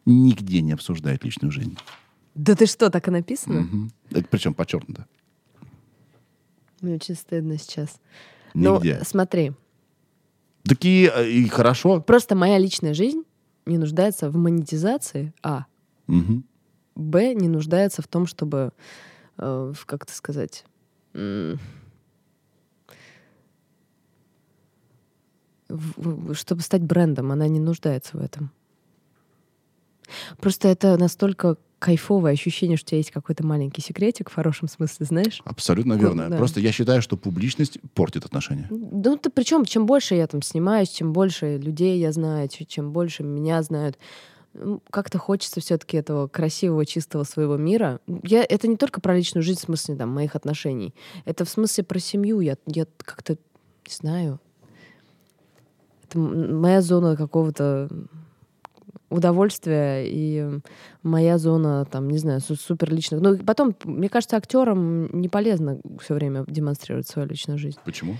[0.06, 1.76] Нигде не обсуждают личную жизнь.
[2.34, 3.60] Да ты что, так и написано?
[3.60, 3.92] Мгм.
[4.10, 5.06] Это причем подчеркнуто.
[6.80, 8.00] Мне очень стыдно сейчас.
[8.54, 9.00] Ну, Нигде.
[9.04, 9.52] смотри,
[10.64, 12.00] Такие э, и хорошо.
[12.00, 13.22] просто моя личная жизнь
[13.66, 15.66] не нуждается в монетизации, а.
[16.06, 16.44] Мгм.
[16.94, 18.72] Б не нуждается в том, чтобы,
[19.38, 20.64] э, в- как это сказать,
[21.14, 21.58] м,
[25.68, 28.50] в- в- чтобы стать брендом, она не нуждается в этом.
[30.38, 35.06] Просто это настолько кайфовое ощущение, что у тебя есть какой-то маленький секретик в хорошем смысле,
[35.06, 35.40] знаешь?
[35.44, 36.28] Абсолютно верно.
[36.28, 36.36] да.
[36.36, 38.68] Просто я считаю, что публичность портит отношения.
[38.70, 43.22] Ну, ты причем, чем больше я там снимаюсь, чем больше людей я знаю, чем больше
[43.22, 43.98] меня знают,
[44.90, 48.00] как-то хочется все-таки этого красивого, чистого своего мира.
[48.24, 50.94] Я, это не только про личную жизнь в смысле там, моих отношений.
[51.24, 52.40] Это в смысле про семью.
[52.40, 53.38] Я, я как-то
[53.86, 54.40] не знаю.
[56.04, 57.88] Это моя зона какого-то
[59.08, 60.60] удовольствия и
[61.02, 63.20] моя зона, там, не знаю, су- супер личных.
[63.20, 67.78] Ну, потом, мне кажется, актерам не полезно все время демонстрировать свою личную жизнь.
[67.84, 68.16] Почему?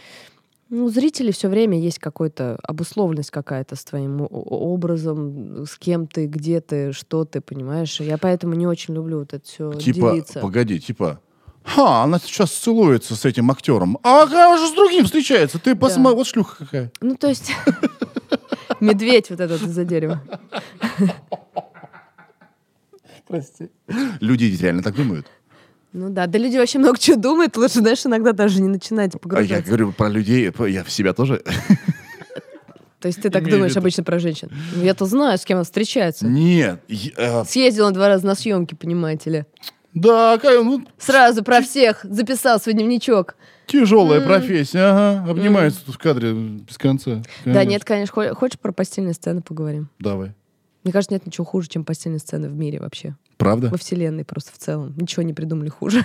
[0.73, 6.27] Ну, у зрителей все время есть какая-то обусловленность какая-то с твоим образом, с кем ты,
[6.27, 8.01] где ты, что ты, понимаешь?
[8.01, 10.39] Я поэтому не очень люблю вот это все Типа, делиться.
[10.39, 11.19] погоди, типа,
[11.65, 15.59] ха, она сейчас целуется с этим актером, а она же с другим встречается.
[15.59, 16.93] Ты посмотри, вот шлюха какая.
[17.01, 17.51] Ну, то есть...
[18.81, 20.23] Медведь вот этот из-за дерева.
[23.27, 23.71] Прости.
[24.21, 25.27] Люди ведь реально так думают.
[25.93, 29.17] Ну да, да люди вообще много чего думают, лучше, знаешь, иногда даже не начинать А
[29.17, 29.67] я погружаться.
[29.67, 31.43] говорю про людей, я в себя тоже.
[33.01, 34.51] То есть ты так имею думаешь обычно про женщин?
[34.77, 36.27] Ну, Я-то знаю, с кем он встречается.
[36.27, 36.81] Нет.
[36.87, 39.45] я- э, Съездила два раза на съемки, понимаете ли.
[39.95, 43.35] Да, какая, ну, Сразу про всех записал свой дневничок.
[43.71, 44.81] Тяжелая профессия.
[44.91, 47.23] Ага, обнимается тут в кадре без конца.
[47.45, 48.13] Да, нет, конечно.
[48.15, 49.89] Хо- Хочешь про постельные сцены поговорим?
[49.99, 50.35] Давай.
[50.85, 53.15] Мне кажется, нет ничего хуже, чем постельные сцены в мире вообще.
[53.37, 53.69] Правда?
[53.69, 54.95] Во вселенной просто в целом.
[54.97, 56.05] Ничего не придумали хуже.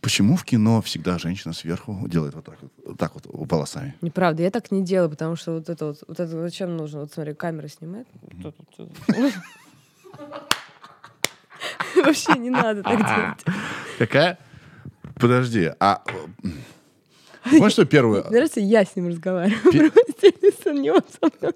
[0.00, 3.94] Почему в кино всегда женщина сверху делает вот так вот, вот так вот волосами?
[4.00, 7.00] Неправда, я так не делаю, потому что вот это вот, вот это зачем нужно?
[7.00, 8.06] Вот смотри, камера снимает.
[11.96, 13.44] Вообще не надо так делать.
[13.98, 14.38] Какая?
[15.18, 16.02] Подожди, а...
[17.44, 18.22] Помнишь, что первую...
[18.24, 19.60] Мне нравится, я с ним разговариваю.
[19.62, 21.54] Про постельные сцены, не он со мной.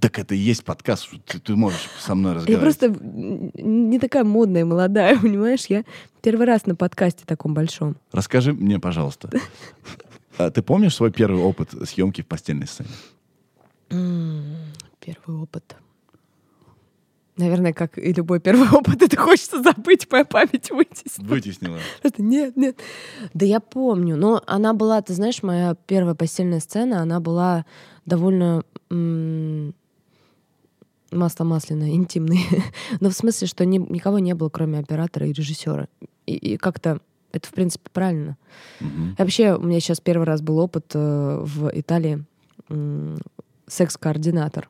[0.00, 2.78] Так это и есть подкаст, ты, ты можешь со мной Я разговаривать.
[2.78, 3.50] просто м,
[3.90, 5.66] не такая модная, молодая, понимаешь?
[5.66, 5.84] Я
[6.22, 7.96] первый раз на подкасте таком большом.
[8.12, 9.30] Расскажи мне, пожалуйста.
[10.38, 12.88] а Ты помнишь свой первый опыт съемки в постельной сцене?
[13.90, 15.76] Первый опыт.
[17.36, 21.28] Наверное, как и любой первый опыт, это хочется забыть, моя память вытеснила.
[21.28, 21.78] Вытеснила.
[22.18, 22.78] Нет, нет.
[23.32, 27.64] Да я помню, но она была, ты знаешь, моя первая постельная сцена, она была
[28.04, 29.74] довольно м,
[31.10, 32.40] масло масляное, интимный.
[33.00, 35.88] но в смысле, что ни- никого не было, кроме оператора и режиссера.
[36.26, 37.00] И, и как-то
[37.32, 38.36] это, в принципе, правильно.
[38.80, 39.12] Мгм.
[39.12, 42.24] И вообще, у меня сейчас первый раз был опыт э, в Италии.
[42.68, 43.18] м,
[43.66, 44.68] секс-координатор.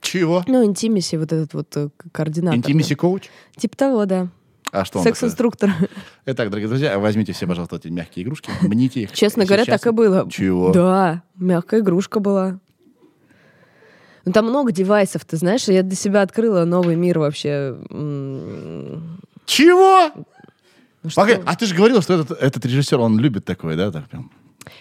[0.00, 0.44] Чего?
[0.46, 2.58] Ну, интимиси, вот этот вот э, координатор.
[2.58, 3.28] Интимиси коуч?
[3.56, 4.28] Типа того, да.
[4.72, 5.04] А что он?
[5.04, 5.72] Секс-инструктор.
[6.26, 9.12] Итак, дорогие друзья, возьмите все, пожалуйста, эти мягкие игрушки, мните их.
[9.14, 10.28] Честно говоря, так и было.
[10.30, 10.72] Чего?
[10.72, 12.60] Да, мягкая игрушка была.
[14.24, 17.76] Ну, там много девайсов, ты знаешь, я для себя открыла новый мир вообще.
[19.46, 20.10] Чего?
[21.02, 23.90] ну Погоди, а ты же говорил, что этот, этот режиссер, он любит такое, да?
[23.90, 24.30] Так прям.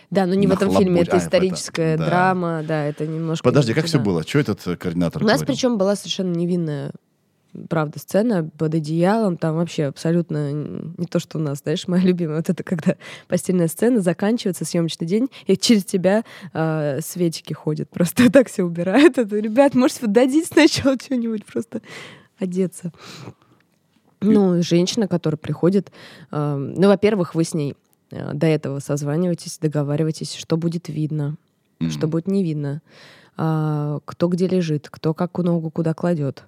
[0.10, 3.44] Да, но не в этом фильме, это А, в этом, историческая драма, да, это немножко...
[3.44, 4.24] Подожди, как все было?
[4.24, 6.91] Что этот э, координатор У нас причем была совершенно невинная,
[7.70, 12.38] правда, сцена под одеялом, там вообще абсолютно не то, что у нас, знаешь, моя любимая,
[12.38, 12.95] вот это когда
[13.28, 19.18] постельная сцена заканчивается, съемочный день, и через тебя э, светики ходят, просто так все убирают.
[19.18, 21.82] Это, ребят, может, вы дадите сначала что-нибудь просто
[22.38, 22.91] одеться.
[24.22, 25.91] Ну, женщина, которая приходит,
[26.32, 27.76] э, ну, во-первых, вы с ней
[28.11, 31.36] до этого созваниваетесь, договариваетесь, что будет видно,
[31.80, 31.91] Мгм.
[31.91, 32.81] что будет не видно,
[33.38, 36.44] а, кто где лежит, кто как ногу куда кладет.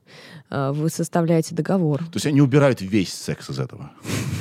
[0.49, 1.99] А, Вы составляете договор.
[1.99, 3.91] То есть они убирают весь секс из этого.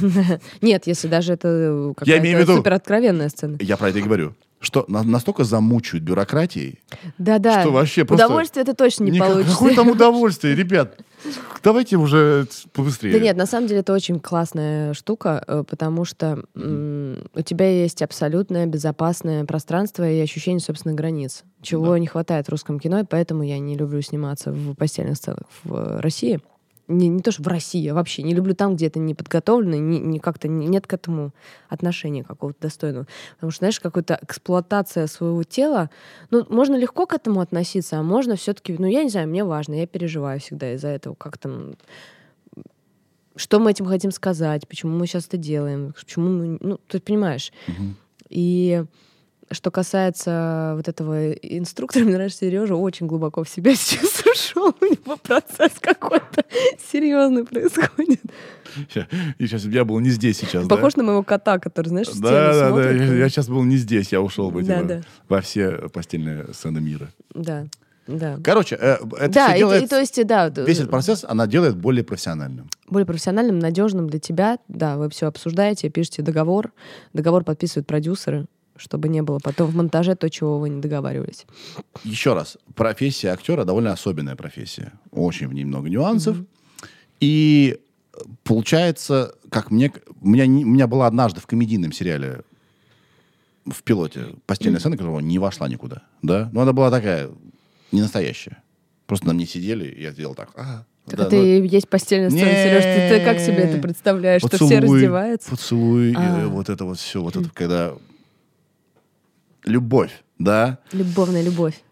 [0.61, 1.49] Нет, если даже это
[1.89, 3.57] Я какая-то имею в виду- супер откровенная сцена.
[3.61, 4.35] Я про это и говорю.
[4.63, 6.81] Что на- настолько замучают бюрократией,
[7.17, 7.63] Да-да.
[7.63, 8.27] что вообще просто...
[8.27, 9.55] Удовольствие это точно не Никак- получится.
[9.57, 10.99] Какое там удовольствие, ребят?
[11.65, 13.13] Давайте уже побыстрее.
[13.13, 18.03] Да нет, на самом деле это очень классная штука, э, потому что у тебя есть
[18.03, 21.99] абсолютное безопасное пространство и ощущение собственных границ, чего Да.
[21.99, 25.75] не хватает в русском кино, и поэтому я не люблю сниматься в постельных сценах в
[25.75, 26.41] э, России.
[26.91, 29.77] Не, не то, что в России, а вообще не люблю там, где это не подготовлено,
[29.77, 31.33] не, не как-то не- нет к этому
[31.69, 33.07] отношения какого-то достойного.
[33.37, 35.91] Потому что, знаешь, какая-то эксплуатация своего тела,
[36.31, 39.75] ну, можно легко к этому относиться, а можно все-таки, ну, я не знаю, мне важно,
[39.75, 41.75] я переживаю всегда из-за этого, как там
[43.37, 47.53] что мы этим хотим сказать, почему мы сейчас это делаем, почему мы, ну, ты понимаешь.
[47.69, 47.97] Мгм.
[48.29, 48.85] И
[49.53, 54.75] что касается вот этого инструктора, мне нравится, Сережа очень глубоко в себя сейчас ушел.
[54.81, 56.45] У него процесс какой-то
[56.93, 58.21] серьезный происходит.
[59.39, 60.75] И сейчас я был не здесь сейчас, да?
[60.77, 62.69] Похож на моего кота, который, знаешь, в Да, да, да.
[62.69, 63.19] смотрит.
[63.19, 65.01] Я, сейчас был не здесь, я ушел бы Да, да.
[65.29, 67.09] во все постельные сцены мира.
[67.35, 67.67] Да,
[68.07, 68.39] да.
[68.43, 69.83] Короче, э, это да, все и, делает...
[69.83, 72.69] и то есть, да, д- Весь этот процесс она делает более профессиональным.
[72.89, 74.59] более профессиональным, надежным для тебя.
[74.69, 76.73] Да, вы все обсуждаете, пишете договор.
[77.13, 78.47] Договор подписывают продюсеры,
[78.81, 81.47] чтобы не было потом в монтаже то, чего вы не договаривались.
[82.05, 84.93] Еще раз, профессия актера довольно особенная профессия.
[85.11, 86.39] Очень в ней много нюансов.
[87.21, 87.79] И
[88.13, 89.93] э, получается, как мне...
[90.21, 92.43] У меня, у меня была однажды в комедийном сериале
[93.67, 96.03] в пилоте постельная сцена, которая не вошла никуда.
[96.23, 96.49] Да?
[96.53, 97.31] Но она была такая,
[97.93, 98.63] не настоящая.
[99.07, 100.51] Просто на мне сидели, и я сделал так.
[100.55, 100.87] «Ага».
[101.07, 102.85] Так Да, это ну, и есть постельная сцена, Сереж.
[102.85, 105.51] Ты, ты как себе это представляешь, что все поцелуй, раздеваются?
[105.51, 106.49] Поцелуй, э, А.
[106.49, 107.95] вот это вот все, вот это, когда...
[109.65, 110.79] Любовь, да?
[110.93, 111.83] Любовная любовь.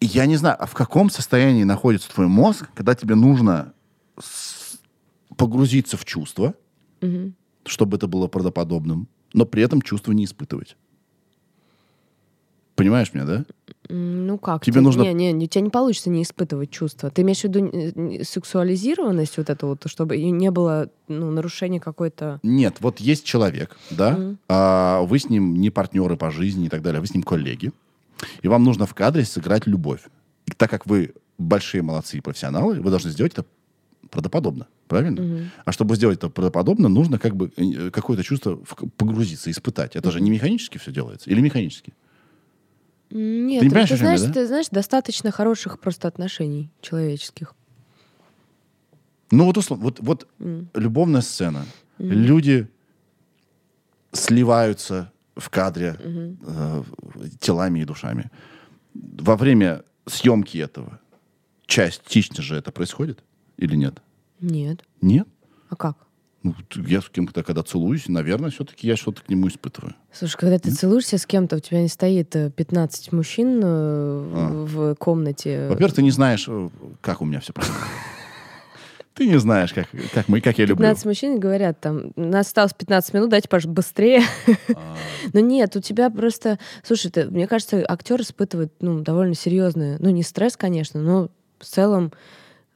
[0.00, 3.72] Я не знаю, а в каком состоянии находится твой мозг, когда тебе нужно
[5.36, 6.54] погрузиться в чувство,
[7.00, 7.34] Мгм.
[7.64, 10.76] чтобы это было правдоподобным, но при этом чувства не испытывать.
[12.76, 13.44] Понимаешь меня, да?
[13.88, 14.64] Ну как?
[14.64, 17.10] Тебе ты- нужно- Не, не, у тебя не получится не испытывать чувства.
[17.10, 22.38] Ты имеешь в виду сексуализированность вот эту вот, чтобы не было ну, нарушения какой-то...
[22.42, 24.38] Нет, вот есть человек, да, Мгм.
[24.48, 27.72] а вы с ним не партнеры по жизни и так далее, вы с ним коллеги,
[28.42, 30.02] и вам нужно в кадре сыграть любовь.
[30.46, 33.44] И так как вы большие молодцы и профессионалы, вы должны сделать это
[34.10, 35.22] правдоподобно, правильно?
[35.22, 35.50] Мгм.
[35.64, 38.58] А чтобы сделать это правдоподобно, нужно как бы э, какое-то чувство
[38.96, 39.96] погрузиться, испытать.
[39.96, 41.90] Это же не механически все делается, или механически?
[41.90, 41.94] М,
[43.10, 44.32] Нет, Ты не понимаешь, ты чем я, знаешь, да?
[44.40, 47.54] ты знаешь, достаточно хороших просто отношений человеческих.
[49.30, 50.68] Ну вот условно, вот, вот М.
[50.74, 51.64] любовная сцена.
[51.98, 52.68] Люди
[54.12, 56.82] сливаются в кадре э,
[57.40, 58.30] телами и душами.
[58.94, 61.00] Во время съемки этого
[61.66, 63.22] частично же это происходит
[63.56, 64.00] или нет?
[64.40, 64.84] Нет.
[65.00, 65.28] Нет?
[65.68, 65.96] А как?
[66.44, 66.54] Ну,
[66.86, 69.94] я с кем-то когда целуюсь, наверное, все-таки я что-то к нему испытываю.
[70.12, 74.66] Слушай, когда ты целуешься с кем-то, у тебя не стоит э, 15 мужчин э, А.
[74.66, 75.68] в комнате.
[75.68, 76.68] Во-первых, ты не знаешь, э,
[77.00, 77.82] как у меня все происходит.
[79.14, 80.84] Ты не знаешь, как, как, мы, как я люблю.
[80.84, 84.22] 15 мужчин говорят, там, нас осталось 15 минут, дайте, пожалуйста, быстрее.
[84.76, 84.96] А,
[85.32, 86.60] Но нет, у тебя просто...
[86.84, 91.64] Слушай, ты- мне кажется, актер испытывает ну, довольно серьезный, ну, не стресс, конечно, но в
[91.64, 92.16] целом э,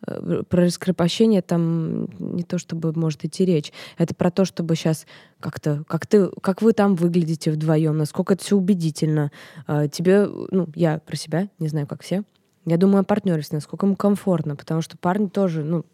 [0.04, 3.72] про раскрепощение там не то чтобы может идти речь.
[3.98, 5.06] Это про то, чтобы сейчас
[5.40, 9.30] как-то, как ты, как вы там выглядите вдвоем, насколько это все убедительно.
[9.68, 12.24] Э, Тебе, ну, я про себя, не знаю, как все.
[12.64, 15.84] Я думаю о партнерстве, насколько ему комфортно, потому что парни тоже, ну,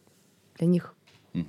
[0.58, 0.94] для них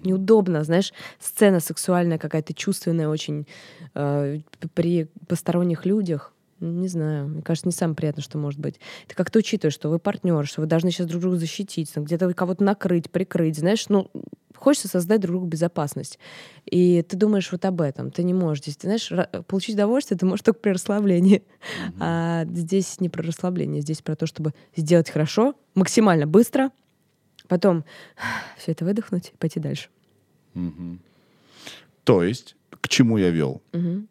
[0.03, 3.47] неудобно, знаешь, сцена сексуальная какая-то чувственная очень
[3.95, 4.39] э,
[4.73, 6.33] при посторонних людях.
[6.59, 8.79] Не знаю, мне кажется, не самое приятное, что может быть.
[9.07, 12.33] Ты как-то учитываешь, что вы партнер, что вы должны сейчас друг друга защитить, там, где-то
[12.33, 14.11] кого-то накрыть, прикрыть, знаешь, ну,
[14.55, 16.19] хочется создать друг другу безопасность.
[16.65, 18.11] И ты думаешь вот об этом.
[18.11, 19.11] Ты не можешь здесь, ты знаешь,
[19.47, 21.43] получить удовольствие ты можешь только при расслаблении.
[21.99, 26.71] А здесь не про расслабление, здесь про то, чтобы сделать хорошо, максимально быстро,
[27.47, 27.85] потом
[28.57, 29.89] все это выдохнуть и пойти дальше.
[32.03, 33.61] То есть, к чему я вел?
[33.71, 34.07] Мгм.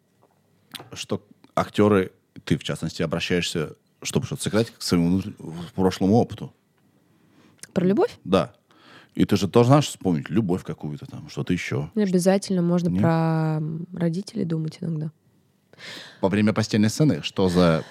[0.93, 2.11] Что актеры,
[2.49, 5.21] ты в частности, обращаешься, чтобы что-то сыграть, к своему
[5.75, 6.51] прошлому опыту.
[7.73, 8.17] Про любовь?
[8.23, 8.53] Да.
[9.13, 11.91] И ты же должна ж вспомнить любовь какую-то там, что-то еще.
[11.93, 13.01] Не обязательно, можно Нет?
[13.01, 13.61] про
[13.93, 15.11] родителей думать иногда.
[16.21, 17.83] Во время постельной сцены, что за...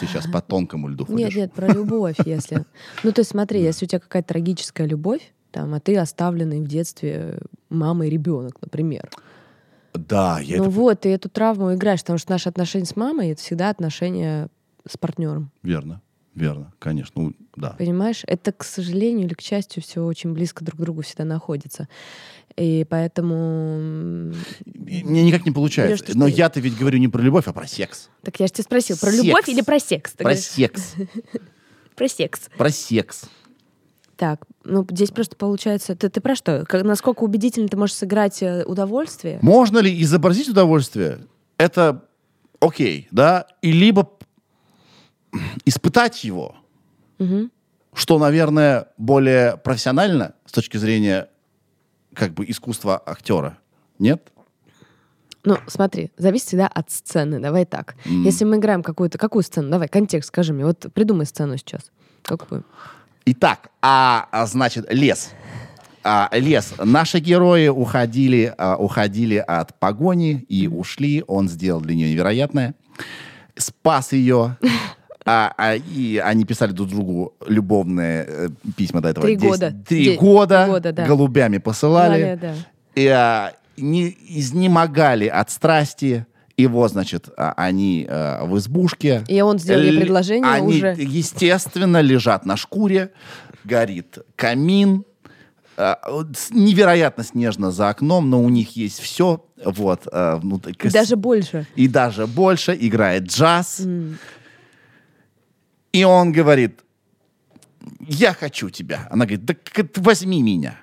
[0.00, 1.20] Ты сейчас по тонкому льду ходишь?
[1.20, 2.64] Нет, нет, про любовь, если.
[3.04, 6.66] Ну, то есть смотри, если у тебя какая-то трагическая любовь, там, а ты оставленный в
[6.66, 7.38] детстве
[7.68, 9.08] мамой ребенок, например.
[9.94, 10.70] Да, я ну это...
[10.70, 14.48] вот, ты эту травму играешь, потому что наши отношения с мамой это всегда отношения
[14.88, 15.50] с партнером.
[15.62, 16.00] Верно,
[16.34, 17.22] верно, конечно.
[17.22, 17.70] Ну, да.
[17.78, 18.22] Понимаешь?
[18.26, 21.88] Это, к сожалению или к счастью, все очень близко друг к другу всегда находится.
[22.56, 24.32] И поэтому...
[24.64, 26.04] Мне никак не получается.
[26.04, 28.08] Берёшь ты Но я-то ведь говорю не про любовь, а про секс.
[28.22, 29.22] Так я же тебя спросил, про Секс.
[29.22, 30.12] любовь или про секс?
[30.12, 30.94] Ты Про говоришь, секс.
[31.96, 32.40] про секс.
[32.56, 33.22] Про секс.
[34.22, 35.96] Так, ну здесь просто получается...
[35.96, 36.64] Ты, ты про что?
[36.68, 39.40] Как- насколько убедительно ты можешь сыграть э, удовольствие?
[39.42, 41.26] Можно ли изобразить удовольствие?
[41.58, 42.04] Это
[42.60, 43.48] окей, да?
[43.62, 44.08] И либо
[45.64, 46.54] испытать его,
[47.18, 47.50] Мгм.
[47.94, 51.28] что, наверное, более профессионально с точки зрения
[52.14, 53.58] как бы искусства актера.
[53.98, 54.30] Нет?
[55.42, 57.40] Ну, смотри, зависит всегда от сцены.
[57.40, 57.96] Давай так.
[58.04, 59.18] Если мы играем какую-то...
[59.18, 59.68] Какую сцену?
[59.68, 60.64] Давай, контекст скажи мне.
[60.64, 61.90] Вот придумай сцену сейчас.
[62.22, 62.64] Какую?
[63.24, 65.30] Итак, а, а, значит, лес.
[66.04, 66.74] А, лес.
[66.82, 71.22] Наши герои уходили, а, уходили от погони и ушли.
[71.28, 72.74] Он сделал для нее невероятное.
[73.56, 74.56] Спас ее.
[75.24, 79.24] А, а, и они писали друг другу любовные э, письма до этого.
[79.24, 79.74] Три Десять- года.
[79.88, 81.06] Три Де- года, года, да.
[81.06, 82.36] голубями посылали.
[82.42, 82.54] Да, да.
[83.00, 86.26] И, а, не изнемогали от страсти.
[86.62, 89.24] Его, значит, а, они а, в избушке.
[89.28, 90.94] И он сделал ей предложение они, уже.
[90.98, 93.10] естественно, лежат на шкуре,
[93.64, 95.04] горит камин,
[95.76, 101.16] с- невероятно снежно за окном, но у них есть все, вот, а, внутри- И даже
[101.16, 101.66] больше.
[101.74, 104.18] и даже больше, играет джаз, М.
[105.92, 106.80] и он говорит,
[108.00, 109.08] я хочу тебя.
[109.10, 109.54] Она говорит, да
[109.96, 110.78] возьми меня.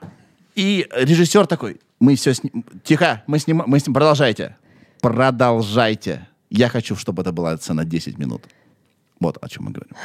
[0.55, 2.51] И режиссер такой, мы все сни-
[2.83, 4.57] Тихо, мы снимаем, мы сни- продолжайте.
[5.01, 6.27] Продолжайте.
[6.49, 8.43] Я хочу, чтобы это была сцена 10 минут.
[9.19, 9.95] Вот о чем мы говорим.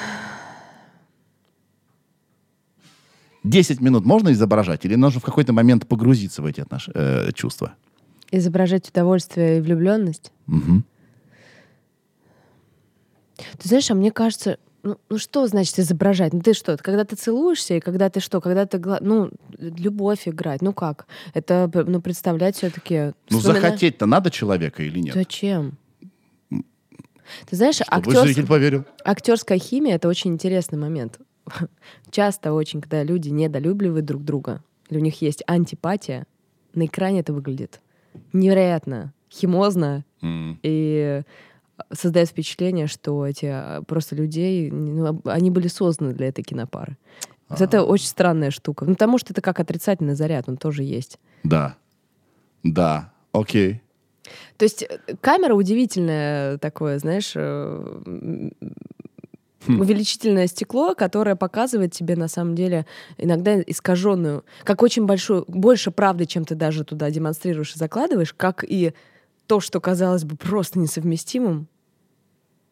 [3.44, 6.88] 10 минут можно изображать или нужно в какой-то момент погрузиться в эти отнош...
[6.94, 7.74] э, чувства?
[8.30, 10.32] Изображать удовольствие и влюбленность.
[10.46, 10.84] Мгм.
[13.36, 16.32] Ты знаешь, а мне кажется, ну, ну что значит изображать?
[16.32, 20.62] Ну ты что, когда ты целуешься, и когда ты что, когда ты, ну, любовь играть,
[20.62, 21.06] ну как?
[21.32, 25.15] Это, ну, представлять все таки Ну, захотеть-то надо человека или нет?
[25.15, 25.78] Зачем?
[26.51, 31.19] Ты знаешь, актерс- актерская химия— это очень интересный момент.
[32.11, 36.27] Часто очень, когда люди недолюбливают друг друга, или у них есть антипатия,
[36.74, 37.81] на экране это выглядит
[38.32, 40.59] невероятно химозно, М.
[40.62, 41.23] и
[41.92, 46.96] создает впечатление, что эти а, просто людей, ну, они были созданы для этой кинопары.
[47.48, 47.64] Вот А.
[47.64, 48.84] это очень странная штука.
[48.84, 51.18] Ну, потому что это как отрицательный заряд, он тоже есть.
[51.42, 51.76] Да.
[52.62, 53.12] Да.
[53.32, 53.82] Окей.
[54.56, 58.51] То есть э, камера удивительная такое, знаешь, э,
[59.66, 59.80] Хм.
[59.80, 62.84] увеличительное стекло, которое показывает тебе на самом деле
[63.16, 68.62] иногда искаженную, как очень большую, больше правды, чем ты даже туда демонстрируешь и закладываешь, как
[68.66, 68.92] и
[69.46, 71.68] то, что казалось бы просто несовместимым,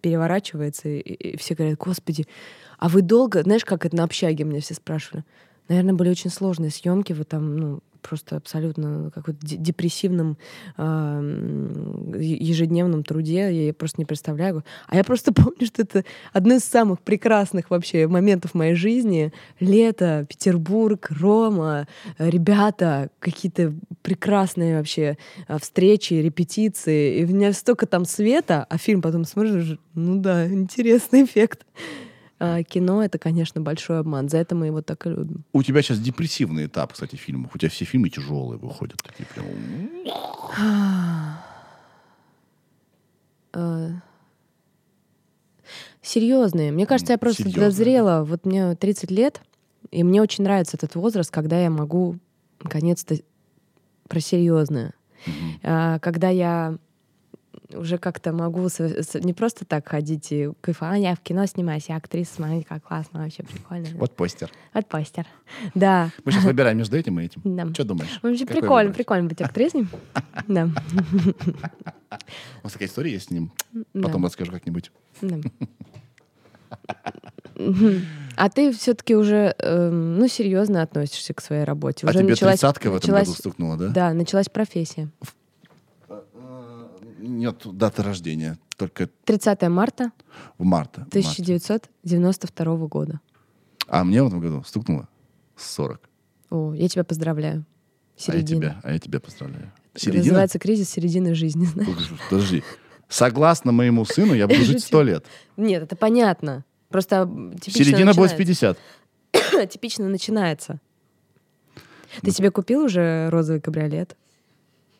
[0.00, 2.26] переворачивается, и, и все говорят, господи,
[2.78, 5.24] а вы долго, знаешь, как это на общаге меня все спрашивали,
[5.68, 10.36] наверное, были очень сложные съемки, вы там, ну, просто абсолютно какой-то де- депрессивном
[10.78, 14.64] е- ежедневном труде, я просто не представляю.
[14.86, 19.32] А я просто помню, что это одно из самых прекрасных вообще моментов моей жизни.
[19.60, 21.86] Лето, Петербург, Рома,
[22.18, 25.16] э, ребята, какие-то прекрасные вообще
[25.46, 27.18] а, встречи, репетиции.
[27.18, 31.64] И у меня столько там света, а фильм потом смотришь, ну да, интересный эффект.
[32.44, 34.28] А, кино— это, конечно, большой обман.
[34.28, 35.44] За это мы его так и любим.
[35.52, 37.52] У тебя сейчас депрессивный этап, кстати, фильмов.
[37.54, 39.00] У тебя все фильмы тяжелые выходят.
[39.00, 39.46] Такие прям...
[43.52, 44.02] А,
[46.02, 46.72] Серьезные.
[46.72, 48.24] Мне кажется, я просто Серьезные, дозрела.
[48.24, 49.40] Вот мне 30 лет,
[49.92, 52.18] и мне очень нравится этот возраст, когда я могу
[52.60, 53.18] наконец-то
[54.08, 54.94] про серьезное.
[55.62, 56.76] А, Когда я
[57.74, 58.68] уже как-то могу
[59.22, 62.82] не просто так ходить и кайфовать, «А, я в кино снимаюсь, я актриса, смотрите, как
[62.84, 63.88] классно, вообще прикольно.
[63.94, 64.50] Вот постер.
[64.74, 65.26] Вот постер.
[65.74, 66.10] Да.
[66.24, 67.40] Мы сейчас выбираем между этим и этим.
[67.44, 67.66] Да.
[67.72, 68.18] Что думаешь?
[68.22, 68.96] Вообще Какой прикольно, выбрать?
[68.96, 69.86] прикольно быть актрисой.
[70.48, 70.68] Да.
[72.62, 73.52] У нас такая история есть с ним.
[73.92, 74.90] Потом расскажу как-нибудь.
[75.20, 75.38] Да.
[78.36, 82.06] А ты все-таки уже, эм, ну, серьезно относишься к своей работе.
[82.06, 83.88] А Уже тебе началась- тридцатка в этом началась- году стукнула, да?
[83.88, 85.10] Да, началась профессия.
[87.22, 88.58] Нет даты рождения.
[88.76, 90.10] Только 30 марта
[90.58, 91.02] в марте.
[91.02, 93.20] 1992 года.
[93.86, 95.08] А мне в этом году стукнуло
[95.56, 96.00] 40.
[96.50, 97.64] О, я тебя поздравляю.
[98.26, 98.60] А я Середина.
[98.60, 99.72] тебя, а я тебя поздравляю.
[99.94, 100.24] Середина?
[100.24, 101.64] Называется кризис середины жизни.
[101.64, 102.10] знаешь.
[102.28, 102.62] Подожди.
[103.08, 104.82] Согласно моему сыну, я буду жить.
[104.82, 105.26] 100 лет.
[105.56, 106.64] Нет, это понятно.
[106.88, 107.28] Просто
[107.60, 108.76] типично Середина будет в начинается.
[109.32, 109.70] 50.
[109.70, 110.80] Типично начинается.
[112.20, 114.16] Ты себе купил уже розовый кабриолет?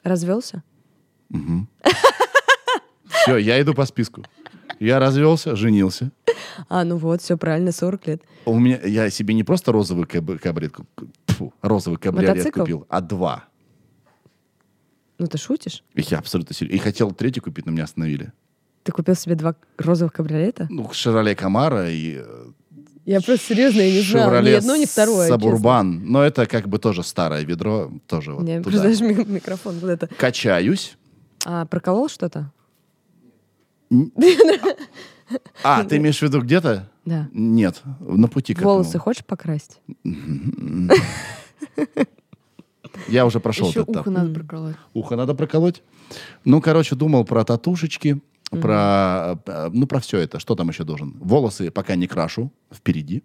[0.03, 0.63] Развелся?
[3.09, 4.25] Все, я иду по списку.
[4.81, 6.11] Я развелся, женился.
[6.69, 8.23] А, ну вот, все правильно, 40 лет.
[8.47, 10.75] У меня, я себе не просто розовый каб- кабриолет,
[11.27, 12.61] тьфу, розовый кабриолет Мотоцикл?
[12.61, 13.45] купил, а два.
[15.19, 15.85] Ну ты шутишь?
[15.95, 16.77] Я абсолютно серьезно.
[16.77, 18.33] И хотел третий купить, но меня остановили.
[18.83, 20.67] Ты купил себе два розовых кабриолета?
[20.69, 22.45] Ну, Шевроле Камара и э,
[23.07, 24.43] Я просто серьезно, я не знала.
[24.43, 25.29] Ни одно, ни второе.
[25.29, 26.03] Сабурбан.
[26.05, 28.71] Но это как бы тоже старое ведро, тоже вот Не, туда.
[28.71, 30.09] просто даже ми- микрофон вот это.
[30.19, 30.97] Качаюсь.
[31.45, 32.53] А, проколол что-то?
[35.63, 36.89] А, ты имеешь в виду где-то?
[37.05, 37.29] Да.
[37.33, 39.05] Нет, на пути к Волосы этому.
[39.05, 39.81] хочешь покрасить?
[43.09, 44.03] Я уже прошел Еще этот этап.
[44.03, 44.77] ухо надо проколоть.
[44.93, 45.83] Ухо надо проколоть.
[46.45, 48.21] Ну, короче, думал про татушечки,
[48.51, 50.39] про, э, ну, про все это.
[50.39, 51.17] Что там еще должен?
[51.19, 53.25] Волосы пока не крашу, впереди.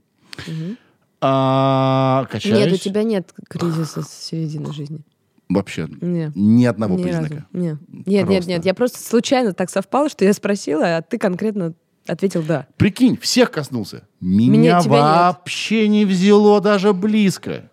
[1.20, 2.58] А, качаюсь.
[2.66, 5.02] Нет, у тебя нет кризиса с середины жизни.
[5.50, 6.32] Вообще Не.
[6.36, 7.20] ни одного Ни разу.
[7.28, 7.48] признака.
[7.54, 7.78] Не.
[7.90, 8.50] Нет, нет, Просто.
[8.52, 8.66] нет.
[8.66, 11.74] Я просто случайно так совпало, что я спросила, а ты конкретно
[12.06, 12.68] ответил да.
[12.78, 14.08] Прикинь, всех коснулся.
[14.20, 15.02] Меня, Меня- тебя нет.
[15.04, 17.70] вообще не взяло даже близко.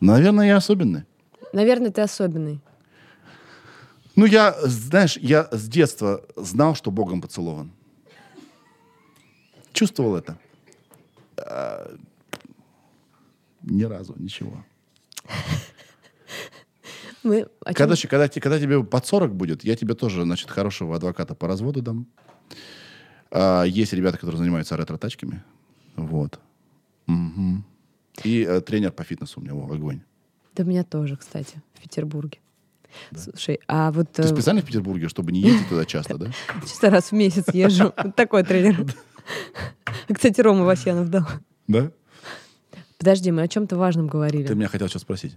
[0.00, 1.04] Наверное, я особенный.
[1.52, 2.60] Наверное, ты особенный.
[4.16, 7.72] Ну, я, знаешь, я с детства знал, что Богом поцелован.
[9.72, 10.38] Чувствовал это.
[11.36, 11.90] А,
[13.62, 14.64] Ни разу, ничего.
[17.24, 20.50] Мы о чём- Когда, когда, те- когда тебе под 40 будет, я тебе тоже, значит,
[20.50, 22.06] хорошего адвоката по разводу дам.
[23.30, 25.42] А, есть ребята, которые занимаются ретро-тачками.
[25.96, 26.38] Вот.
[27.06, 27.64] Мгм.
[28.22, 30.00] И э, тренер по фитнесу у меня, во, огонь.
[30.54, 32.38] Да меня тоже, кстати, в Петербурге.
[33.16, 36.30] Слушай, а вот Ты э, специально в Петербурге, чтобы не ездить туда часто, да?
[36.62, 37.92] чисто раз в месяц езжу.
[38.16, 38.86] Такой тренер.
[40.12, 41.26] Кстати, Рома Васьянов дал.
[41.66, 41.90] Да?
[42.98, 44.46] Подожди, мы о чем-то важном говорили.
[44.46, 45.36] Ты меня хотел сейчас спросить.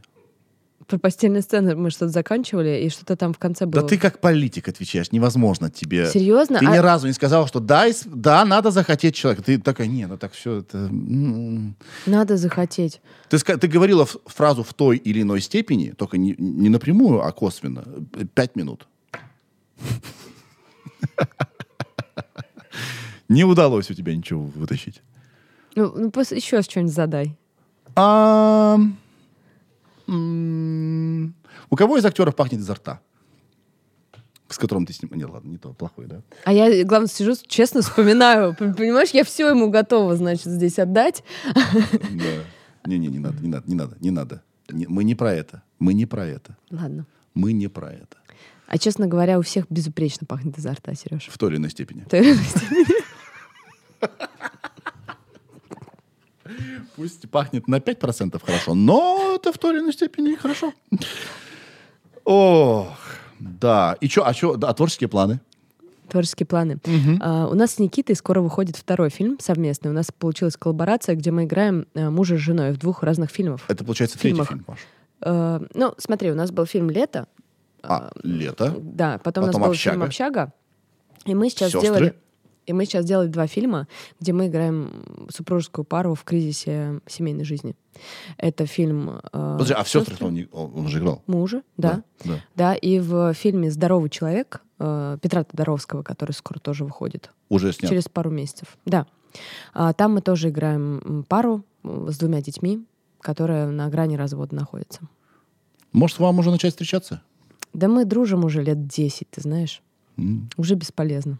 [0.87, 3.81] Про постельные сцены мы что-то заканчивали, и что-то там в конце было.
[3.81, 6.09] Да ты как политик отвечаешь, невозможно тебе.
[6.09, 6.59] Серьезно?
[6.59, 9.43] Ты А- ни разу не сказал, что да, да, надо захотеть человека.
[9.43, 10.77] Ты такая, не, ну так все это...
[10.77, 11.75] м-м».
[12.05, 13.01] Надо захотеть.
[13.29, 17.83] Ты, ты говорила фразу в той или иной степени, только не, не напрямую, а косвенно.
[18.13, 18.87] Э, Пять минут.
[23.29, 25.01] Не удалось у тебя ничего вытащить.
[25.75, 27.35] Ну, ну еще что-нибудь задай.
[27.95, 28.79] А,
[30.07, 33.01] У кого из актеров пахнет изо рта?
[34.49, 35.17] С которым ты снимаешь?
[35.21, 36.21] Нет, ладно, не то, плохой, да?
[36.45, 38.55] А я, главное, сижу, честно вспоминаю.
[38.57, 41.23] Понимаешь, я все ему готова, значит, здесь отдать.
[41.53, 42.43] Да.
[42.85, 44.43] Не-не, не надо, не надо, не надо, не надо.
[44.69, 45.61] Не- Мы не про это.
[45.79, 46.55] Мы не про это.
[46.71, 47.05] Ладно.
[47.33, 48.15] Мы не про это.
[48.67, 51.27] А, честно говоря, у всех безупречно пахнет изо рта, Сереж.
[51.29, 52.05] В той или иной степени.
[56.95, 60.73] Пусть пахнет на 5% хорошо, но это в той или иной степени хорошо.
[62.25, 62.97] Ох,
[63.39, 63.95] да.
[64.01, 65.39] И что, а что, а творческие планы?
[66.09, 66.77] Творческие планы.
[67.21, 69.91] А, у нас с Никитой скоро выходит второй фильм совместный.
[69.91, 73.61] У нас получилась коллаборация, где мы играем э, мужа с женой в двух разных фильмах.
[73.67, 74.47] Это, получается, третий Фильмах.
[74.49, 74.79] фильм, Паш.
[75.21, 77.27] Э, ну, смотри, у нас был фильм «Лето»,
[77.83, 78.73] А, лето.
[78.79, 79.93] Да, потом, у Потом нас был «Общага».
[79.93, 80.53] фильм «Общага».
[81.25, 81.81] И мы сейчас Сестры.
[81.87, 82.15] сделали...
[82.67, 83.87] И мы сейчас сделали два фильма,
[84.19, 84.91] где мы играем
[85.29, 87.75] супружескую пару в кризисе семейной жизни.
[88.37, 89.09] Это фильм...
[89.09, 91.23] э, Подожди, а в «Сестрах» он, он же играл?
[91.27, 92.03] Мужа, да.
[92.25, 92.39] Да.
[92.55, 97.31] Да, и в фильме «Здоровый человек» э, Петра Тодоровского, который скоро тоже выходит.
[97.47, 97.89] Уже снят.
[97.89, 98.77] Через пару месяцев.
[98.85, 99.07] Да.
[99.73, 102.85] А, Там мы тоже играем пару м, с двумя детьми,
[103.21, 105.01] которая на грани развода находится.
[105.93, 107.21] Может, вам уже начать встречаться?
[107.73, 109.81] Да мы дружим уже лет 10, ты знаешь.
[110.17, 110.49] М.
[110.57, 111.39] Уже бесполезно.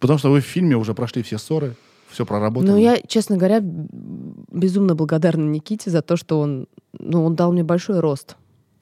[0.00, 1.76] Потому что вы в фильме уже прошли все ссоры,
[2.08, 2.70] все проработали.
[2.70, 6.66] Ну, я, честно говоря, безумно благодарна Никите за то, что он,
[6.98, 8.36] ну, он дал мне большой рост.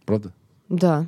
[0.06, 0.32] Правда?
[0.68, 1.06] Да.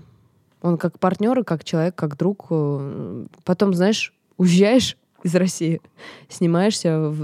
[0.62, 2.46] Он как партнер, и как человек, как друг.
[2.50, 5.80] э, Потом, знаешь, уезжаешь из России,
[6.28, 7.14] снимаешься,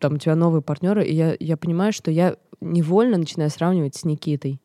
[0.00, 4.04] там у тебя новые партнеры, и я, я понимаю, что я невольно начинаю сравнивать с
[4.04, 4.60] Никитой.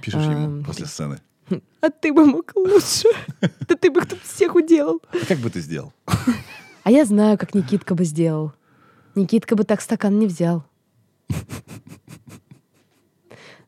[0.00, 1.18] Пишешь А, ему после сцены.
[1.80, 3.08] А ты бы мог лучше.
[3.68, 5.00] Да ты бы кто всех уделал.
[5.10, 5.92] А как бы ты сделал?
[6.86, 8.52] А я знаю, как Никитка бы сделал.
[9.16, 10.64] Никитка бы так стакан не взял.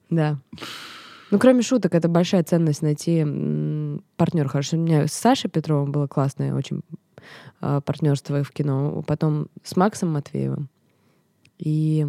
[0.09, 0.39] Да.
[1.33, 3.27] Ну, кроме шуток, это большая ценность найти
[4.17, 4.79] партнер хороший.
[4.79, 6.83] У меня с Сашей Петровым было классное очень
[7.61, 9.03] а, партнерство в кино.
[9.07, 10.71] Потом с Максом Матвеевым.
[11.59, 12.07] И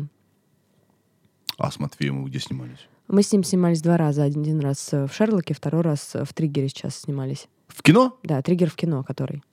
[1.58, 2.88] А с Матвеем вы где снимались?
[3.10, 4.24] мы с ним снимались два раза.
[4.24, 7.50] Один раз э, в Шерлоке, второй раз в Триггере сейчас снимались.
[7.68, 8.18] В кино?
[8.24, 9.44] Да, Триггер в кино, который.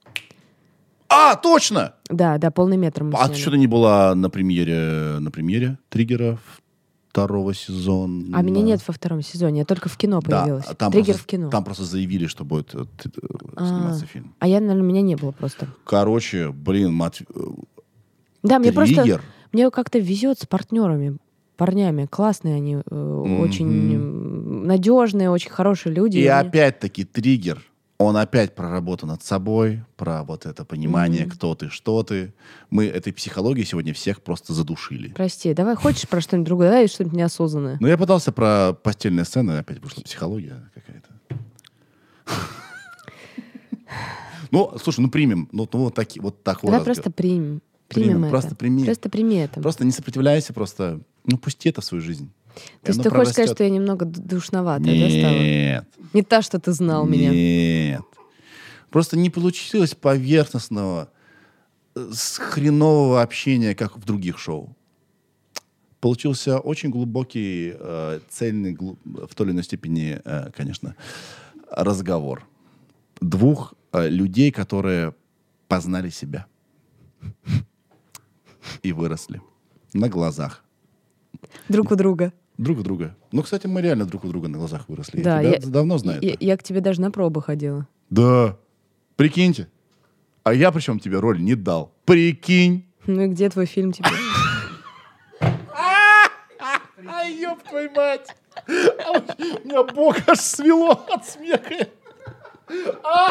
[1.09, 1.95] А, точно!
[2.09, 3.41] Да, да, полный метр мы А ты сняли.
[3.41, 6.39] что-то не была на премьере, на премьере Триггера
[7.11, 8.37] второго сезона?
[8.37, 10.65] А меня нет во втором сезоне, я только в кино Да, появилась.
[10.69, 11.51] а там Триггер просто, в кино.
[11.51, 13.27] Там просто заявили, что будет э, т- э,
[13.57, 13.66] А.
[13.66, 14.35] сниматься фильм.
[14.39, 15.69] А я, наверное, меня не было просто.
[15.85, 17.20] Короче, блин, Мат...
[17.20, 17.41] э,
[18.43, 19.23] Да, мне просто Триггер.
[19.53, 21.16] мне как-то везет с партнерами,
[21.57, 22.07] парнями.
[22.07, 26.19] Классные они, э, очень м, надежные, очень хорошие люди.
[26.19, 27.62] И они- опять-таки триггер,
[27.98, 31.31] он опять проработан над собой, про вот это понимание, Мгм.
[31.31, 32.35] кто ты, что ты.
[32.70, 35.09] Мы этой психологией сегодня всех просто задушили.
[35.14, 37.78] Прости, давай хочешь про что-нибудь другое, давай что-нибудь неосознанное.
[37.81, 41.09] Но я пытался про постельные сцены, опять вышла психология какая-то.
[44.52, 45.48] Ну, слушай, ну примем.
[45.52, 46.94] Ну, ну вот, таки, вот такой Давай разговор.
[46.94, 47.62] просто примем.
[47.89, 48.31] Примем, Примем это.
[48.31, 48.85] просто прими.
[48.85, 49.60] Просто прими это.
[49.60, 52.31] Просто не сопротивляйся, просто, ну, пусти это в свою жизнь.
[52.83, 55.39] То есть ты хочешь сказать, что я немного душноватая, да, стала?
[55.39, 55.85] Нет.
[56.12, 57.31] Не та, что ты знал меня.
[57.31, 58.03] Нет.
[58.91, 61.11] Просто не получилось поверхностного,
[61.95, 64.74] э, хренового общения, как в других шоу.
[66.01, 70.95] Получился очень глубокий, э, цельный, в той или иной степени, э, конечно,
[71.70, 72.47] разговор
[73.20, 75.15] двух э, людей, которые
[75.69, 76.47] познали себя
[78.83, 79.43] и выросли
[79.93, 80.62] на глазах
[81.69, 82.33] Друг у друга.
[82.59, 83.16] Друг у друга.
[83.33, 85.23] Ну, кстати, мы реально друг у друга на глазах выросли.
[85.23, 86.20] Да, я я- давно знаю.
[86.23, 87.87] Я, я к тебе даже на пробы ходила.
[88.11, 88.57] Да.
[89.16, 89.69] Прикиньте.
[90.45, 91.93] А я причем тебе роль не дал.
[92.05, 92.87] Прикинь.
[93.07, 94.12] Ну и где твой фильм теперь?
[97.09, 98.35] Ай, ёб твою мать.
[98.66, 98.70] У
[99.69, 101.89] меня бок аж свело от смеха.
[103.05, 103.31] А!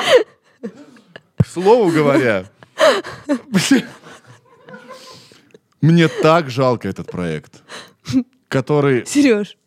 [1.38, 2.46] К слову говоря,
[5.82, 7.64] мне так жалко этот проект,
[8.56, 9.06] который...
[9.06, 9.58] Сереж,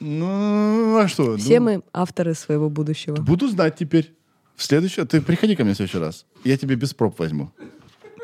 [0.00, 1.36] Ну, а что?
[1.36, 3.16] все ну, мы авторы своего будущего.
[3.16, 4.14] Буду знать теперь.
[4.56, 5.04] В следующий...
[5.04, 6.26] Ты приходи ко мне в следующий раз.
[6.44, 7.52] Я тебе без проб возьму.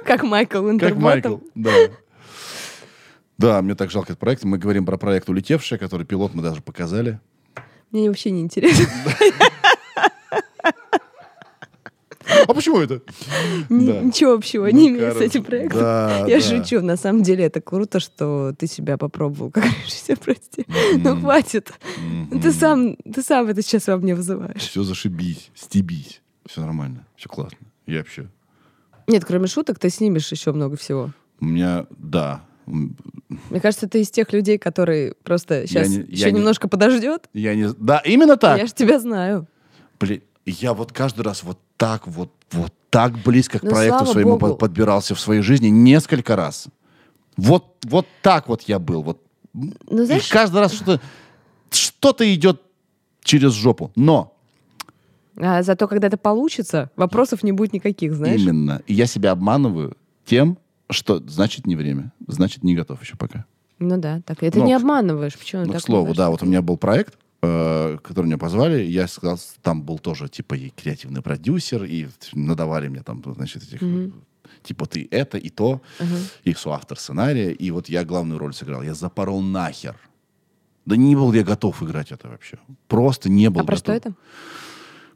[0.04, 0.96] Как Майкл Как.
[0.96, 1.72] Майкл, да.
[3.38, 4.44] Да, мне так жалко этот проект.
[4.44, 7.20] Мы говорим про проект «Улетевшая», который пилот мы даже показали.
[7.90, 8.86] Мне вообще не интересно.
[12.48, 13.02] А почему это?
[13.68, 15.80] Ничего общего Ну, не имею с этим проектом.
[16.28, 16.80] Я шучу.
[16.80, 20.66] На самом деле это круто, что ты себя попробовал как режиссер, прости.
[20.96, 21.72] Ну хватит.
[22.42, 24.62] Ты сам, это сейчас во мне вызываешь.
[24.62, 26.20] Все зашибись, стебись.
[26.46, 27.58] Все нормально, все классно.
[27.86, 28.28] Я вообще...
[29.06, 31.10] Нет, кроме шуток, ты снимешь еще много всего.
[31.40, 32.44] У меня, да.
[32.66, 37.28] Мне кажется, ты из тех людей, которые просто сейчас не- еще я не- немножко подождет.
[37.32, 37.68] Я не...
[37.78, 38.58] Да, именно так.
[38.58, 39.46] Я же тебя знаю.
[39.98, 44.36] Блин, я вот каждый раз вот так вот, вот так близко к Ну, проекту своему
[44.38, 44.52] богу.
[44.52, 46.66] под- подбирался в своей жизни несколько раз.
[47.36, 49.02] Вот, вот так вот я был.
[49.02, 49.20] Вот.
[49.52, 51.00] Ну, И знаешь, каждый раз что-то,
[51.70, 52.60] что-то идет
[53.24, 53.90] через жопу.
[53.96, 54.32] Но
[55.36, 58.40] а зато когда это получится, вопросов не будет никаких, знаешь?
[58.40, 58.82] именно.
[58.86, 59.96] И я себя обманываю
[60.26, 60.58] тем,
[60.90, 63.44] что значит не время, значит не готов еще пока.
[63.78, 64.42] Ну да, так.
[64.42, 65.36] Это Ну, не к- обманываешь.
[65.36, 66.16] Почему Ну, к так слову, думаешь?
[66.18, 70.54] да, вот у меня был проект, который меня позвали, я сказал, там был тоже, типа,
[70.54, 74.12] и креативный продюсер, и надавали мне там, значит, этих, Мгм.
[74.62, 76.16] типа, ты это и то, Ага.
[76.44, 78.82] и соавтор сценария, и вот я главную роль сыграл.
[78.82, 79.96] Я запорол нахер.
[80.86, 82.58] Да не был я готов играть это вообще.
[82.88, 83.78] Просто не был А про готов.
[83.78, 84.14] что это?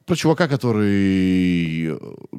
[0.05, 1.99] Про чувака, который э,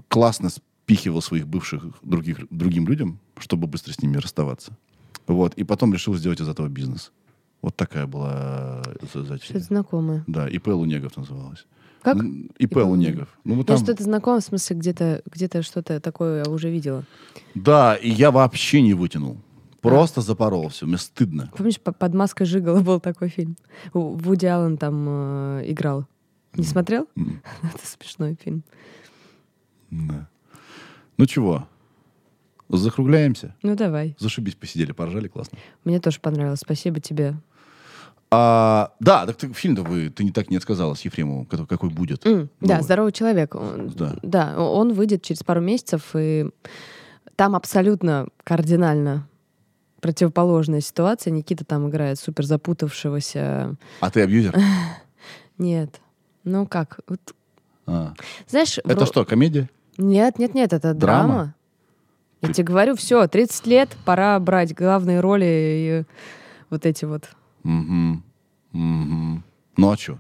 [0.10, 4.78] классно спихивал своих бывших других, другим людям, чтобы быстро с ними расставаться.
[5.28, 5.54] Вот.
[5.56, 7.12] И потом решил сделать из этого бизнес.
[7.68, 9.40] Вот такая была э, за- затея.
[9.44, 10.24] Что-то знакомое.
[10.26, 11.66] Да, ИП Лунегов называлась.
[12.02, 12.16] Как?
[12.16, 13.28] М, ИП Лунегов.
[13.44, 17.04] Ну, вот там- что-то знакомо, в смысле, где-то где что-то такое я уже видела.
[17.56, 19.36] Да, и я вообще не вытянул.
[19.82, 20.86] Просто запорол все.
[20.86, 21.52] Мне стыдно.
[21.58, 23.58] Помнишь, по- под маской Жигала был такой фильм?
[23.94, 25.06] Вуди Аллен там
[25.60, 26.08] э, играл.
[26.56, 27.06] Не смотрел?
[27.18, 28.64] Это смешной фильм.
[29.92, 30.30] да.
[31.18, 31.68] Ну чего?
[32.70, 33.56] Закругляемся?
[33.62, 34.16] Ну, давай.
[34.20, 35.58] Зашибись, посидели, поржали, классно.
[35.84, 36.60] Мне тоже понравилось.
[36.60, 37.36] Спасибо тебе.
[38.30, 42.26] А, да, так ты, фильм-то вы, ты не так не отказалась Ефремову, который- какой будет.
[42.26, 42.84] М, да, Новый.
[42.84, 43.56] здоровый человек.
[43.56, 44.16] Он- Да.
[44.22, 46.50] да, он выйдет через пару месяцев, и
[47.38, 49.28] там абсолютно кардинально
[50.02, 51.32] противоположная ситуация.
[51.32, 53.76] Никита там играет супер запутавшегося.
[54.02, 54.54] А ты абьюзер?
[55.58, 56.02] Нет.
[56.44, 57.00] Ну как?
[57.08, 57.20] Вот,
[57.86, 58.14] А.
[58.48, 59.70] знаешь, Это вро- что, комедия?
[59.98, 61.28] Нет, нет, нет, это Драма?
[61.28, 61.54] драма.
[62.42, 66.04] Я Ты- тебе говорю, все, 30 лет, пора брать главные роли и
[66.70, 67.30] вот эти вот.
[67.68, 68.22] Угу.
[68.74, 69.42] Угу.
[69.78, 70.18] Ну а что?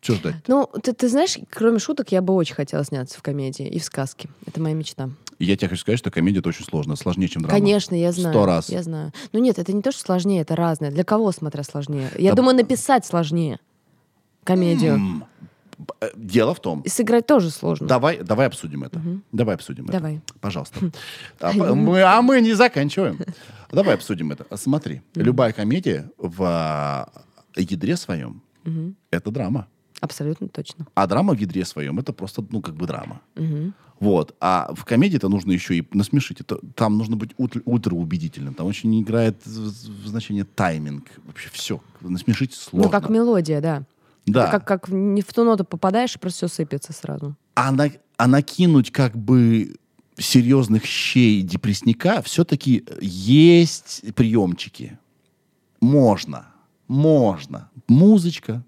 [0.00, 0.34] Что ждать?
[0.46, 3.84] Ну, ты, ты знаешь, кроме шуток, я бы очень хотела сняться в комедии и в
[3.84, 4.28] сказке.
[4.46, 5.08] Это моя мечта.
[5.38, 7.58] Я тебе хочу сказать, что комедия это очень сложно, сложнее, чем драма.
[7.58, 8.32] Конечно, я знаю.
[8.34, 8.68] Сто раз.
[8.70, 9.12] Я знаю.
[9.32, 10.90] Ну нет, это не то, что сложнее, это разное.
[10.90, 12.10] Для кого, смотря, сложнее?
[12.16, 12.36] Я Да.
[12.36, 13.58] думаю, написать сложнее
[14.44, 14.94] комедию.
[14.94, 15.24] М,
[15.78, 17.86] б- э, Дело в том, И сыграть тоже сложно.
[17.88, 19.00] Давай, давай обсудим это.
[19.32, 20.16] Давай обсудим Давай.
[20.16, 20.34] это.
[20.40, 20.78] Пожалуйста.
[21.40, 23.18] А, по- мы, а мы не заканчиваем.
[23.72, 24.46] Давай обсудим это.
[24.56, 27.08] Смотри, любая комедия в а,
[27.56, 28.42] ядре своем
[29.10, 29.66] это драма.
[30.00, 30.86] Абсолютно точно.
[30.94, 33.20] А драма в ядре своем это просто, ну, как бы драма.
[33.34, 33.72] Мгм.
[33.98, 34.34] Вот.
[34.40, 36.40] А в комедии это нужно еще и насмешить.
[36.42, 38.52] Это, там нужно быть ультра, ультраубедительным.
[38.54, 41.06] Там очень играет значение тайминг.
[41.24, 41.80] Вообще все.
[42.02, 42.88] Насмешить сложно.
[42.88, 43.84] Ну, как мелодия, да.
[44.26, 44.50] Да.
[44.50, 47.34] Как, как не в ту ноту попадаешь, и просто все сыпется сразу.
[47.54, 49.76] а, на- а накинуть как бы
[50.18, 54.98] серьезных щей депрессника все-таки есть приемчики.
[55.80, 56.46] Можно.
[56.88, 57.70] Можно.
[57.88, 58.62] Музычка.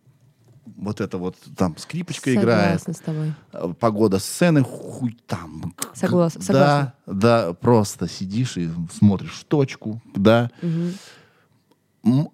[0.77, 2.81] Вот это вот там скрипочка играет.
[2.81, 3.33] Согласна с тобой.
[3.53, 5.75] э, Погода сцены, хуй там.
[5.95, 6.95] Соглас- Да, согласна.
[7.07, 10.51] да, просто сидишь и смотришь в точку, да.
[10.63, 12.29] Мгм.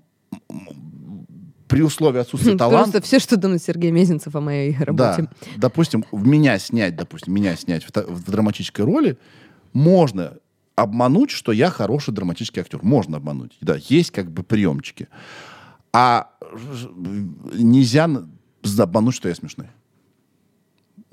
[1.75, 2.93] При условии отсутствия таланта.
[2.93, 5.23] Просто все, что думает Сергей Мезенцев о моей работе.
[5.23, 9.19] Да, допустим, в меня снять, допустим, меня снять в, в драматической роли,
[9.73, 10.39] можно
[10.77, 12.81] обмануть, что я хороший драматический актер.
[12.83, 13.57] Можно обмануть.
[13.61, 15.09] Да, есть как бы приемчики.
[15.93, 16.31] А
[17.53, 18.09] нельзя
[18.79, 19.69] обмануть, что я смешной.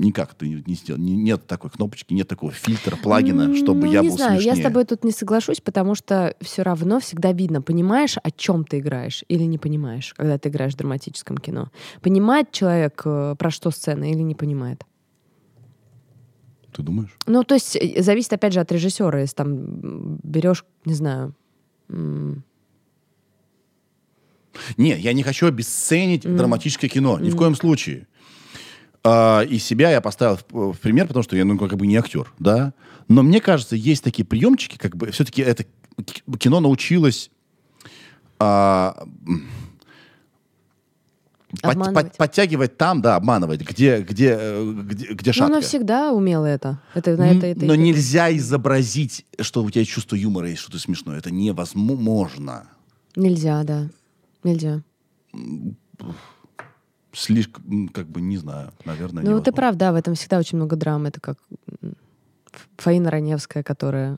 [0.02, 1.00] Никак ты не, не сделал.
[1.00, 4.56] Не- нет такой кнопочки, нет такого фильтра, плагина, чтобы Ну, я не был знаю, смешнее.
[4.56, 8.66] я с тобой тут не соглашусь, потому что все равно всегда видно, понимаешь, о чем
[8.66, 11.70] ты играешь или не понимаешь, когда ты играешь в драматическом кино.
[12.02, 14.84] Понимает человек, э, про что сцена или не понимает.
[16.76, 17.16] Ты думаешь?
[17.28, 19.20] Ну, то есть э, зависит, опять же, от режиссера.
[19.20, 21.36] Если там берешь, не знаю,
[21.90, 22.44] м,
[24.78, 27.20] Нет, я не хочу обесценить драматическое кино.
[27.20, 28.08] Ни в коем случае.
[29.04, 31.96] А, и себя я поставил в, в пример, потому что я, ну, как бы не
[31.98, 32.74] актер, да.
[33.08, 35.66] Но мне кажется, есть такие приемчики, как бы все-таки это
[36.40, 37.32] кино научилось
[38.40, 39.06] а,
[41.62, 45.54] под- под- подтягивать там, да, обманывать, где, где, э, где, где ну, шатко.
[45.54, 46.80] она всегда умела это.
[46.94, 50.72] Это, на это, это- Но это- нельзя изобразить, что у тебя чувство юмора есть, что
[50.72, 51.18] ты смешной.
[51.18, 52.68] Это невозможно.
[53.16, 53.90] Нельзя, да.
[54.44, 54.82] Нельзя.
[57.14, 60.76] Слишком, как бы, не знаю, наверное, Ну, ты прав, да, в этом всегда очень много
[60.76, 61.10] драмы.
[61.10, 61.38] Это как
[62.78, 64.18] Фаина Раневская, которая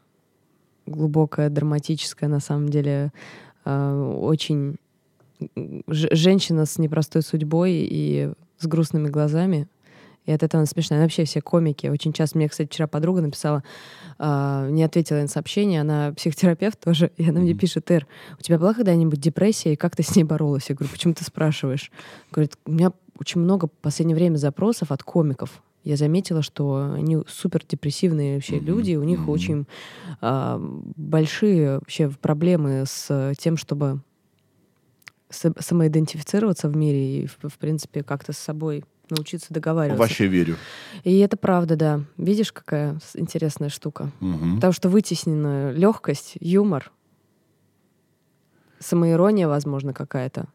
[0.85, 3.11] глубокая, драматическая, на самом деле,
[3.65, 4.75] э, очень
[5.87, 9.67] женщина с непростой судьбой и с грустными глазами.
[10.25, 11.01] И от этого она смешная.
[11.01, 11.87] Вообще все комики.
[11.87, 13.63] Очень часто мне, кстати, вчера подруга написала,
[14.17, 18.07] а, не ответила на сообщение, она психотерапевт тоже, и она мне пишет, Эр,
[18.39, 20.69] у тебя была когда-нибудь депрессия, и как ты с ней боролась?
[20.69, 21.91] Я говорю, почему ты спрашиваешь?
[22.31, 25.61] Говорит, у меня очень много в последнее время запросов от комиков.
[25.83, 29.67] Я заметила, что они супер депрессивные вообще люди, и у них очень
[30.21, 30.57] а,
[30.95, 34.01] большие вообще проблемы с тем, чтобы
[35.29, 39.99] са- самоидентифицироваться в мире и, в, в принципе, как-то с собой научиться договариваться.
[40.01, 40.57] Вообще верю.
[41.03, 42.01] И это правда, да.
[42.17, 44.11] Видишь, какая интересная штука.
[44.19, 44.55] Мгм.
[44.55, 46.91] Потому что вытеснена легкость, юмор,
[48.79, 50.47] самоирония, возможно, какая-то,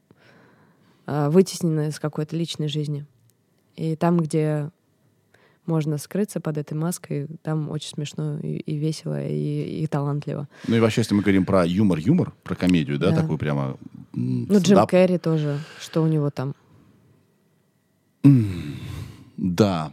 [1.07, 3.07] а, вытеснена из какой-то личной жизни.
[3.77, 4.71] И там, где
[5.67, 10.49] можно скрыться под этой маской, там очень смешно и, и весело, и, и талантливо.
[10.67, 13.17] Ну и вообще, если мы говорим про юмор-юмор, про комедию, да, Да.
[13.21, 13.77] такую прямо...
[14.15, 14.87] Ну, Джим.
[14.87, 16.55] Керри тоже, что у него там.
[19.37, 19.93] Да.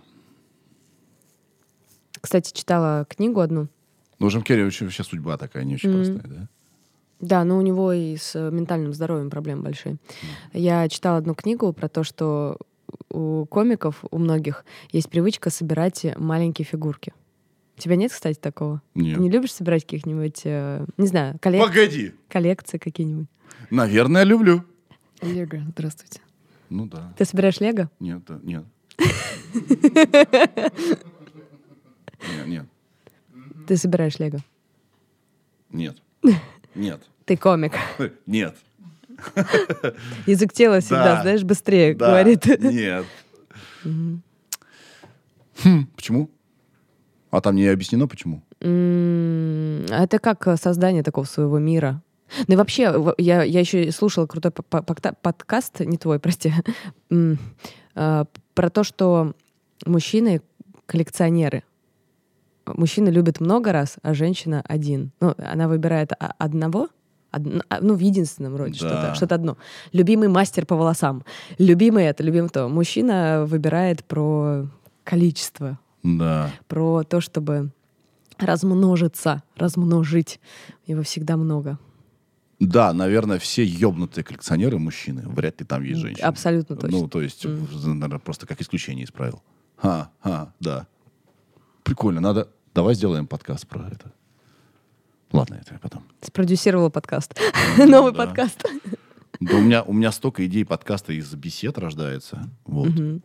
[2.22, 3.68] Кстати, читала книгу одну.
[4.20, 5.98] Ну, у Джим Керри очень, вообще судьба такая не очень Мгм.
[6.04, 6.48] простая, да?
[7.22, 9.98] Да, но у него и с ментальным здоровьем проблемы большие.
[10.54, 12.58] Я читала одну книгу про то, что
[13.10, 17.14] у комиков, у многих, есть привычка собирать маленькие фигурки.
[17.78, 18.82] У тебя нет, кстати, такого?
[18.96, 19.16] Нет.
[19.16, 22.14] Ты не любишь собирать каких-нибудь, э, не знаю, коллек- Погоди.
[22.30, 23.28] коллекции какие-нибудь?
[23.70, 24.64] Наверное, люблю.
[25.22, 26.22] Лего, здравствуйте.
[26.70, 27.14] Ну да.
[27.18, 27.90] Ты собираешь лего?
[28.00, 28.64] Нет, да, нет.
[32.32, 32.66] Нет, нет,
[33.68, 34.40] Ты собираешь лего?
[35.72, 35.98] нет.
[36.74, 37.02] Нет.
[37.26, 37.74] Ты комик.
[38.26, 38.56] Нет.
[40.26, 41.22] Язык тела всегда, Да.
[41.22, 42.46] знаешь, быстрее говорит.
[42.60, 43.06] Нет.
[43.84, 44.22] Хм,
[45.96, 46.30] почему?
[47.32, 48.42] А там не объяснено, почему?
[48.62, 52.02] А Это как создание такого своего мира.
[52.48, 56.54] Ну и вообще, я, я еще слушала крутой подкаст, не твой, прости,
[57.96, 59.34] а, про то, что
[59.86, 60.42] мужчины
[60.86, 61.64] коллекционеры.
[62.66, 65.12] Мужчина любит много раз, а женщина один.
[65.20, 66.90] Ну, она выбирает одного,
[67.32, 68.78] одно- а, ну, в единственном роде Да.
[68.90, 69.58] что-то, что-то одно.
[69.92, 71.24] Любимый мастер по волосам.
[71.60, 72.68] Любимый это, любимый то.
[72.68, 74.66] Мужчина выбирает про
[75.04, 76.50] количество, Да.
[76.68, 77.70] про то, чтобы
[78.40, 80.40] размножиться, размножить.
[80.88, 81.78] Его всегда много.
[82.60, 85.24] Да, наверное, все ёбнутые коллекционеры мужчины.
[85.26, 86.26] Вряд ли там есть женщины.
[86.26, 86.98] Абсолютно точно.
[86.98, 89.44] Ну, то есть, наверное, просто как исключение из правил.
[89.78, 90.88] Ха, ха, да.
[91.84, 92.50] Прикольно, надо...
[92.74, 94.12] Давай сделаем подкаст про это.
[95.32, 96.04] Ладно, это я потом.
[96.22, 97.40] Спродюсировала подкаст.
[97.78, 98.64] Новый подкаст.
[99.40, 102.50] Да у меня, у меня столько идей подкаста из бесед рождается.
[102.66, 102.90] Вот.
[102.90, 103.22] Мгм.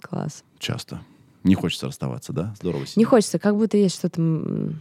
[0.00, 0.44] Класс.
[0.58, 1.00] Часто.
[1.44, 2.54] Не хочется расставаться, да?
[2.58, 3.06] Здорово Не сидеть.
[3.06, 4.72] хочется, как будто есть что-то...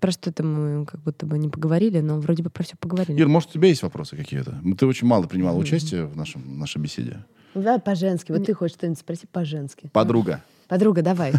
[0.00, 3.18] Про что-то мы как будто бы не поговорили, но вроде бы про все поговорили.
[3.18, 4.60] Ир, может, у тебя есть вопросы какие-то?
[4.78, 7.24] Ты очень мало принимала участие в нашем, в нашей беседе.
[7.54, 8.32] Да, по-женски.
[8.32, 9.88] Вот ты хочешь что-нибудь спросить по-женски.
[9.92, 10.42] Подруга.
[10.68, 11.32] Подруга, давай.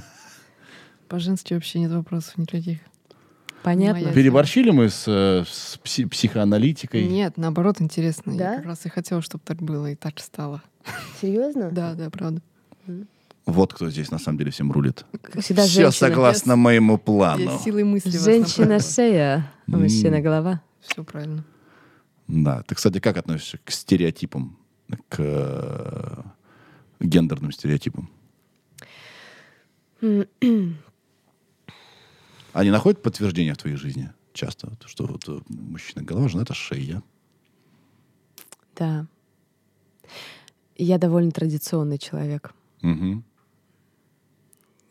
[1.07, 2.79] По-женски вообще нет вопросов никаких.
[3.63, 4.01] Понятно?
[4.01, 7.05] Моя- Переборщили мы с, э, с пси- психоаналитикой?
[7.07, 8.35] Нет, наоборот, интересно.
[8.37, 8.51] Да?
[8.53, 10.61] Я как раз и хотела, чтобы так было, и так стало.
[11.21, 11.69] Серьезно?
[11.71, 12.41] Да, да, правда.
[13.47, 15.05] Вот кто здесь на самом деле всем рулит.
[15.39, 15.91] Всегда Все женщина.
[15.91, 17.43] согласно моему плану.
[17.43, 20.61] Я силой мысли Женщина шея, а мужчина голова.
[20.81, 21.45] Все правильно.
[22.27, 22.61] Да.
[22.63, 24.59] Ты, кстати, как относишься к стереотипам,
[25.07, 26.23] к э,
[26.99, 28.09] гендерным стереотипам?
[32.51, 37.01] Они находят подтверждение в твоей жизни часто, что вот э, мужчина голова, жена это шея.
[38.75, 39.07] Да.
[40.75, 42.53] Я довольно традиционный человек.
[42.81, 43.23] Мгм.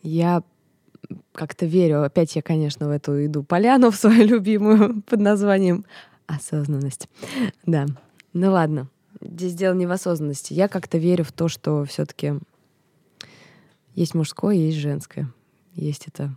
[0.07, 0.41] Я
[1.33, 2.03] как-то верю.
[2.03, 5.85] Опять я, конечно, в эту иду поляну в свою любимую под названием
[6.27, 7.09] осознанность.
[7.65, 7.85] Да.
[8.31, 8.89] Ну ладно.
[9.19, 10.53] Здесь дело не в осознанности.
[10.53, 12.35] Я как-то верю в то, что все-таки
[13.95, 15.29] есть мужское, есть женское.
[15.73, 16.33] Есть это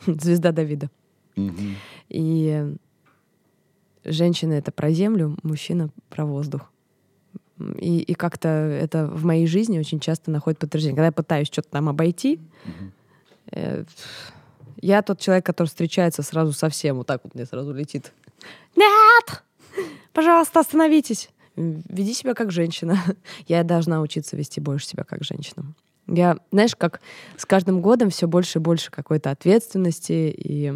[0.06, 0.90] звезда Давида.
[1.36, 1.74] Мгм.
[2.08, 2.76] И
[4.04, 6.70] женщина это про землю, мужчина про воздух.
[7.78, 10.96] И, и как-то это в моей жизни очень часто находит подтверждение.
[10.96, 12.40] Когда я пытаюсь что-то там обойти,
[13.50, 13.84] э,
[14.80, 16.98] я тот человек, который встречается сразу со всем.
[16.98, 18.12] Вот так вот мне сразу летит.
[18.76, 19.42] Нет!
[20.12, 21.30] Пожалуйста, остановитесь.
[21.56, 22.98] Веди себя как женщина.
[23.48, 25.74] Я должна учиться вести больше себя как женщина.
[26.06, 27.00] Я, знаешь, как
[27.36, 30.72] с каждым годом все больше и больше какой-то ответственности и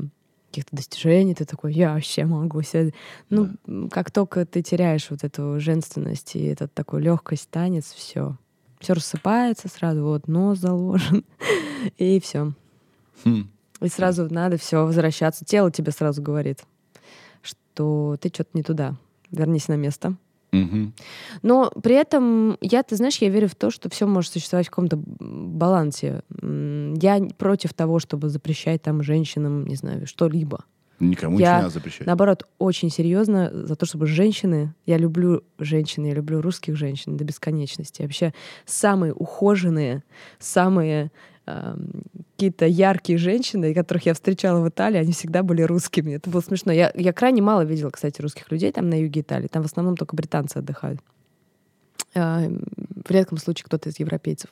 [0.52, 1.34] каких-то достижений.
[1.34, 2.92] Ты такой, я вообще могу себе...
[3.30, 8.36] Ну, м, как только ты теряешь вот эту женственность и этот такой легкость, танец, все.
[8.78, 11.24] Все рассыпается сразу, вот нос заложен,
[11.98, 12.52] и все.
[13.24, 13.50] Хм.
[13.80, 15.44] И сразу надо все возвращаться.
[15.44, 16.64] Тело тебе сразу говорит,
[17.40, 18.94] что ты что-то не туда.
[19.30, 20.16] Вернись на место.
[20.52, 20.92] Мгм.
[21.42, 24.70] Но при этом я, ты знаешь, я верю в то, что все может существовать в
[24.70, 26.22] каком-то балансе.
[26.40, 30.64] Я против того, чтобы запрещать там женщинам, не знаю, что-либо.
[31.00, 32.06] Никому Я, не надо запрещать.
[32.06, 37.24] Наоборот, очень серьезно за то, чтобы женщины, я люблю женщин, я люблю русских женщин до
[37.24, 38.02] бесконечности.
[38.02, 38.32] Вообще
[38.66, 40.04] самые ухоженные,
[40.38, 41.10] самые
[42.32, 46.14] какие-то яркие женщины, которых я встречала в Италии, они всегда были русскими.
[46.14, 46.72] Это было смешно.
[46.72, 49.46] Я, я крайне мало видела, кстати, русских людей там на юге Италии.
[49.46, 51.00] Там в основном только британцы отдыхают.
[52.14, 54.50] Э, В редком случае кто-то из европейцев.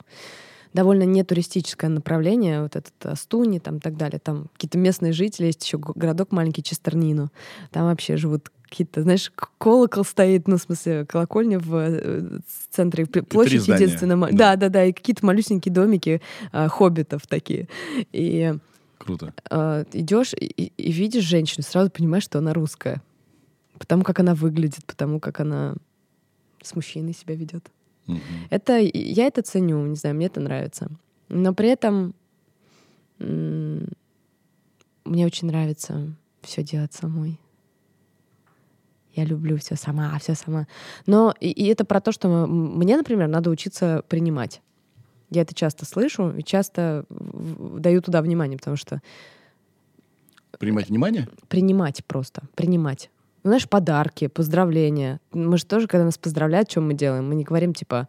[0.73, 4.19] Довольно нетуристическое направление, вот этот Астуни там и так далее.
[4.23, 7.29] Там какие-то местные жители, есть еще го- городок маленький Честернино.
[7.71, 12.39] Там вообще живут какие-то, знаешь, колокол стоит, ну, в смысле, колокольня в э,
[12.69, 13.83] центре, п- площадь здания.
[13.83, 14.15] единственная.
[14.15, 14.55] ма- Да.
[14.55, 16.21] Да, да, да, и какие-то малюсенькие домики
[16.53, 17.67] а, хоббитов такие.
[18.13, 18.53] И
[18.97, 19.33] Круто.
[19.49, 20.45] э, идешь и,
[20.77, 23.01] и- видишь женщину, сразу понимаешь, что она русская.
[23.77, 25.75] Потому как она выглядит, потому как она
[26.63, 27.69] с мужчиной себя ведет.
[28.07, 28.21] Мгм.
[28.49, 30.89] Это, я это ценю, не знаю, мне это нравится.
[31.27, 32.15] Но при этом
[33.19, 33.85] мне
[35.25, 36.07] очень нравится
[36.41, 37.37] все делать самой.
[39.13, 40.67] Я люблю все сама, все сама.
[41.05, 44.61] Но и, и это про то, что мне, например, надо учиться принимать.
[45.29, 49.01] Я это часто слышу и часто даю туда внимание, потому что
[50.59, 51.27] Принимать внимание?
[51.47, 53.09] принимать просто, принимать.
[53.43, 55.19] Ну, знаешь, подарки, поздравления.
[55.31, 57.27] Мы же тоже, когда нас поздравляют, что мы делаем?
[57.27, 58.07] Мы не говорим, типа,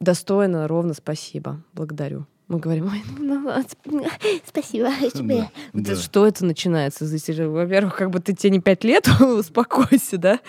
[0.00, 2.26] достойно, ровно, спасибо, благодарю.
[2.48, 3.40] Мы говорим, ой, ну,
[3.86, 4.06] ну,
[4.46, 5.48] спасибо тебе.
[5.72, 5.96] Да.
[5.96, 7.06] Что это начинается?
[7.06, 10.40] Здесь Во-первых, как бы ты тебе не пять лет, успокойся, да?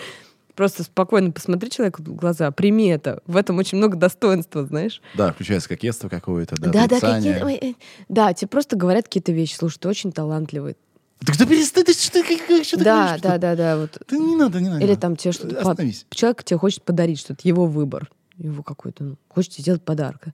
[0.54, 3.20] Просто спокойно посмотри человеку в глаза, прими это.
[3.26, 5.02] В этом очень много достоинства, знаешь?
[5.14, 7.76] Да, включается кокетство какое-то, да, Да, да, какие ой,
[8.08, 9.54] да, тебе просто говорят какие-то вещи.
[9.54, 10.76] Слушай, ты очень талантливый.
[11.24, 13.76] Так да перестань, ты что, как- как- что ты Да, говоришь, да, да, да.
[13.78, 14.84] Вот Да не надо, не надо.
[14.84, 15.54] Или там тебе что-то...
[15.56, 16.06] по- Остановись.
[16.10, 18.10] Человек тебе хочет подарить что-то, его выбор.
[18.36, 20.26] Его какой-то, ну, хочет сделать подарок.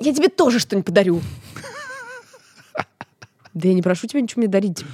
[0.00, 1.20] Я тебе тоже что-нибудь подарю.
[3.54, 4.84] Да я не прошу тебя ничего мне дарить.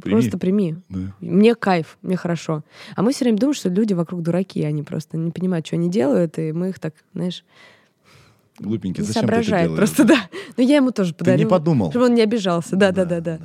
[0.00, 0.20] Прими.
[0.20, 0.76] Просто прими.
[0.88, 1.14] Да.
[1.20, 2.64] Мне кайф, мне хорошо.
[2.96, 5.90] А мы все время думаем, что люди вокруг дураки, они просто не понимают, что они
[5.90, 7.44] делают, и мы их так, знаешь,
[8.58, 9.76] Глупенький, не зачем ты это делаешь?
[9.76, 10.28] Просто да.
[10.56, 11.38] Но я ему тоже Ты подарю.
[11.38, 11.90] не подумал.
[11.90, 12.76] Чтобы он не обижался.
[12.76, 13.38] Да, да, да, да.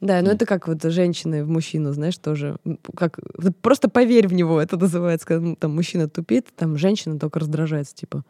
[0.00, 2.56] Да, ну это как вот женщины в мужчину, знаешь, тоже.
[2.96, 3.18] Как,
[3.60, 7.94] просто поверь в него, это называется, когда ну, там мужчина тупит, там женщина только раздражается,
[7.94, 8.24] типа,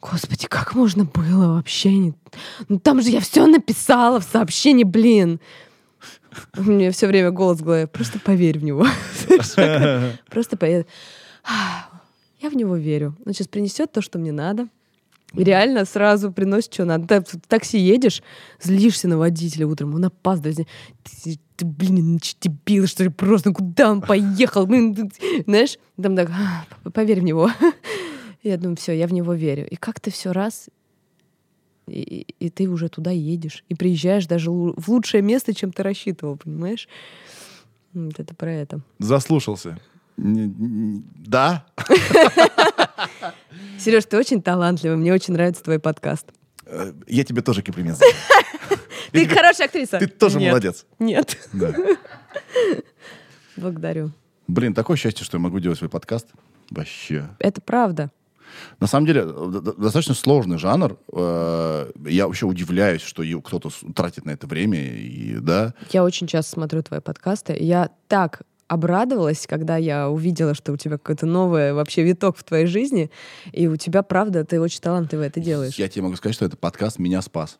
[0.00, 1.96] господи, как можно было вообще?
[1.96, 2.14] Не...
[2.68, 5.40] Ну там же я все написала в сообщении, блин.
[6.56, 8.86] У меня все время голос в голове, просто поверь в него.
[10.30, 10.86] Просто поверь.
[12.40, 13.16] Я в него верю.
[13.26, 14.68] Он сейчас принесет то, что мне надо.
[15.34, 17.06] И реально сразу приносит, что надо.
[17.22, 18.22] Ты в такси едешь,
[18.60, 20.66] злишься на водителя утром, он опаздывает.
[21.04, 24.66] Ты, ты, блин, дебил, что ли, просто куда он поехал?
[24.66, 27.50] Блин, ты- Знаешь, там так, «А, поверь в него.
[28.42, 29.66] Я думаю, все, я в него верю.
[29.68, 30.68] И как-то все раз,
[31.86, 33.64] и, и- и ты уже туда едешь.
[33.68, 36.88] И приезжаешь даже в лучшее место, чем ты рассчитывал, понимаешь?
[37.92, 38.80] Вот это про это.
[38.98, 39.78] Заслушался.
[40.16, 41.66] Да?
[43.78, 46.26] Сереж, ты очень талантливый, мне очень нравится твой подкаст.
[46.66, 48.14] Э, Я тебе тоже комплимент сделаю.
[49.12, 49.98] Ты хорошая актриса.
[49.98, 50.86] Ты тоже молодец.
[51.00, 51.36] Нет.
[51.52, 51.74] Да.
[53.56, 54.12] Благодарю.
[54.46, 56.28] Блин, такое счастье, что я могу делать свой подкаст.
[56.70, 57.28] Вообще.
[57.40, 58.12] Это правда.
[58.80, 60.98] На самом деле, д- достаточно сложный жанр.
[61.12, 64.78] Э, Я вообще удивляюсь, что кто-то тратит на это время.
[64.78, 67.56] И, да, Я очень часто смотрю твои подкасты.
[67.58, 72.66] Я так обрадовалась, когда я увидела, что у тебя какой-то новый вообще виток в твоей
[72.66, 73.10] жизни,
[73.52, 75.74] и у тебя, правда, ты очень талантливо это делаешь.
[75.74, 77.58] я тебе могу сказать, что этот подкаст меня спас.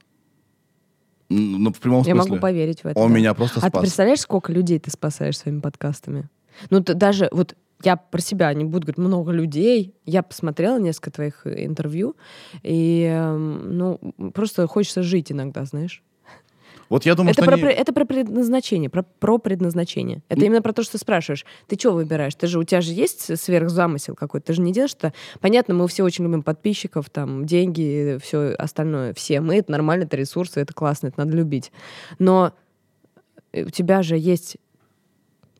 [1.29, 2.31] Ну, в прямом Я смысле.
[2.33, 2.99] могу поверить в это.
[2.99, 3.19] Он да.
[3.19, 3.81] меня просто А ты спас.
[3.83, 6.29] представляешь, сколько людей ты спасаешь своими подкастами?
[6.71, 9.95] Ну, ты даже вот я про себя не буду говорить, много людей.
[10.05, 12.17] Я посмотрела несколько твоих э, интервью,
[12.63, 13.99] и, эм, ну,
[14.35, 16.03] просто хочется жить иногда, знаешь.
[16.89, 20.23] Вот я думаю, это, что про, они- это про предназначение, про, про предназначение.
[20.29, 21.47] Это Ну- именно про то, что ты спрашиваешь.
[21.69, 22.35] Ты что выбираешь?
[22.35, 24.49] Ты же, у тебя же есть сверхзамысел какой-то?
[24.49, 25.13] Ты же не делаешь это...
[25.39, 29.15] Понятно, мы все очень любим подписчиков, там, деньги, все остальное.
[29.15, 31.71] Все мы, это нормально, это ресурсы, это классно, это надо любить.
[32.19, 32.55] Но
[33.53, 34.57] э, у тебя же есть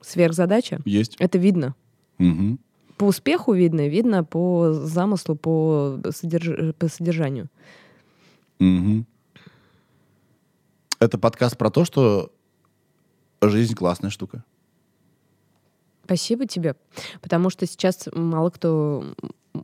[0.01, 0.81] сверхзадача.
[0.85, 1.15] Есть.
[1.21, 1.77] Это видно.
[2.21, 2.59] Мгм.
[2.99, 7.49] По успеху видно, видно по замыслу, по, содерж- по содержанию.
[8.59, 9.07] Мгм.
[10.99, 12.31] Это подкаст про то, что
[13.41, 14.45] жизнь классная штука.
[16.05, 16.77] Спасибо тебе.
[17.23, 19.15] Потому что сейчас мало кто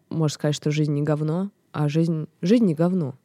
[0.09, 3.16] может сказать, что жизнь не говно, а жизнь, жизнь не говно.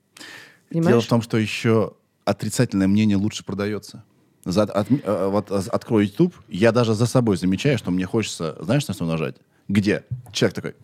[0.72, 1.06] Дело Понимаешь?
[1.06, 1.94] в том, что еще
[2.26, 4.04] отрицательное мнение лучше продается.
[4.46, 8.58] За, от- э, вот э, открою YouTube, я даже за собой замечаю, что мне хочется,
[8.62, 9.36] знаешь, на что нажать?
[9.68, 10.04] Где?
[10.34, 10.76] Человек такой,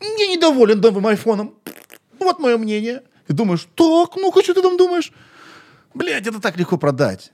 [0.00, 1.54] я недоволен новым айфоном.
[2.18, 3.02] Вот мое мнение.
[3.28, 5.12] И думаешь, так, ну-ка, что ты там думаешь?
[5.94, 7.32] Блядь, это так легко продать.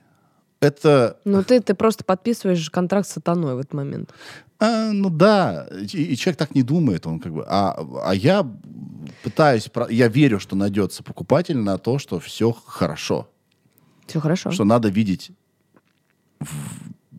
[0.61, 4.15] Это, Ну, ты, ты просто подписываешь контракт с сатаной в этот момент.
[4.61, 8.47] а, ну да, и, и человек так не думает, он как бы, а, а я
[9.25, 13.29] пытаюсь, я верю, что найдется покупатель на то, что все хорошо.
[14.07, 14.51] Все хорошо.
[14.53, 15.33] что надо видеть.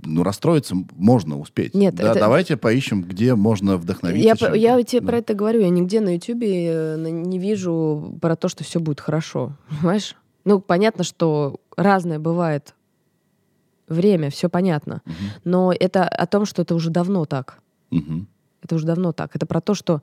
[0.06, 1.74] Ну, расстроиться можно успеть.
[1.74, 4.28] Нет, да, это- давайте поищем, где можно вдохновиться.
[4.28, 4.56] Я, чем-то.
[4.58, 5.08] я тебе Да.
[5.08, 5.62] про это говорю.
[5.62, 9.54] Я нигде на Ютубе э, не вижу про то, что все будет хорошо.
[9.82, 10.16] Понимаешь?
[10.44, 12.76] Ну, понятно, что разное бывает
[13.88, 15.02] время, все понятно.
[15.06, 15.16] Мгм.
[15.46, 17.60] Но это о том, что это уже давно так.
[17.92, 18.28] Мгм.
[18.62, 19.36] Это уже давно так.
[19.36, 20.02] Это про то, что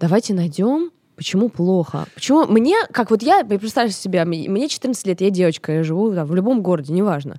[0.00, 0.90] давайте найдем,
[1.20, 2.06] почему плохо.
[2.14, 6.14] Почему мне, как вот я, представляешь себя, мне мне 14 лет, я девочка, я живу
[6.14, 7.36] там, в любом городе, неважно.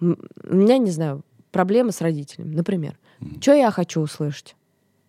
[0.00, 2.96] У меня, не знаю, проблемы с родителями, например.
[3.40, 4.54] Что я хочу услышать?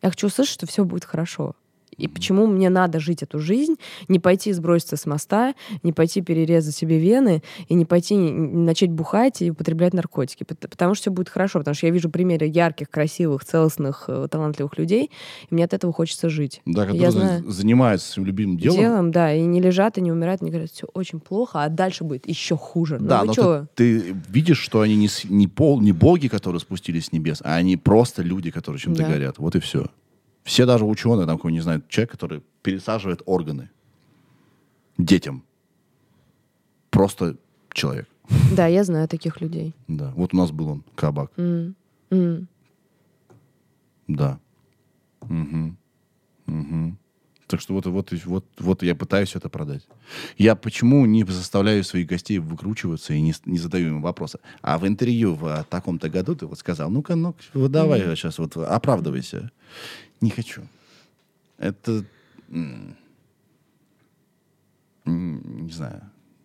[0.02, 1.53] Я хочу услышать, что все будет хорошо.
[1.97, 3.76] И почему мне надо жить эту жизнь,
[4.07, 5.53] не пойти сброситься с моста,
[5.84, 10.43] не пойти перерезать себе вены и не пойти начать бухать и употреблять наркотики.
[10.43, 14.27] Пот- Потому что все будет хорошо, потому что я вижу примеры ярких, красивых, целостных, э,
[14.30, 15.11] талантливых людей,
[15.49, 16.61] и мне от этого хочется жить.
[16.65, 17.51] Да, которые Я знаю.
[17.51, 18.77] занимаются своим любимым делом.
[18.80, 22.03] Делом, да, и не лежат, и не умирают, мне говорят, все очень плохо, а дальше
[22.03, 22.97] будет еще хуже.
[22.99, 27.05] Ну Да, но ты, ты видишь, что они не, не, пол, не боги, которые спустились
[27.05, 29.09] с небес, а они просто люди, которые чем-то Да.
[29.09, 29.38] горят.
[29.38, 29.88] Вот и все.
[30.45, 33.72] Все даже ученые, там, не знаю, человек, который пересаживает органы
[34.97, 35.43] детям.
[36.91, 37.35] Просто
[37.73, 38.07] человек.
[38.55, 39.73] Да, я знаю таких людей.
[39.88, 40.13] Да.
[40.15, 41.31] Вот у нас был он, кабак.
[41.38, 41.76] М.
[42.11, 42.47] М.
[44.07, 44.39] Да.
[45.22, 45.77] Мгм.
[46.45, 46.99] Мгм.
[47.47, 49.88] Так что вот, вот, вот, вот я пытаюсь это продать.
[50.38, 54.39] Я почему не заставляю своих гостей выкручиваться и не, не задаю им вопросы?
[54.61, 58.38] А в интервью в а, таком-то году ты вот сказал, ну-ка, ну вот давай сейчас
[58.39, 59.51] вот оправдывайся.
[60.21, 60.61] Не хочу.
[61.57, 62.03] Это...
[65.05, 66.01] Не знаю.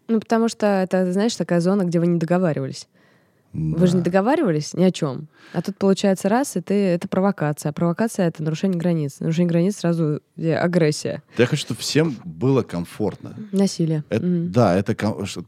[0.08, 2.88] Ну, потому что это, знаешь, такая зона, где вы не договаривались.
[3.52, 5.26] Вы же не договаривались ни о чем.
[5.52, 7.70] А тут получается раз, и ты это провокация.
[7.70, 9.18] А провокация это нарушение границ.
[9.18, 11.22] Нарушение границ сразу э, агрессия.
[11.36, 13.34] Я хочу, чтобы всем было комфортно.
[13.50, 14.04] Насилие.
[14.08, 14.52] Это- Мгм.
[14.52, 14.92] Да, это,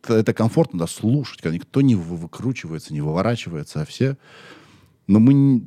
[0.08, 4.16] это, комфортно да, слушать, когда никто не вы- выкручивается, не выворачивается, а все...
[5.12, 5.62] Но мы...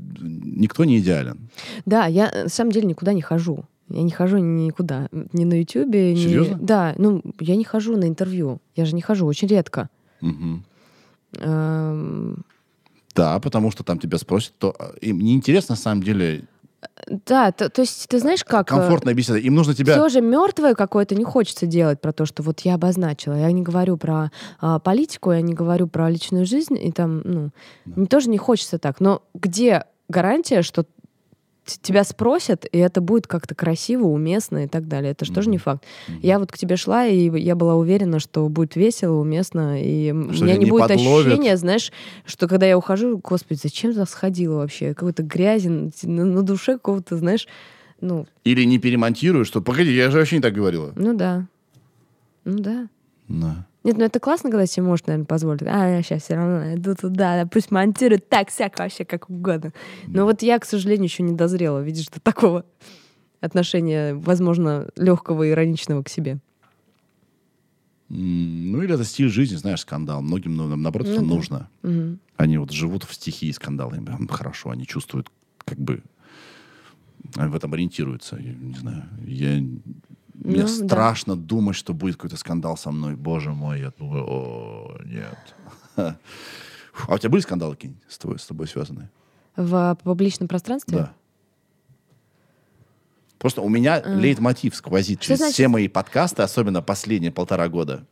[0.58, 1.38] Никто не идеален.
[1.86, 3.66] Да, я э, на самом деле никуда не хожу.
[3.90, 5.08] Я не хожу никуда.
[5.34, 6.18] Ни на Ютубе, ни...
[6.18, 6.58] Серьезно?
[6.60, 8.60] Да, ну, я не хожу на интервью.
[8.76, 9.90] Я же не хожу, очень редко.
[10.22, 10.66] Мгм.
[11.38, 12.44] Эм,
[13.14, 16.46] Да, потому что там тебя спросят, то а, им неинтересно на самом деле
[17.08, 18.72] Да, то, то есть ты знаешь, как...
[18.72, 19.38] э, комфортная беседа.
[19.40, 19.94] Им нужно тебя...
[19.94, 23.34] Все же мертвое какое-то не хочется делать про то, что вот я обозначила.
[23.36, 27.50] Я не говорю про а, политику, я не говорю про личную жизнь, и там, ну,
[27.86, 29.00] мне тоже не хочется так.
[29.00, 30.86] Но где гарантия, что
[31.66, 35.12] тебя спросят, и это будет как-то красиво, уместно и так далее.
[35.12, 35.84] Это же тоже не факт.
[36.22, 40.30] Я вот к тебе шла, и я была уверена, что будет весело, уместно, и м-
[40.30, 41.26] у Что меня не не будет подловят.
[41.28, 41.92] ощущения, знаешь,
[42.26, 44.94] что когда я ухожу, господи, зачем туда сходила вообще?
[44.94, 47.48] Какой-то грязи на, на душе какого-то, знаешь,
[48.02, 50.94] ну, Или не перемонтируешь, что погоди, я же вообще не так говорила.
[50.96, 51.48] ну да.
[52.44, 52.88] Ну да.
[53.28, 53.66] Да.
[53.86, 55.62] Нет, ну это классно, когда себе можешь, наверное, позволить.
[55.62, 59.74] А, я сейчас все равно иду туда, да, пусть монтирует так, сяк, вообще как угодно.
[60.08, 62.66] Но вот я, к сожалению, еще не дозрела, видишь, до такого
[63.42, 66.40] отношения, возможно, легкого, ироничного к себе.
[68.10, 70.24] Ну, или это стиль жизни, знаешь, скандал.
[70.24, 71.36] Многим, ну, наоборот, это Ну да.
[71.36, 71.70] нужно.
[71.84, 72.20] Мгм.
[72.38, 73.94] Они вот живут в стихии скандала.
[73.94, 75.30] Им прям хорошо, они чувствуют,
[75.64, 76.02] как бы,
[77.36, 78.38] они в этом ориентируются.
[78.38, 79.64] Я не знаю, я...
[80.44, 80.88] Мне Ну, да.
[80.88, 83.16] страшно думать, что будет какой-то скандал со мной.
[83.16, 85.38] Боже мой, я думаю, о, нет.
[87.10, 89.10] А у тебя были скандалы какие-нибудь с тобой, с тобой связанные?
[89.58, 90.98] В публичном пространстве?
[90.98, 91.14] Да.
[93.38, 95.54] Просто у меня лейтмотив сквозит Что через значит?
[95.56, 98.06] все мои подкасты, особенно последние полтора года.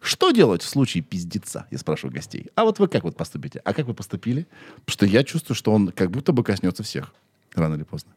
[0.00, 1.66] Что делать в случае пиздеца?
[1.70, 2.46] Я спрашиваю гостей.
[2.54, 3.60] А вот вы как вот поступите?
[3.64, 4.46] А как вы поступили?
[4.84, 7.14] Потому что я чувствую, что он как будто бы коснется всех.
[7.54, 8.12] Рано или поздно.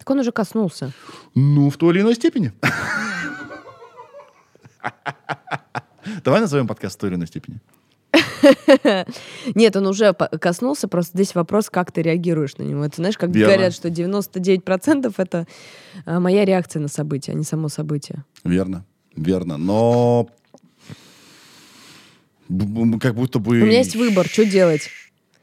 [0.00, 0.92] Так он уже коснулся.
[1.34, 2.52] Ну, в той или иной степени.
[6.24, 7.60] Давай назовем подкаст в той или иной степени.
[9.54, 12.82] Нет, он уже коснулся, просто здесь вопрос, как ты реагируешь на него.
[12.82, 13.52] Это знаешь, как Верно.
[13.52, 15.46] говорят, что 99% это
[16.06, 18.24] а, моя реакция на событие, а не само событие.
[18.42, 19.58] Верно, верно.
[19.58, 20.30] Но
[22.98, 23.60] как будто бы...
[23.60, 24.88] У меня есть выбор, что делать.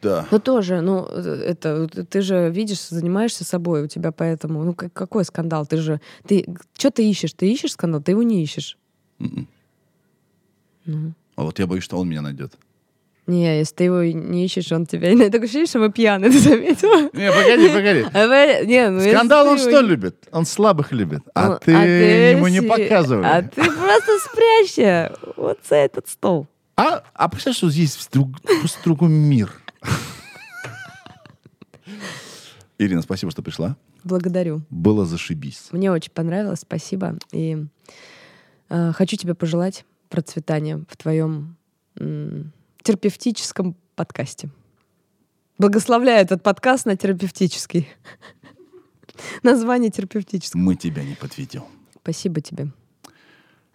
[0.02, 0.28] Да.
[0.32, 5.26] Ну тоже, ну это ты же видишь, занимаешься собой, у тебя поэтому, ну как- какой
[5.26, 5.66] скандал?
[5.66, 6.46] Ты же, ты
[6.78, 7.34] что ты ищешь?
[7.34, 8.78] Ты ищешь скандал, ты его не ищешь.
[9.20, 9.48] Мгм.
[10.86, 11.14] Ну.
[11.36, 12.54] А вот я боюсь, что он меня найдет.
[13.26, 16.40] Не, если ты его не ищешь, он тебя не такое ощущение, что мы пьяные, ты
[16.40, 17.10] заметила?
[17.14, 18.06] Не, погоди, погоди.
[18.14, 20.16] А Не, ну, Скандал ты он его что любит?
[20.32, 21.22] Он слабых любит.
[21.34, 23.26] А, Ну, ты, ему не показывай.
[23.26, 26.48] А ты просто спрячься вот за этот стол.
[26.78, 28.30] А, а представляешь, что здесь друг-
[28.86, 29.52] другой мир.
[32.78, 33.76] Ирина, спасибо, что пришла.
[34.04, 34.62] Благодарю.
[34.70, 35.68] Было зашибись.
[35.72, 37.18] Мне очень понравилось, спасибо.
[37.32, 37.66] И
[38.70, 41.58] э, хочу тебе пожелать процветания в твоем
[42.00, 42.52] м,
[42.84, 44.50] терапевтическом подкасте.
[45.58, 47.88] Благословляю этот подкаст на терапевтический.
[49.44, 50.62] Название терапевтическое.
[50.62, 51.64] Мы тебя не подведем.
[52.04, 52.72] Спасибо тебе.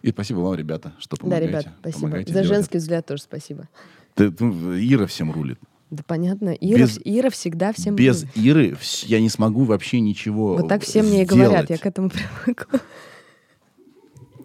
[0.01, 1.47] И спасибо вам, ребята, что Да, помогаете.
[1.47, 2.01] ребят, спасибо.
[2.01, 3.67] Помогаете За женский взгляд тоже спасибо.
[4.15, 5.59] Ты- ну, Ира всем рулит.
[5.89, 6.49] Да понятно.
[6.49, 7.95] Ира, Без- Ира всегда всем...
[7.95, 8.25] Без.
[8.35, 11.47] Иры я не смогу вообще ничего Вот так все мне и сделать.
[11.49, 12.09] говорят, я к этому
[12.43, 12.79] привыкла.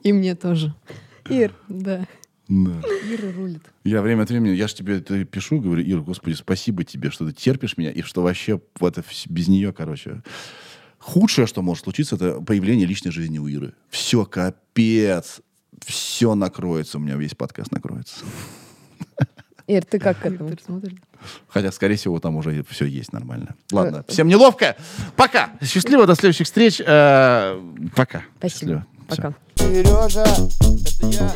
[0.03, 0.75] И мне тоже.
[1.29, 2.07] Ир, да.
[2.49, 2.81] Да.
[3.11, 3.63] Ира рулит.
[3.85, 7.27] Я время от времени, я же тебе это пишу, говорю, Ира, господи, спасибо тебе, что
[7.27, 10.23] ты терпишь меня, и что вообще вот это без нее, короче.
[10.99, 13.73] Худшее, что может случиться, это появление личной жизни у Иры.
[13.89, 15.41] Все, капец.
[15.87, 16.99] Все накроется.
[16.99, 18.25] У меня весь подкаст накроется.
[19.69, 20.51] Ир, ты как к этому?
[21.49, 23.55] Хотя, скорее всего, там уже все есть нормально.
[23.71, 24.77] Ладно, всем неловко.
[25.15, 25.51] Пока.
[25.63, 26.81] Счастливо, до следующих встреч.
[26.85, 27.61] Э,
[27.95, 28.23] Пока.
[28.39, 28.87] Спасибо.
[29.07, 29.35] Пока.
[29.57, 31.33] Сережа, это я.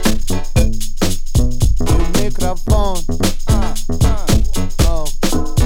[2.23, 2.99] Микрофон.
[3.49, 3.75] А,
[4.89, 5.62] а.